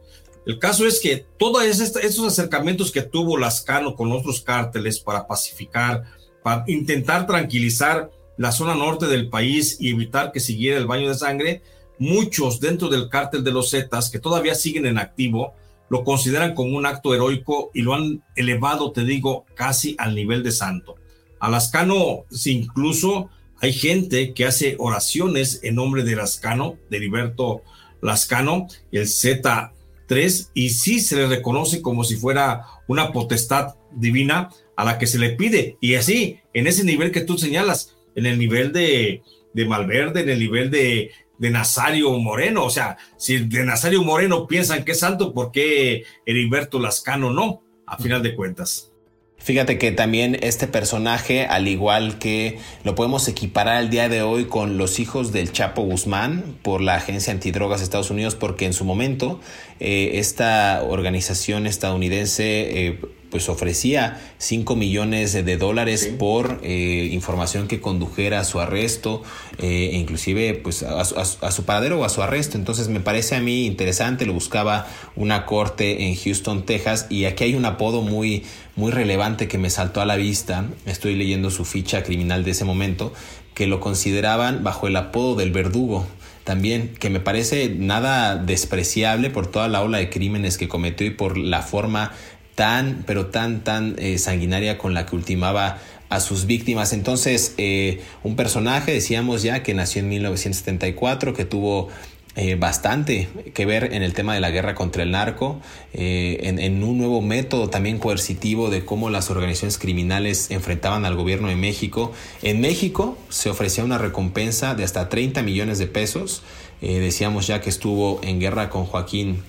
El 0.46 0.60
caso 0.60 0.86
es 0.86 1.00
que 1.00 1.26
todos 1.38 1.64
esos 1.64 2.28
acercamientos 2.28 2.92
que 2.92 3.02
tuvo 3.02 3.38
Lascano 3.38 3.96
con 3.96 4.12
otros 4.12 4.42
cárteles 4.42 5.00
para 5.00 5.28
pacificar, 5.28 6.04
para 6.44 6.64
intentar 6.68 7.26
tranquilizar 7.26 8.12
la 8.38 8.52
zona 8.52 8.76
norte 8.76 9.08
del 9.08 9.30
país 9.30 9.78
y 9.80 9.90
evitar 9.90 10.32
que 10.32 10.40
siguiera 10.40 10.78
el 10.78 10.86
baño 10.86 11.10
de 11.10 11.16
sangre, 11.16 11.62
muchos 12.00 12.60
dentro 12.60 12.90
del 12.90 13.10
cártel 13.10 13.44
de 13.44 13.52
los 13.52 13.72
Zetas 13.72 14.10
que 14.10 14.20
todavía 14.20 14.56
siguen 14.56 14.86
en 14.86 14.98
activo 14.98 15.54
lo 15.90 16.04
consideran 16.04 16.56
como 16.56 16.78
un 16.78 16.86
acto 16.86 17.14
heroico 17.14 17.72
y 17.74 17.82
lo 17.82 17.94
han 17.94 18.24
elevado, 18.36 18.92
te 18.92 19.04
digo, 19.04 19.46
casi 19.56 19.96
al 20.00 20.16
nivel 20.16 20.44
de 20.44 20.52
santo. 20.52 20.96
A 21.40 21.50
Lascano, 21.50 22.26
incluso 22.46 23.30
hay 23.60 23.74
gente 23.74 24.34
que 24.34 24.46
hace 24.46 24.76
oraciones 24.80 25.60
en 25.64 25.76
nombre 25.76 26.04
de 26.04 26.16
Lascano, 26.16 26.78
de 26.90 26.98
Heriberto 26.98 27.62
Lascano, 28.02 28.68
el 28.92 29.06
Z3, 29.06 30.50
y 30.54 30.70
sí 30.70 31.00
se 31.00 31.16
le 31.16 31.28
reconoce 31.28 31.82
como 31.82 32.04
si 32.04 32.16
fuera 32.16 32.66
una 32.88 33.12
potestad 33.12 33.76
divina 33.96 34.50
a 34.76 34.84
la 34.84 34.98
que 34.98 35.08
se 35.08 35.20
le 35.20 35.32
pide. 35.32 35.78
Y 35.82 35.96
así, 35.96 36.40
en 36.54 36.68
ese 36.68 36.84
nivel 36.84 37.12
que 37.12 37.22
tú 37.22 37.38
señalas, 37.38 37.96
en 38.16 38.26
el 38.26 38.40
nivel 38.40 38.72
de, 38.72 39.22
de 39.54 39.66
Malverde, 39.66 40.22
en 40.22 40.30
el 40.30 40.40
nivel 40.40 40.72
de 40.72 41.12
de 41.38 41.50
Nazario 41.50 42.12
Moreno. 42.20 42.66
O 42.66 42.70
sea, 42.70 42.98
si 43.18 43.40
de 43.40 43.66
Nazario 43.66 44.04
Moreno 44.04 44.48
piensan 44.48 44.84
que 44.84 44.94
es 44.94 45.00
santo, 45.00 45.34
¿por 45.34 45.52
qué 45.52 46.04
Heriberto 46.26 46.80
Lascano 46.80 47.32
no? 47.32 47.62
A 47.86 47.98
final 47.98 48.24
de 48.24 48.36
cuentas. 48.36 48.92
Fíjate 49.38 49.78
que 49.78 49.92
también 49.92 50.40
este 50.42 50.66
personaje, 50.66 51.46
al 51.46 51.68
igual 51.68 52.18
que 52.18 52.58
lo 52.84 52.96
podemos 52.96 53.28
equiparar 53.28 53.76
al 53.76 53.92
día 53.92 54.10
de 54.10 54.24
hoy 54.24 54.46
con 54.46 54.80
los 54.80 54.98
hijos 54.98 55.32
del 55.32 55.52
Chapo 55.52 55.84
Guzmán 55.84 56.58
por 56.64 56.82
la 56.82 56.96
Agencia 56.96 57.32
Antidrogas 57.32 57.80
de 57.80 57.84
Estados 57.84 58.10
Unidos, 58.10 58.34
porque 58.34 58.66
en 58.66 58.74
su 58.74 58.86
momento 58.86 59.40
eh, 59.80 60.12
esta 60.16 60.84
organización 60.84 61.68
estadounidense 61.68 62.88
eh, 62.88 63.00
pues 63.36 63.50
ofrecía 63.50 64.22
5 64.38 64.78
millones 64.78 65.34
de 65.34 65.58
dólares 65.58 66.10
por 66.18 66.62
eh, 66.64 67.10
información 67.12 67.68
que 67.68 67.82
condujera 67.82 68.40
a 68.40 68.44
su 68.46 68.62
arresto, 68.62 69.24
eh, 69.58 69.92
inclusive 69.94 70.54
pues 70.54 70.84
a, 70.84 71.04
su 71.04 71.66
paradero 71.66 72.00
o 72.00 72.06
a 72.06 72.10
su 72.10 72.22
arresto. 72.22 72.58
Entonces 72.58 72.88
me 72.88 73.02
parece 73.02 73.36
a 73.36 73.42
mí 73.42 73.66
interesante, 73.66 74.26
lo 74.26 74.32
buscaba 74.32 74.88
una 75.18 75.46
corte 75.46 76.08
en 76.08 76.16
Houston, 76.16 76.66
Texas, 76.66 77.08
y 77.10 77.26
aquí 77.26 77.44
hay 77.44 77.56
un 77.56 77.66
apodo 77.66 78.02
muy, 78.02 78.46
muy 78.78 78.94
relevante 78.94 79.50
que 79.50 79.58
me 79.58 79.70
saltó 79.70 80.00
a 80.00 80.06
la 80.06 80.16
vista. 80.16 80.70
Estoy 80.86 81.16
leyendo 81.16 81.50
su 81.50 81.66
ficha 81.66 82.04
criminal 82.04 82.46
de 82.46 82.52
ese 82.52 82.64
momento, 82.64 83.12
que 83.54 83.68
lo 83.68 83.82
consideraban 83.82 84.64
bajo 84.64 84.88
el 84.88 84.96
apodo 84.96 85.36
del 85.36 85.52
verdugo 85.52 86.08
también, 86.46 86.94
que 87.00 87.10
me 87.10 87.20
parece 87.20 87.70
nada 87.70 88.38
despreciable 88.38 89.32
por 89.32 89.48
toda 89.48 89.68
la 89.68 89.82
ola 89.82 89.98
de 89.98 90.12
crímenes 90.12 90.58
que 90.58 90.70
cometió 90.70 91.06
y 91.08 91.10
por 91.10 91.38
la 91.38 91.64
forma 91.64 92.14
tan, 92.54 93.04
pero 93.06 93.26
tan, 93.26 93.64
tan 93.64 93.96
eh, 93.98 94.20
sanguinaria 94.20 94.78
con 94.78 94.94
la 94.94 95.08
que 95.08 95.16
ultimaba 95.16 95.80
a 96.10 96.20
sus 96.20 96.46
víctimas. 96.46 96.94
Entonces, 96.94 97.56
eh, 97.58 98.02
un 98.24 98.36
personaje, 98.36 98.94
decíamos 98.94 99.42
ya, 99.42 99.64
que 99.64 99.74
nació 99.74 100.02
en 100.02 100.10
1974, 100.10 101.34
que 101.34 101.46
tuvo 101.46 101.90
eh, 102.38 102.56
bastante 102.56 103.30
que 103.54 103.66
ver 103.66 103.94
en 103.94 104.04
el 104.04 104.14
tema 104.14 104.34
de 104.34 104.42
la 104.42 104.50
guerra 104.50 104.76
contra 104.76 105.04
el 105.04 105.12
narco, 105.12 105.62
eh, 105.94 106.38
en, 106.42 106.84
un 106.84 106.98
nuevo 106.98 107.22
método 107.22 107.70
también 107.70 107.98
coercitivo 107.98 108.70
de 108.70 108.84
cómo 108.84 109.10
las 109.10 109.30
organizaciones 109.30 109.78
criminales 109.78 110.52
enfrentaban 110.52 111.06
al 111.06 111.16
gobierno 111.16 111.48
de 111.48 111.56
México. 111.56 112.12
En 112.42 112.60
México 112.60 113.18
se 113.30 113.50
ofrecía 113.50 113.86
una 113.86 113.98
recompensa 113.98 114.76
de 114.76 114.84
hasta 114.84 115.08
30 115.08 115.44
millones 115.44 115.80
de 115.80 115.88
pesos. 115.88 116.44
Eh, 116.82 117.00
decíamos 117.00 117.48
ya 117.48 117.62
que 117.62 117.70
estuvo 117.70 118.20
en 118.22 118.42
guerra 118.42 118.70
con 118.70 118.84
Joaquín 118.84 119.42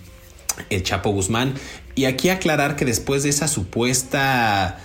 el 0.71 0.85
Chapo 0.85 1.11
Guzmán. 1.11 1.55
Y 1.97 2.05
aquí 2.05 2.29
aclarar 2.29 2.77
que 2.77 2.85
después 2.85 3.25
de 3.25 3.31
esa 3.31 3.49
supuesta 3.49 4.79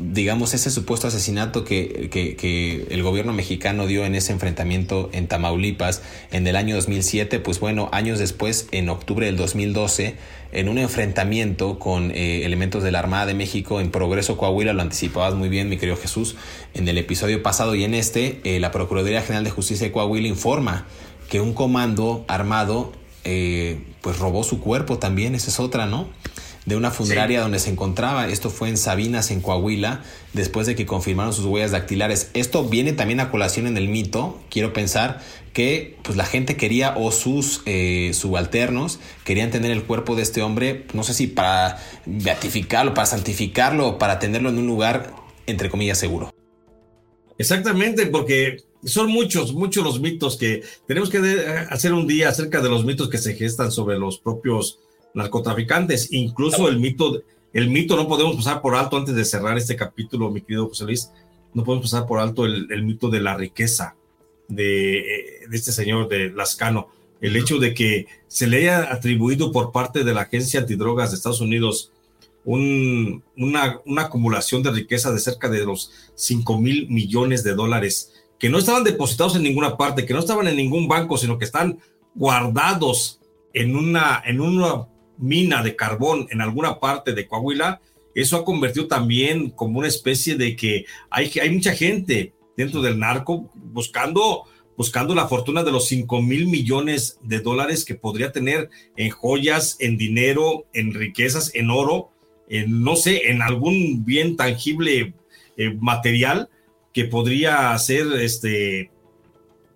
digamos, 0.00 0.54
ese 0.54 0.70
supuesto 0.70 1.06
asesinato 1.06 1.64
que, 1.64 2.08
que, 2.10 2.86
el 2.90 3.02
gobierno 3.02 3.32
mexicano 3.32 3.86
dio 3.86 4.04
en 4.04 4.14
ese 4.14 4.32
enfrentamiento 4.32 5.10
en 5.12 5.28
Tamaulipas 5.28 6.02
en 6.30 6.46
el 6.46 6.56
año 6.56 6.74
2007, 6.76 7.38
pues 7.40 7.60
bueno, 7.60 7.88
años 7.92 8.18
después, 8.18 8.68
en 8.72 8.88
octubre 8.88 9.26
del 9.26 9.36
2012, 9.36 10.16
en 10.52 10.68
un 10.68 10.78
enfrentamiento 10.78 11.78
con 11.78 12.10
eh, 12.10 12.44
elementos 12.44 12.82
de 12.82 12.90
la 12.90 12.98
Armada 12.98 13.26
de 13.26 13.34
México 13.34 13.80
en 13.80 13.90
Progreso 13.90 14.36
Coahuila, 14.36 14.72
lo 14.72 14.82
anticipabas 14.82 15.34
muy 15.34 15.48
bien, 15.48 15.68
mi 15.68 15.76
querido 15.76 15.96
Jesús, 15.96 16.36
en 16.74 16.88
el 16.88 16.98
episodio 16.98 17.42
pasado 17.42 17.74
y 17.74 17.84
en 17.84 17.94
este, 17.94 18.40
eh, 18.44 18.60
la 18.60 18.70
Procuraduría 18.70 19.22
General 19.22 19.44
de 19.44 19.50
Justicia 19.50 19.86
de 19.86 19.92
Coahuila 19.92 20.28
informa 20.28 20.86
que 21.28 21.40
un 21.40 21.52
comando 21.52 22.24
armado 22.26 22.92
eh, 23.24 23.78
pues 24.00 24.18
robó 24.18 24.42
su 24.44 24.60
cuerpo 24.60 24.98
también, 24.98 25.34
esa 25.34 25.50
es 25.50 25.60
otra, 25.60 25.86
¿no? 25.86 26.08
De 26.66 26.76
una 26.76 26.90
funeraria 26.90 27.40
donde 27.40 27.58
se 27.58 27.70
encontraba. 27.70 28.28
Esto 28.28 28.50
fue 28.50 28.68
en 28.68 28.76
Sabinas, 28.76 29.30
en 29.30 29.40
Coahuila, 29.40 30.02
después 30.32 30.66
de 30.66 30.74
que 30.74 30.86
confirmaron 30.86 31.32
sus 31.32 31.46
huellas 31.46 31.70
dactilares. 31.70 32.30
Esto 32.34 32.68
viene 32.68 32.92
también 32.92 33.20
a 33.20 33.30
colación 33.30 33.66
en 33.66 33.76
el 33.76 33.88
mito, 33.88 34.40
quiero 34.50 34.72
pensar, 34.72 35.20
que 35.52 35.96
pues 36.02 36.16
la 36.16 36.24
gente 36.24 36.56
quería 36.56 36.94
o 36.96 37.10
sus 37.10 37.62
eh, 37.66 38.12
subalternos 38.14 39.00
querían 39.24 39.50
tener 39.50 39.70
el 39.72 39.82
cuerpo 39.82 40.14
de 40.14 40.22
este 40.22 40.42
hombre, 40.42 40.86
no 40.92 41.02
sé 41.02 41.14
si 41.14 41.26
para 41.26 41.78
beatificarlo, 42.06 42.94
para 42.94 43.06
santificarlo 43.06 43.88
o 43.88 43.98
para 43.98 44.18
tenerlo 44.18 44.50
en 44.50 44.58
un 44.58 44.66
lugar, 44.66 45.12
entre 45.46 45.70
comillas, 45.70 45.98
seguro. 45.98 46.32
Exactamente, 47.38 48.06
porque 48.06 48.58
son 48.84 49.10
muchos, 49.10 49.54
muchos 49.54 49.82
los 49.82 50.00
mitos 50.00 50.36
que 50.36 50.62
tenemos 50.86 51.10
que 51.10 51.18
hacer 51.70 51.92
un 51.92 52.06
día 52.06 52.28
acerca 52.28 52.60
de 52.60 52.68
los 52.68 52.84
mitos 52.84 53.08
que 53.08 53.18
se 53.18 53.34
gestan 53.34 53.72
sobre 53.72 53.98
los 53.98 54.18
propios 54.18 54.78
narcotraficantes. 55.14 56.12
Incluso 56.12 56.68
el 56.68 56.78
mito, 56.78 57.22
el 57.52 57.70
mito 57.70 57.96
no 57.96 58.08
podemos 58.08 58.36
pasar 58.36 58.60
por 58.62 58.74
alto 58.74 58.96
antes 58.96 59.14
de 59.14 59.24
cerrar 59.24 59.56
este 59.58 59.76
capítulo, 59.76 60.30
mi 60.30 60.40
querido 60.40 60.68
José 60.68 60.84
Luis, 60.84 61.10
no 61.52 61.64
podemos 61.64 61.90
pasar 61.90 62.06
por 62.06 62.20
alto 62.20 62.46
el, 62.46 62.82
mito 62.84 63.08
de 63.10 63.20
la 63.20 63.36
riqueza 63.36 63.96
de, 64.48 65.44
de, 65.48 65.56
este 65.56 65.72
señor 65.72 66.08
de 66.08 66.30
Lascano. 66.30 66.88
El 67.20 67.36
hecho 67.36 67.58
de 67.58 67.74
que 67.74 68.06
se 68.28 68.46
le 68.46 68.58
haya 68.58 68.92
atribuido 68.92 69.52
por 69.52 69.72
parte 69.72 70.04
de 70.04 70.14
la 70.14 70.22
Agencia 70.22 70.60
Antidrogas 70.60 71.10
de 71.10 71.16
Estados 71.16 71.40
Unidos 71.40 71.92
un, 72.44 73.22
una, 73.36 73.80
una 73.84 74.02
acumulación 74.02 74.62
de 74.62 74.70
riqueza 74.70 75.12
de 75.12 75.18
cerca 75.18 75.48
de 75.48 75.64
los 75.64 75.92
5 76.14 76.58
mil 76.58 76.88
millones 76.88 77.44
de 77.44 77.54
dólares 77.54 78.12
que 78.38 78.48
no 78.48 78.58
estaban 78.58 78.84
depositados 78.84 79.36
en 79.36 79.42
ninguna 79.42 79.76
parte, 79.76 80.06
que 80.06 80.14
no 80.14 80.20
estaban 80.20 80.48
en 80.48 80.56
ningún 80.56 80.88
banco, 80.88 81.18
sino 81.18 81.38
que 81.38 81.44
están 81.44 81.78
guardados 82.14 83.20
en 83.52 83.76
una, 83.76 84.22
en 84.24 84.40
una 84.40 84.86
mina 85.20 85.62
de 85.62 85.76
carbón 85.76 86.26
en 86.30 86.40
alguna 86.40 86.80
parte 86.80 87.12
de 87.12 87.26
Coahuila, 87.26 87.80
eso 88.14 88.36
ha 88.36 88.44
convertido 88.44 88.88
también 88.88 89.50
como 89.50 89.78
una 89.78 89.88
especie 89.88 90.36
de 90.36 90.56
que 90.56 90.84
hay, 91.10 91.30
hay 91.40 91.50
mucha 91.50 91.74
gente 91.74 92.32
dentro 92.56 92.82
del 92.82 92.98
narco 92.98 93.50
buscando, 93.54 94.44
buscando 94.76 95.14
la 95.14 95.28
fortuna 95.28 95.62
de 95.62 95.72
los 95.72 95.86
5 95.86 96.20
mil 96.22 96.46
millones 96.46 97.18
de 97.22 97.40
dólares 97.40 97.84
que 97.84 97.94
podría 97.94 98.32
tener 98.32 98.68
en 98.96 99.10
joyas, 99.10 99.76
en 99.78 99.96
dinero, 99.96 100.66
en 100.72 100.92
riquezas, 100.92 101.54
en 101.54 101.70
oro, 101.70 102.10
en 102.48 102.82
no 102.82 102.96
sé, 102.96 103.30
en 103.30 103.42
algún 103.42 104.04
bien 104.04 104.36
tangible 104.36 105.14
eh, 105.56 105.76
material 105.80 106.48
que 106.92 107.04
podría 107.04 107.78
ser 107.78 108.06
este, 108.20 108.90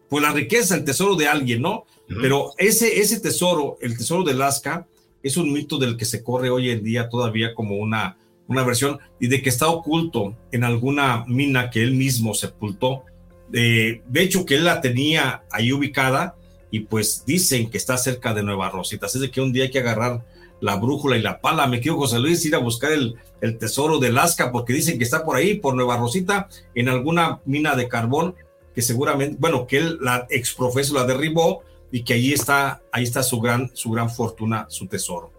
pues 0.09 0.22
la 0.22 0.32
riqueza, 0.32 0.74
el 0.74 0.84
tesoro 0.84 1.14
de 1.14 1.28
alguien, 1.28 1.62
¿no? 1.62 1.86
Pero 2.07 2.51
ese, 2.59 3.01
ese 3.01 3.20
tesoro, 3.20 3.78
el 3.80 3.97
tesoro 3.97 4.24
de 4.24 4.32
Alaska, 4.32 4.86
es 5.25 5.37
un 5.37 5.53
mito 5.53 5.79
del 5.79 5.97
que 5.97 6.05
se 6.05 6.22
corre 6.22 6.51
hoy 6.51 6.70
en 6.70 6.85
día 6.85 7.09
todavía 7.09 7.55
como 7.55 7.77
una, 7.77 8.18
una 8.47 8.62
versión 8.62 9.01
y 9.18 9.27
de 9.27 9.43
que 9.43 9.49
está 9.49 9.68
oculto 9.68 10.37
en 10.53 10.62
alguna 10.62 11.25
mina 11.27 11.70
que 11.70 11.83
él 11.83 11.95
mismo 11.95 12.35
sepultó. 12.35 13.03
de 13.51 14.03
hecho, 14.14 14.45
que 14.45 14.57
él 14.57 14.64
la 14.64 14.81
tenía 14.81 15.43
ahí 15.51 15.72
ubicada 15.72 16.37
y 16.70 16.81
pues 16.81 17.25
dicen 17.27 17.70
que 17.70 17.79
está 17.79 17.97
cerca 17.97 18.35
de 18.35 18.43
Nueva 18.43 18.70
Rosita. 18.70 19.07
Así 19.07 19.18
de 19.18 19.31
que 19.31 19.41
un 19.41 19.53
día 19.53 19.64
hay 19.64 19.70
que 19.70 19.79
agarrar 19.79 20.25
la 20.61 20.77
brújula 20.77 21.16
y 21.16 21.22
la 21.22 21.41
pala. 21.41 21.66
Me 21.66 21.81
quiero, 21.81 21.97
José 21.97 22.18
Luis, 22.18 22.45
ir 22.45 22.55
a 22.55 22.59
buscar 22.59 22.93
el, 22.93 23.16
el 23.41 23.59
tesoro 23.59 23.99
de 23.99 24.12
Lasca 24.12 24.53
porque 24.53 24.72
dicen 24.72 24.99
que 24.99 25.05
está 25.05 25.25
por 25.25 25.37
ahí, 25.37 25.55
por 25.55 25.75
Nueva 25.75 25.97
Rosita, 25.97 26.49
en 26.75 26.89
alguna 26.89 27.41
mina 27.45 27.75
de 27.75 27.89
carbón 27.89 28.35
que 28.75 28.83
seguramente, 28.83 29.37
bueno, 29.39 29.66
que 29.66 29.79
él 29.79 29.99
la 30.01 30.27
exprofeso 30.31 30.95
la 30.95 31.05
derribó 31.05 31.62
y 31.95 32.03
que 32.03 32.14
ahí 32.14 32.32
está, 32.32 32.82
ahí 32.90 33.05
está 33.05 33.22
su 33.22 33.40
gran, 33.40 33.70
su 33.72 33.92
gran 33.92 34.11
fortuna, 34.11 34.66
su 34.68 34.88
tesoro. 34.88 35.30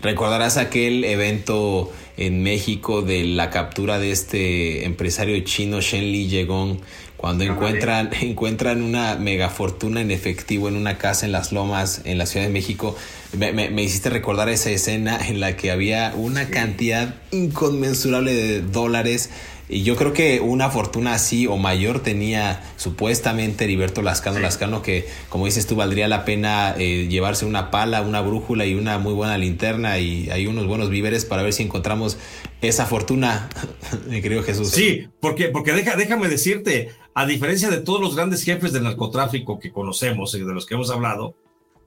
Recordarás 0.00 0.56
aquel 0.56 1.02
evento 1.02 1.90
en 2.16 2.44
México 2.44 3.02
de 3.02 3.24
la 3.24 3.50
captura 3.50 3.98
de 3.98 4.12
este 4.12 4.84
empresario 4.84 5.36
chino 5.40 5.80
Shen 5.80 6.12
Li 6.12 6.28
Yegong 6.28 6.78
cuando 7.16 7.42
encuentran, 7.42 8.10
encuentran 8.20 8.82
una 8.82 9.16
mega 9.16 9.50
fortuna 9.50 10.00
en 10.00 10.12
efectivo 10.12 10.68
en 10.68 10.76
una 10.76 10.96
casa 10.96 11.26
en 11.26 11.32
las 11.32 11.50
lomas 11.50 12.02
en 12.04 12.18
la 12.18 12.26
Ciudad 12.26 12.46
de 12.46 12.52
México. 12.52 12.94
Me, 13.36 13.52
me, 13.52 13.82
hiciste 13.82 14.10
recordar 14.10 14.48
esa 14.48 14.70
escena 14.70 15.18
en 15.26 15.40
la 15.40 15.56
que 15.56 15.72
había 15.72 16.12
una 16.14 16.50
cantidad 16.50 17.16
inconmensurable 17.32 18.32
de 18.32 18.62
dólares 18.62 19.30
y 19.70 19.84
yo 19.84 19.94
creo 19.94 20.12
que 20.12 20.40
una 20.40 20.68
fortuna 20.68 21.14
así 21.14 21.46
o 21.46 21.56
mayor 21.56 22.00
tenía 22.00 22.62
supuestamente 22.76 23.64
Heriberto 23.64 24.02
Lascano 24.02 24.40
Lascano, 24.40 24.82
que 24.82 25.06
como 25.28 25.46
dices 25.46 25.66
tú, 25.68 25.76
valdría 25.76 26.08
la 26.08 26.24
pena 26.24 26.74
eh, 26.76 27.06
llevarse 27.08 27.46
una 27.46 27.70
pala, 27.70 28.02
una 28.02 28.20
brújula 28.20 28.66
y 28.66 28.74
una 28.74 28.98
muy 28.98 29.14
buena 29.14 29.38
linterna 29.38 30.00
y 30.00 30.28
hay 30.30 30.48
unos 30.48 30.66
buenos 30.66 30.90
víveres 30.90 31.24
para 31.24 31.42
ver 31.42 31.52
si 31.52 31.62
encontramos 31.62 32.18
esa 32.62 32.84
fortuna, 32.86 33.48
mi 34.08 34.20
querido 34.20 34.42
Jesús. 34.42 34.70
Sí, 34.70 35.06
porque, 35.20 35.48
porque 35.48 35.72
deja, 35.72 35.94
déjame 35.94 36.28
decirte, 36.28 36.90
a 37.14 37.24
diferencia 37.24 37.70
de 37.70 37.78
todos 37.78 38.00
los 38.00 38.16
grandes 38.16 38.42
jefes 38.42 38.72
del 38.72 38.82
narcotráfico 38.82 39.60
que 39.60 39.70
conocemos 39.70 40.34
y 40.34 40.40
de 40.40 40.52
los 40.52 40.66
que 40.66 40.74
hemos 40.74 40.90
hablado, 40.90 41.36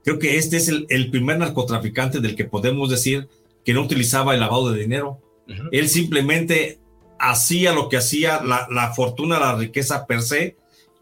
creo 0.06 0.20
que 0.20 0.38
este 0.38 0.56
es 0.56 0.70
el, 0.70 0.86
el 0.88 1.12
primer 1.12 1.38
narcotraficante 1.38 2.22
del 2.22 2.38
que 2.38 2.46
podemos 2.46 2.90
decir 2.90 3.28
que 3.66 3.74
no 3.74 3.82
utilizaba 3.82 4.34
el 4.34 4.40
lavado 4.40 4.72
de 4.72 4.80
dinero. 4.80 5.20
Él 5.74 5.90
simplemente 5.90 6.80
hacía 7.24 7.72
lo 7.72 7.88
que 7.88 7.98
hacía 7.98 8.42
la, 8.44 8.94
fortuna, 8.94 9.40
la 9.40 9.56
riqueza 9.56 10.06
per 10.06 10.22
se, 10.22 10.58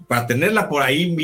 para 0.07 0.27
tenerla 0.27 0.69
por 0.69 0.83
ahí, 0.83 1.15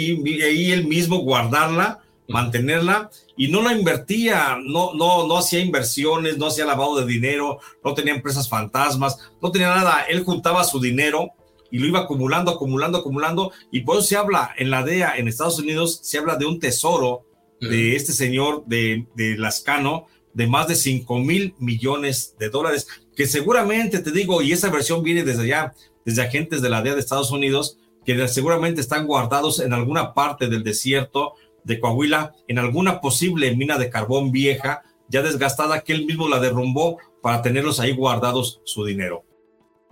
ahí 0.44 0.72
él 0.72 0.88
mismo, 0.88 1.20
guardarla, 1.20 2.00
mantenerla, 2.28 3.12
y 3.38 3.48
no 3.50 3.62
la 3.62 3.74
invertía, 3.74 4.58
no, 4.62 4.96
no, 4.96 5.28
no 5.28 5.38
hacía 5.38 5.60
inversiones, 5.60 6.38
no 6.38 6.48
hacía 6.48 6.66
lavado 6.66 7.00
de 7.00 7.06
dinero, 7.06 7.60
no 7.84 7.94
tenía 7.94 8.16
empresas 8.16 8.50
fantasmas, 8.50 9.18
no 9.40 9.52
tenía 9.52 9.70
nada, 9.70 10.02
él 10.10 10.24
juntaba 10.24 10.64
su 10.64 10.80
dinero 10.80 11.30
y 11.70 11.78
lo 11.78 11.86
iba 11.86 12.00
acumulando, 12.00 12.52
acumulando, 12.52 12.98
acumulando, 12.98 13.52
y 13.72 13.82
por 13.82 13.98
eso 13.98 14.08
se 14.08 14.18
habla 14.18 14.56
en 14.58 14.72
la 14.72 14.84
DEA, 14.84 15.18
en 15.18 15.28
Estados 15.28 15.60
Unidos, 15.60 16.00
se 16.02 16.18
habla 16.18 16.38
de 16.38 16.48
un 16.48 16.60
tesoro 16.60 17.24
de 17.62 17.96
este 17.96 18.14
señor 18.14 18.64
de, 18.66 19.08
de 19.16 19.38
Lascano, 19.38 20.08
de 20.34 20.48
más 20.48 20.68
de 20.68 20.76
5 20.76 21.20
mil 21.20 21.56
millones 21.60 22.36
de 22.40 22.50
dólares, 22.50 22.88
que 23.18 23.26
seguramente 23.26 23.98
te 23.98 24.12
digo, 24.12 24.44
y 24.44 24.54
esa 24.54 24.70
versión 24.70 25.02
viene 25.02 25.24
desde 25.24 25.42
allá, 25.42 25.74
desde 26.06 26.22
agentes 26.22 26.62
de 26.62 26.70
la 26.70 26.84
DEA 26.84 26.94
de 26.94 27.00
Estados 27.00 27.32
Unidos, 27.32 27.80
que 28.06 28.28
seguramente 28.28 28.80
están 28.80 29.08
guardados 29.08 29.60
en 29.60 29.74
alguna 29.74 30.14
parte 30.14 30.48
del 30.48 30.64
desierto 30.64 31.34
de 31.64 31.80
Coahuila, 31.80 32.36
en 32.48 32.60
alguna 32.60 33.02
posible 33.02 33.56
mina 33.56 33.80
de 33.80 33.90
carbón 33.90 34.32
vieja, 34.32 34.84
ya 35.10 35.24
desgastada, 35.24 35.82
que 35.82 35.94
él 35.94 36.06
mismo 36.06 36.30
la 36.30 36.40
derrumbó 36.40 37.00
para 37.24 37.42
tenerlos 37.42 37.80
ahí 37.80 37.92
guardados 37.92 38.62
su 38.66 38.86
dinero. 38.86 39.26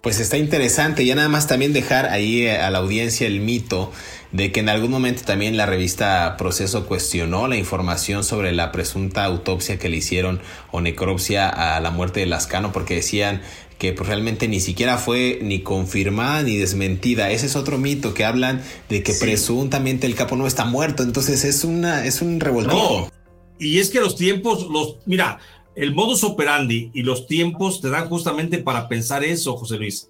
Pues 0.06 0.20
está 0.20 0.38
interesante, 0.38 1.03
ya 1.03 1.16
nada 1.16 1.30
más 1.30 1.47
también 1.47 1.74
dejar 1.74 2.06
ahí 2.06 2.43
eh, 2.43 2.60
a 2.60 2.70
la 2.70 2.78
audiencia 2.78 3.26
el 3.26 3.39
mito 3.39 3.91
de 4.32 4.51
que 4.51 4.60
en 4.60 4.70
algún 4.70 4.91
momento 4.91 5.24
también 5.26 5.58
la 5.58 5.66
revista 5.66 6.38
Proceso 6.38 6.86
cuestionó 6.86 7.47
la 7.47 7.58
información 7.58 8.24
sobre 8.24 8.51
la 8.51 8.72
presunta 8.72 9.26
autopsia 9.26 9.80
que 9.80 9.89
le 9.89 9.97
hicieron 9.97 10.41
o 10.70 10.80
necropsia 10.80 11.49
a 11.49 11.80
la 11.80 11.89
muerte 11.89 12.20
de 12.20 12.28
Lascano 12.28 12.72
porque 12.72 12.93
decían 12.93 13.41
que 13.80 13.93
pues, 13.93 14.08
realmente 14.08 14.47
ni 14.47 14.60
siquiera 14.60 14.99
fue 14.99 15.39
ni 15.41 15.62
confirmada 15.62 16.43
ni 16.43 16.56
desmentida. 16.56 17.32
Ese 17.32 17.47
es 17.47 17.56
otro 17.56 17.80
mito 17.80 18.14
que 18.14 18.26
hablan 18.26 18.62
de 18.89 19.01
que 19.01 19.14
presuntamente 19.14 20.06
el 20.06 20.14
capo 20.14 20.36
no 20.36 20.45
está 20.45 20.66
muerto, 20.66 21.01
entonces 21.01 21.43
es 21.43 21.64
una 21.64 22.06
es 22.06 22.22
un 22.22 22.39
revoltijo. 22.39 23.12
Y 23.58 23.80
es 23.80 23.89
que 23.89 24.01
los 24.01 24.16
tiempos 24.18 24.68
los 24.70 24.97
mira, 25.08 25.39
el 25.76 25.93
modus 25.93 26.23
operandi 26.23 26.91
y 26.93 27.03
los 27.03 27.28
tiempos 27.28 27.82
te 27.82 27.89
dan 27.89 28.07
justamente 28.07 28.59
para 28.59 28.88
pensar 28.88 29.23
eso, 29.23 29.57
José 29.57 29.78
Luis. 29.78 30.09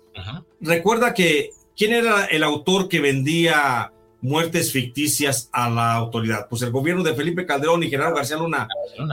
Recuerda 0.61 1.13
que, 1.13 1.51
¿quién 1.75 1.93
era 1.93 2.25
el 2.25 2.43
autor 2.43 2.87
que 2.87 2.99
vendía 2.99 3.91
muertes 4.25 4.71
ficticias 4.71 5.49
a 5.51 5.69
la 5.69 5.93
autoridad. 5.93 6.47
Pues 6.49 6.61
el 6.63 6.71
gobierno 6.71 7.03
de 7.03 7.13
Felipe 7.13 7.45
Calderón 7.45 7.83
y 7.83 7.89
Gerardo 7.89 8.15
García 8.15 8.37
Luna, 8.37 8.67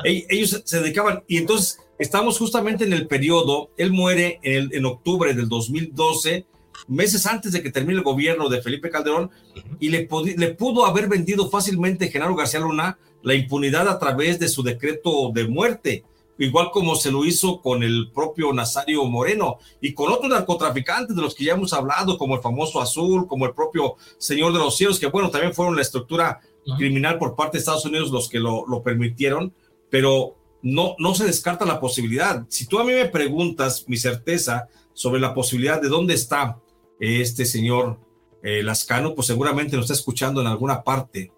ellos 0.05 0.63
se 0.65 0.81
dedicaban, 0.81 1.23
y 1.29 1.37
entonces 1.37 1.79
estamos 1.99 2.39
justamente 2.39 2.85
en 2.85 2.93
el 2.93 3.07
periodo, 3.07 3.71
él 3.77 3.93
muere 3.93 4.41
en, 4.43 4.71
en 4.73 4.87
octubre 4.87 5.35
del 5.35 5.49
2012, 5.49 6.47
meses 6.89 7.27
antes 7.27 7.53
de 7.53 7.63
que 7.63 7.71
termine 7.71 7.99
el 7.99 8.05
gobierno 8.05 8.49
de 8.49 8.63
Felipe 8.63 8.91
Calderón, 8.91 9.31
y 9.79 9.91
le, 9.91 10.09
le 10.37 10.55
pudo 10.55 10.87
haber 10.87 11.09
vendido 11.09 11.49
fácilmente 11.51 12.09
Genaro 12.09 12.35
García 12.35 12.61
Luna 12.61 12.99
la 13.23 13.35
impunidad 13.35 13.89
a 13.89 13.99
través 13.99 14.39
de 14.41 14.49
su 14.49 14.63
decreto 14.63 15.31
de 15.33 15.47
muerte, 15.47 16.05
igual 16.39 16.71
como 16.73 16.95
se 16.97 17.11
lo 17.11 17.25
hizo 17.25 17.61
con 17.61 17.83
el 17.83 18.11
propio 18.13 18.53
Nazario 18.53 19.05
Moreno 19.05 19.59
y 19.81 19.93
con 19.93 20.11
otros 20.11 20.31
narcotraficantes 20.31 21.15
de 21.15 21.23
los 21.23 21.35
que 21.35 21.45
ya 21.45 21.55
hemos 21.55 21.73
hablado, 21.73 22.19
como 22.19 22.37
el 22.37 22.43
famoso 22.43 22.81
Azul, 22.81 23.27
como 23.27 23.47
el 23.47 23.55
propio 23.55 23.97
Señor 24.19 24.53
de 24.53 24.59
los 24.59 24.77
Cielos, 24.77 24.99
que 24.99 25.07
bueno, 25.07 25.31
también 25.31 25.55
fueron 25.55 25.77
la 25.77 25.83
estructura 25.83 26.41
criminal 26.77 27.19
por 27.19 27.35
parte 27.35 27.57
de 27.57 27.61
Estados 27.61 27.85
Unidos 27.85 28.11
los 28.11 28.29
que 28.29 28.39
lo, 28.39 28.67
lo 28.67 28.83
permitieron, 28.83 29.53
pero 29.91 30.37
no, 30.63 30.95
no 30.99 31.15
se 31.15 31.25
descarta 31.25 31.65
la 31.65 31.81
posibilidad. 31.81 32.47
Si 32.49 32.67
tú 32.67 32.79
a 32.79 32.85
mí 32.85 32.93
me 32.93 33.07
preguntas 33.07 33.85
mi 33.89 33.97
certeza 33.97 34.69
sobre 34.95 35.21
la 35.21 35.35
posibilidad 35.35 35.81
de 35.81 35.89
dónde 35.89 36.15
está 36.15 36.59
este 37.01 37.45
señor 37.45 37.99
eh, 38.43 38.63
Lascano, 38.63 39.15
pues 39.15 39.27
seguramente 39.27 39.77
lo 39.77 39.83
está 39.83 39.95
escuchando 39.95 40.41
en 40.41 40.47
alguna 40.47 40.83
parte, 40.83 41.33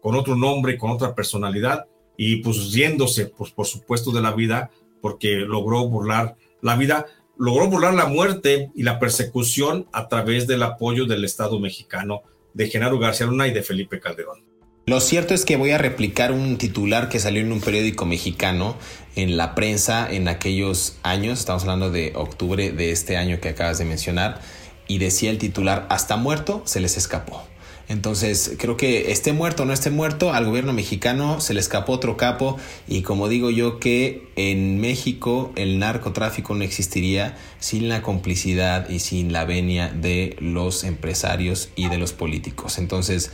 con 0.00 0.14
otro 0.14 0.34
nombre, 0.34 0.78
con 0.78 0.90
otra 0.90 1.14
personalidad, 1.14 1.86
y 2.22 2.36
pues 2.42 2.70
yéndose, 2.70 3.28
pues 3.28 3.50
por 3.50 3.66
supuesto, 3.66 4.12
de 4.12 4.20
la 4.20 4.32
vida, 4.32 4.70
porque 5.00 5.36
logró 5.36 5.88
burlar 5.88 6.36
la 6.60 6.76
vida, 6.76 7.06
logró 7.38 7.66
burlar 7.68 7.94
la 7.94 8.08
muerte 8.08 8.70
y 8.74 8.82
la 8.82 8.98
persecución 8.98 9.86
a 9.90 10.06
través 10.06 10.46
del 10.46 10.62
apoyo 10.62 11.06
del 11.06 11.24
Estado 11.24 11.58
mexicano 11.58 12.20
de 12.52 12.68
Genaro 12.68 12.98
García 12.98 13.26
Luna 13.26 13.48
y 13.48 13.54
de 13.54 13.62
Felipe 13.62 14.00
Calderón. 14.00 14.44
Lo 14.84 15.00
cierto 15.00 15.32
es 15.32 15.46
que 15.46 15.56
voy 15.56 15.70
a 15.70 15.78
replicar 15.78 16.30
un 16.30 16.58
titular 16.58 17.08
que 17.08 17.20
salió 17.20 17.40
en 17.40 17.52
un 17.52 17.62
periódico 17.62 18.04
mexicano 18.04 18.76
en 19.16 19.38
la 19.38 19.54
prensa 19.54 20.06
en 20.12 20.28
aquellos 20.28 20.98
años, 21.02 21.38
estamos 21.38 21.62
hablando 21.62 21.90
de 21.90 22.12
octubre 22.16 22.70
de 22.70 22.90
este 22.90 23.16
año 23.16 23.40
que 23.40 23.48
acabas 23.48 23.78
de 23.78 23.86
mencionar, 23.86 24.42
y 24.86 24.98
decía 24.98 25.30
el 25.30 25.38
titular, 25.38 25.86
hasta 25.88 26.16
muerto 26.16 26.60
se 26.66 26.80
les 26.80 26.98
escapó. 26.98 27.44
Entonces, 27.90 28.52
creo 28.56 28.76
que 28.76 29.10
esté 29.10 29.32
muerto 29.32 29.64
o 29.64 29.66
no 29.66 29.72
esté 29.72 29.90
muerto, 29.90 30.32
al 30.32 30.46
gobierno 30.46 30.72
mexicano 30.72 31.40
se 31.40 31.54
le 31.54 31.60
escapó 31.60 31.94
otro 31.94 32.16
capo 32.16 32.56
y 32.86 33.02
como 33.02 33.28
digo 33.28 33.50
yo 33.50 33.80
que 33.80 34.28
en 34.36 34.80
México 34.80 35.50
el 35.56 35.80
narcotráfico 35.80 36.54
no 36.54 36.62
existiría 36.62 37.36
sin 37.58 37.88
la 37.88 38.00
complicidad 38.00 38.88
y 38.88 39.00
sin 39.00 39.32
la 39.32 39.44
venia 39.44 39.88
de 39.88 40.36
los 40.38 40.84
empresarios 40.84 41.70
y 41.74 41.88
de 41.88 41.98
los 41.98 42.12
políticos. 42.12 42.78
Entonces, 42.78 43.32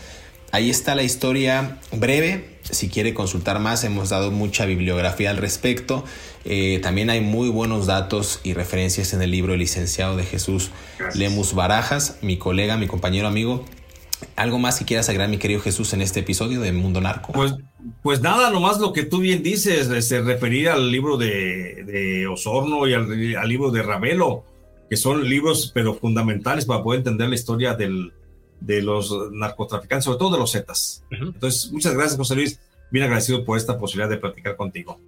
Ahí 0.52 0.70
está 0.70 0.94
la 0.94 1.02
historia 1.02 1.80
breve. 1.92 2.56
Si 2.62 2.88
quiere 2.88 3.12
consultar 3.12 3.58
más, 3.58 3.84
hemos 3.84 4.10
dado 4.10 4.30
mucha 4.30 4.64
bibliografía 4.64 5.28
al 5.30 5.36
respecto. 5.36 6.04
Eh, 6.44 6.78
también 6.82 7.10
hay 7.10 7.20
muy 7.20 7.48
buenos 7.48 7.86
datos 7.86 8.40
y 8.44 8.54
referencias 8.54 9.12
en 9.12 9.20
el 9.20 9.32
libro 9.32 9.54
El 9.54 9.58
licenciado 9.58 10.16
de 10.16 10.24
Jesús 10.24 10.70
Lemus 11.14 11.52
Barajas, 11.54 12.18
mi 12.22 12.38
colega, 12.38 12.76
mi 12.76 12.86
compañero 12.86 13.26
amigo. 13.26 13.66
¿Algo 14.34 14.58
más 14.58 14.78
que 14.78 14.84
quieras 14.84 15.08
agregar, 15.08 15.28
mi 15.28 15.38
querido 15.38 15.60
Jesús, 15.60 15.92
en 15.92 16.02
este 16.02 16.20
episodio 16.20 16.60
de 16.60 16.72
Mundo 16.72 17.00
Narco? 17.00 17.32
Pues, 17.32 17.54
pues 18.02 18.20
nada, 18.20 18.50
nomás 18.50 18.78
lo 18.78 18.92
que 18.92 19.04
tú 19.04 19.18
bien 19.18 19.42
dices, 19.42 19.86
se 19.86 19.98
este, 19.98 20.22
referir 20.22 20.68
al 20.68 20.90
libro 20.90 21.16
de, 21.16 22.26
Osorno 22.30 22.86
y 22.86 22.94
al, 22.94 23.36
al 23.36 23.48
libro 23.48 23.70
de 23.70 23.82
Ravelo, 23.82 24.44
que 24.88 24.96
son 24.96 25.28
libros 25.28 25.70
pero 25.74 25.94
fundamentales 25.94 26.64
para 26.64 26.82
poder 26.82 26.98
entender 26.98 27.28
la 27.28 27.34
historia 27.34 27.74
del, 27.74 28.12
de 28.60 28.82
los 28.82 29.14
narcotraficantes, 29.32 30.04
sobre 30.04 30.18
todo 30.18 30.32
de 30.32 30.38
los 30.38 30.52
Zetas. 30.52 31.04
Entonces, 31.10 31.70
muchas 31.72 31.94
gracias, 31.94 32.16
José 32.16 32.34
Luis. 32.34 32.60
Bien 32.90 33.04
agradecido 33.04 33.44
por 33.44 33.58
esta 33.58 33.78
posibilidad 33.78 34.08
de 34.08 34.18
platicar 34.18 34.56
contigo. 34.56 35.00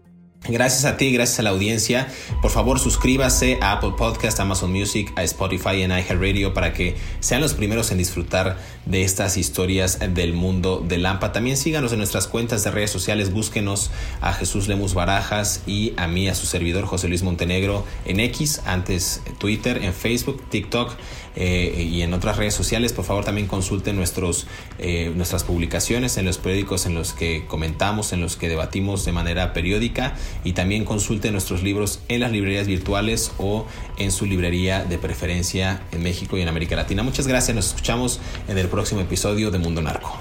Gracias 0.46 0.86
a 0.86 0.96
ti, 0.96 1.12
gracias 1.12 1.40
a 1.40 1.42
la 1.42 1.50
audiencia. 1.50 2.08
Por 2.40 2.50
favor, 2.50 2.78
suscríbase 2.78 3.58
a 3.60 3.72
Apple 3.72 3.92
Podcast, 3.98 4.40
Amazon 4.40 4.72
Music, 4.72 5.12
a 5.16 5.22
Spotify 5.24 5.76
y 5.76 5.82
en 5.82 5.90
iHeartRadio 5.90 6.54
para 6.54 6.72
que 6.72 6.96
sean 7.20 7.42
los 7.42 7.52
primeros 7.52 7.90
en 7.90 7.98
disfrutar 7.98 8.56
de 8.86 9.02
estas 9.02 9.36
historias 9.36 9.98
del 10.14 10.32
mundo 10.32 10.82
de 10.86 10.96
Lampa. 10.96 11.32
También 11.32 11.58
síganos 11.58 11.92
en 11.92 11.98
nuestras 11.98 12.28
cuentas 12.28 12.64
de 12.64 12.70
redes 12.70 12.90
sociales, 12.90 13.30
búsquenos 13.32 13.90
a 14.22 14.32
Jesús 14.32 14.68
Lemus 14.68 14.94
Barajas 14.94 15.62
y 15.66 15.92
a 15.98 16.06
mí, 16.06 16.28
a 16.28 16.34
su 16.34 16.46
servidor 16.46 16.86
José 16.86 17.08
Luis 17.08 17.22
Montenegro 17.22 17.84
en 18.06 18.20
X, 18.20 18.62
antes 18.64 19.20
Twitter, 19.38 19.84
en 19.84 19.92
Facebook, 19.92 20.42
TikTok 20.48 20.96
eh, 21.40 21.88
y 21.88 22.02
en 22.02 22.12
otras 22.14 22.36
redes 22.36 22.52
sociales. 22.52 22.92
Por 22.92 23.04
favor, 23.04 23.24
también 23.24 23.46
consulten 23.46 23.94
nuestros, 23.94 24.48
eh, 24.80 25.12
nuestras 25.14 25.44
publicaciones 25.44 26.16
en 26.16 26.24
los 26.24 26.36
periódicos 26.36 26.84
en 26.86 26.94
los 26.94 27.12
que 27.12 27.44
comentamos, 27.46 28.12
en 28.12 28.20
los 28.20 28.36
que 28.36 28.48
debatimos 28.48 29.04
de 29.04 29.12
manera 29.12 29.52
periódica 29.52 30.16
y 30.42 30.54
también 30.54 30.84
consulten 30.84 31.30
nuestros 31.32 31.62
libros 31.62 32.00
en 32.08 32.20
las 32.20 32.32
librerías 32.32 32.66
virtuales 32.66 33.30
o 33.38 33.66
en 33.98 34.10
su 34.10 34.26
librería 34.26 34.84
de 34.84 34.98
preferencia 34.98 35.80
en 35.92 36.02
México 36.02 36.36
y 36.36 36.42
en 36.42 36.48
América 36.48 36.74
Latina. 36.74 37.04
Muchas 37.04 37.28
gracias, 37.28 37.54
nos 37.54 37.68
escuchamos 37.68 38.18
en 38.48 38.58
el 38.58 38.66
próximo 38.66 39.00
episodio 39.00 39.52
de 39.52 39.58
Mundo 39.58 39.80
Narco. 39.80 40.18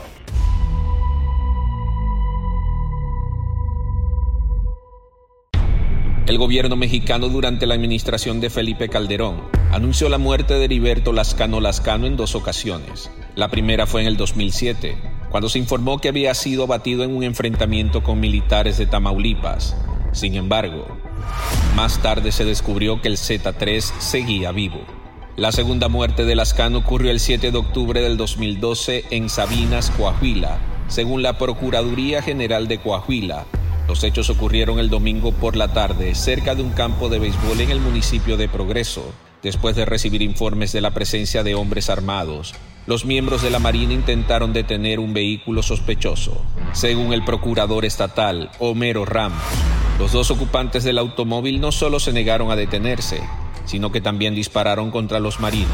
El 6.28 6.38
gobierno 6.38 6.76
mexicano 6.76 7.30
durante 7.30 7.66
la 7.66 7.74
administración 7.74 8.40
de 8.40 8.52
Felipe 8.52 8.88
Calderón 8.88 9.57
anunció 9.72 10.10
la 10.10 10.18
muerte 10.18 10.56
de 10.56 10.66
Heriberto 10.66 11.14
Lascano 11.14 11.60
Lascano 11.60 12.08
en 12.08 12.16
dos 12.16 12.36
ocasiones. 12.36 13.10
La 13.36 13.50
primera 13.50 13.86
fue 13.86 14.02
en 14.02 14.08
el 14.08 14.18
2007, 14.18 14.98
cuando 15.30 15.50
se 15.50 15.60
informó 15.60 16.00
que 16.00 16.10
había 16.10 16.34
sido 16.34 16.64
abatido 16.64 17.04
en 17.04 17.16
un 17.16 17.24
enfrentamiento 17.24 18.04
con 18.04 18.20
militares 18.20 18.78
de 18.78 18.86
Tamaulipas. 18.86 19.76
Sin 20.12 20.36
embargo, 20.36 20.88
más 21.76 22.02
tarde 22.02 22.32
se 22.32 22.46
descubrió 22.46 23.02
que 23.02 23.08
el 23.10 23.18
Z3 23.18 23.82
seguía 24.00 24.52
vivo. 24.52 24.80
La 25.36 25.52
segunda 25.52 25.88
muerte 25.88 26.26
de 26.26 26.36
Lascano 26.36 26.80
ocurrió 26.80 27.12
el 27.12 27.20
7 27.20 27.52
de 27.52 27.58
octubre 27.58 28.02
del 28.02 28.18
2012 28.18 29.06
en 29.12 29.30
Sabinas, 29.30 29.92
Coahuila, 29.92 30.58
según 30.88 31.22
la 31.22 31.38
Procuraduría 31.38 32.22
General 32.22 32.68
de 32.68 32.80
Coahuila, 32.80 33.46
los 33.88 34.04
hechos 34.04 34.30
ocurrieron 34.30 34.80
el 34.80 34.90
domingo 34.90 35.32
por 35.32 35.56
la 35.56 35.70
tarde 35.70 36.14
cerca 36.14 36.56
de 36.56 36.62
un 36.62 36.72
campo 36.72 37.08
de 37.08 37.20
béisbol 37.20 37.62
en 37.62 37.72
el 37.72 37.80
municipio 37.80 38.36
de 38.36 38.50
Progreso. 38.50 39.14
Después 39.44 39.76
de 39.76 39.86
recibir 39.86 40.24
informes 40.24 40.72
de 40.72 40.82
la 40.82 40.92
presencia 40.92 41.44
de 41.44 41.54
hombres 41.54 41.90
armados, 41.90 42.56
los 42.88 43.06
miembros 43.06 43.44
de 43.44 43.52
la 43.52 43.60
Marina 43.60 43.94
intentaron 43.94 44.52
detener 44.52 45.00
un 45.00 45.14
vehículo 45.14 45.62
sospechoso. 45.62 46.42
Según 46.74 47.14
el 47.14 47.24
procurador 47.24 47.86
estatal, 47.86 48.50
Homero 48.60 49.06
Ramos, 49.06 49.42
los 50.00 50.12
dos 50.12 50.32
ocupantes 50.32 50.84
del 50.84 50.98
automóvil 50.98 51.62
no 51.62 51.72
solo 51.72 52.00
se 52.00 52.14
negaron 52.14 52.50
a 52.50 52.56
detenerse, 52.56 53.22
sino 53.66 53.92
que 53.92 54.02
también 54.02 54.34
dispararon 54.34 54.90
contra 54.90 55.20
los 55.20 55.40
marinos. 55.40 55.70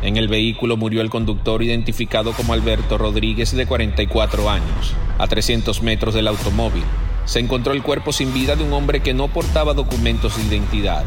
En 0.00 0.16
el 0.16 0.28
vehículo 0.28 0.76
murió 0.78 1.02
el 1.02 1.10
conductor 1.10 1.62
identificado 1.62 2.32
como 2.32 2.54
Alberto 2.54 2.96
Rodríguez 2.96 3.54
de 3.54 3.66
44 3.66 4.48
años, 4.48 4.94
a 5.18 5.26
300 5.26 5.82
metros 5.82 6.14
del 6.14 6.28
automóvil 6.28 6.84
se 7.24 7.40
encontró 7.40 7.72
el 7.72 7.82
cuerpo 7.82 8.12
sin 8.12 8.34
vida 8.34 8.54
de 8.54 8.64
un 8.64 8.72
hombre 8.72 9.00
que 9.00 9.14
no 9.14 9.28
portaba 9.28 9.74
documentos 9.74 10.36
de 10.36 10.44
identidad. 10.44 11.04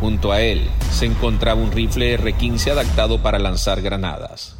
Junto 0.00 0.32
a 0.32 0.40
él 0.40 0.62
se 0.90 1.06
encontraba 1.06 1.60
un 1.60 1.72
rifle 1.72 2.12
R-15 2.14 2.72
adaptado 2.72 3.22
para 3.22 3.38
lanzar 3.38 3.80
granadas. 3.80 4.56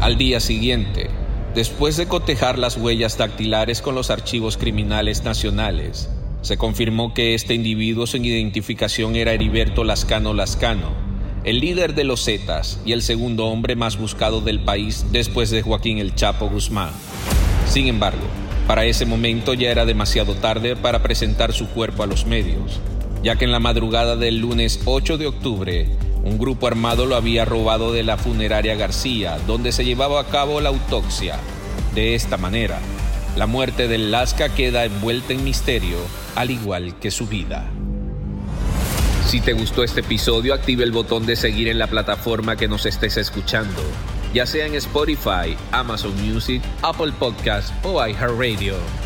Al 0.00 0.16
día 0.16 0.40
siguiente, 0.40 1.10
después 1.54 1.96
de 1.96 2.06
cotejar 2.06 2.58
las 2.58 2.76
huellas 2.76 3.18
dactilares 3.18 3.82
con 3.82 3.94
los 3.94 4.10
archivos 4.10 4.56
criminales 4.56 5.24
nacionales, 5.24 6.08
se 6.42 6.56
confirmó 6.56 7.12
que 7.12 7.34
este 7.34 7.54
individuo 7.54 8.06
sin 8.06 8.24
identificación 8.24 9.16
era 9.16 9.32
Heriberto 9.32 9.84
Lascano 9.84 10.32
Lascano, 10.32 10.92
el 11.44 11.60
líder 11.60 11.94
de 11.94 12.04
los 12.04 12.24
Zetas 12.24 12.80
y 12.84 12.92
el 12.92 13.02
segundo 13.02 13.46
hombre 13.46 13.76
más 13.76 13.98
buscado 13.98 14.40
del 14.40 14.60
país 14.60 15.06
después 15.12 15.50
de 15.50 15.62
Joaquín 15.62 15.98
El 15.98 16.14
Chapo 16.14 16.48
Guzmán. 16.48 16.90
Sin 17.68 17.86
embargo, 17.86 18.26
para 18.66 18.84
ese 18.84 19.06
momento 19.06 19.54
ya 19.54 19.70
era 19.70 19.84
demasiado 19.84 20.34
tarde 20.34 20.76
para 20.76 21.02
presentar 21.02 21.52
su 21.52 21.68
cuerpo 21.68 22.02
a 22.02 22.06
los 22.06 22.26
medios, 22.26 22.80
ya 23.22 23.36
que 23.36 23.44
en 23.44 23.52
la 23.52 23.60
madrugada 23.60 24.16
del 24.16 24.38
lunes 24.38 24.80
8 24.84 25.18
de 25.18 25.26
octubre, 25.26 25.88
un 26.24 26.38
grupo 26.38 26.66
armado 26.66 27.06
lo 27.06 27.16
había 27.16 27.44
robado 27.44 27.92
de 27.92 28.02
la 28.02 28.16
funeraria 28.16 28.74
García, 28.74 29.38
donde 29.46 29.72
se 29.72 29.84
llevaba 29.84 30.20
a 30.20 30.26
cabo 30.26 30.60
la 30.60 30.68
autopsia. 30.68 31.38
De 31.94 32.14
esta 32.14 32.36
manera, 32.36 32.78
la 33.36 33.46
muerte 33.46 33.88
del 33.88 34.10
Lasca 34.10 34.48
queda 34.48 34.84
envuelta 34.84 35.32
en 35.32 35.44
misterio, 35.44 35.98
al 36.34 36.50
igual 36.50 36.98
que 36.98 37.10
su 37.10 37.26
vida. 37.26 37.64
Si 39.26 39.40
te 39.40 39.52
gustó 39.52 39.82
este 39.82 40.00
episodio, 40.00 40.54
active 40.54 40.84
el 40.84 40.92
botón 40.92 41.26
de 41.26 41.36
seguir 41.36 41.68
en 41.68 41.78
la 41.78 41.88
plataforma 41.88 42.56
que 42.56 42.68
nos 42.68 42.86
estés 42.86 43.16
escuchando 43.16 43.82
ya 44.36 44.44
sea 44.44 44.66
en 44.66 44.74
Spotify, 44.74 45.56
Amazon 45.72 46.14
Music, 46.22 46.62
Apple 46.82 47.12
Podcasts 47.18 47.72
o 47.82 48.06
iHeartRadio. 48.06 49.05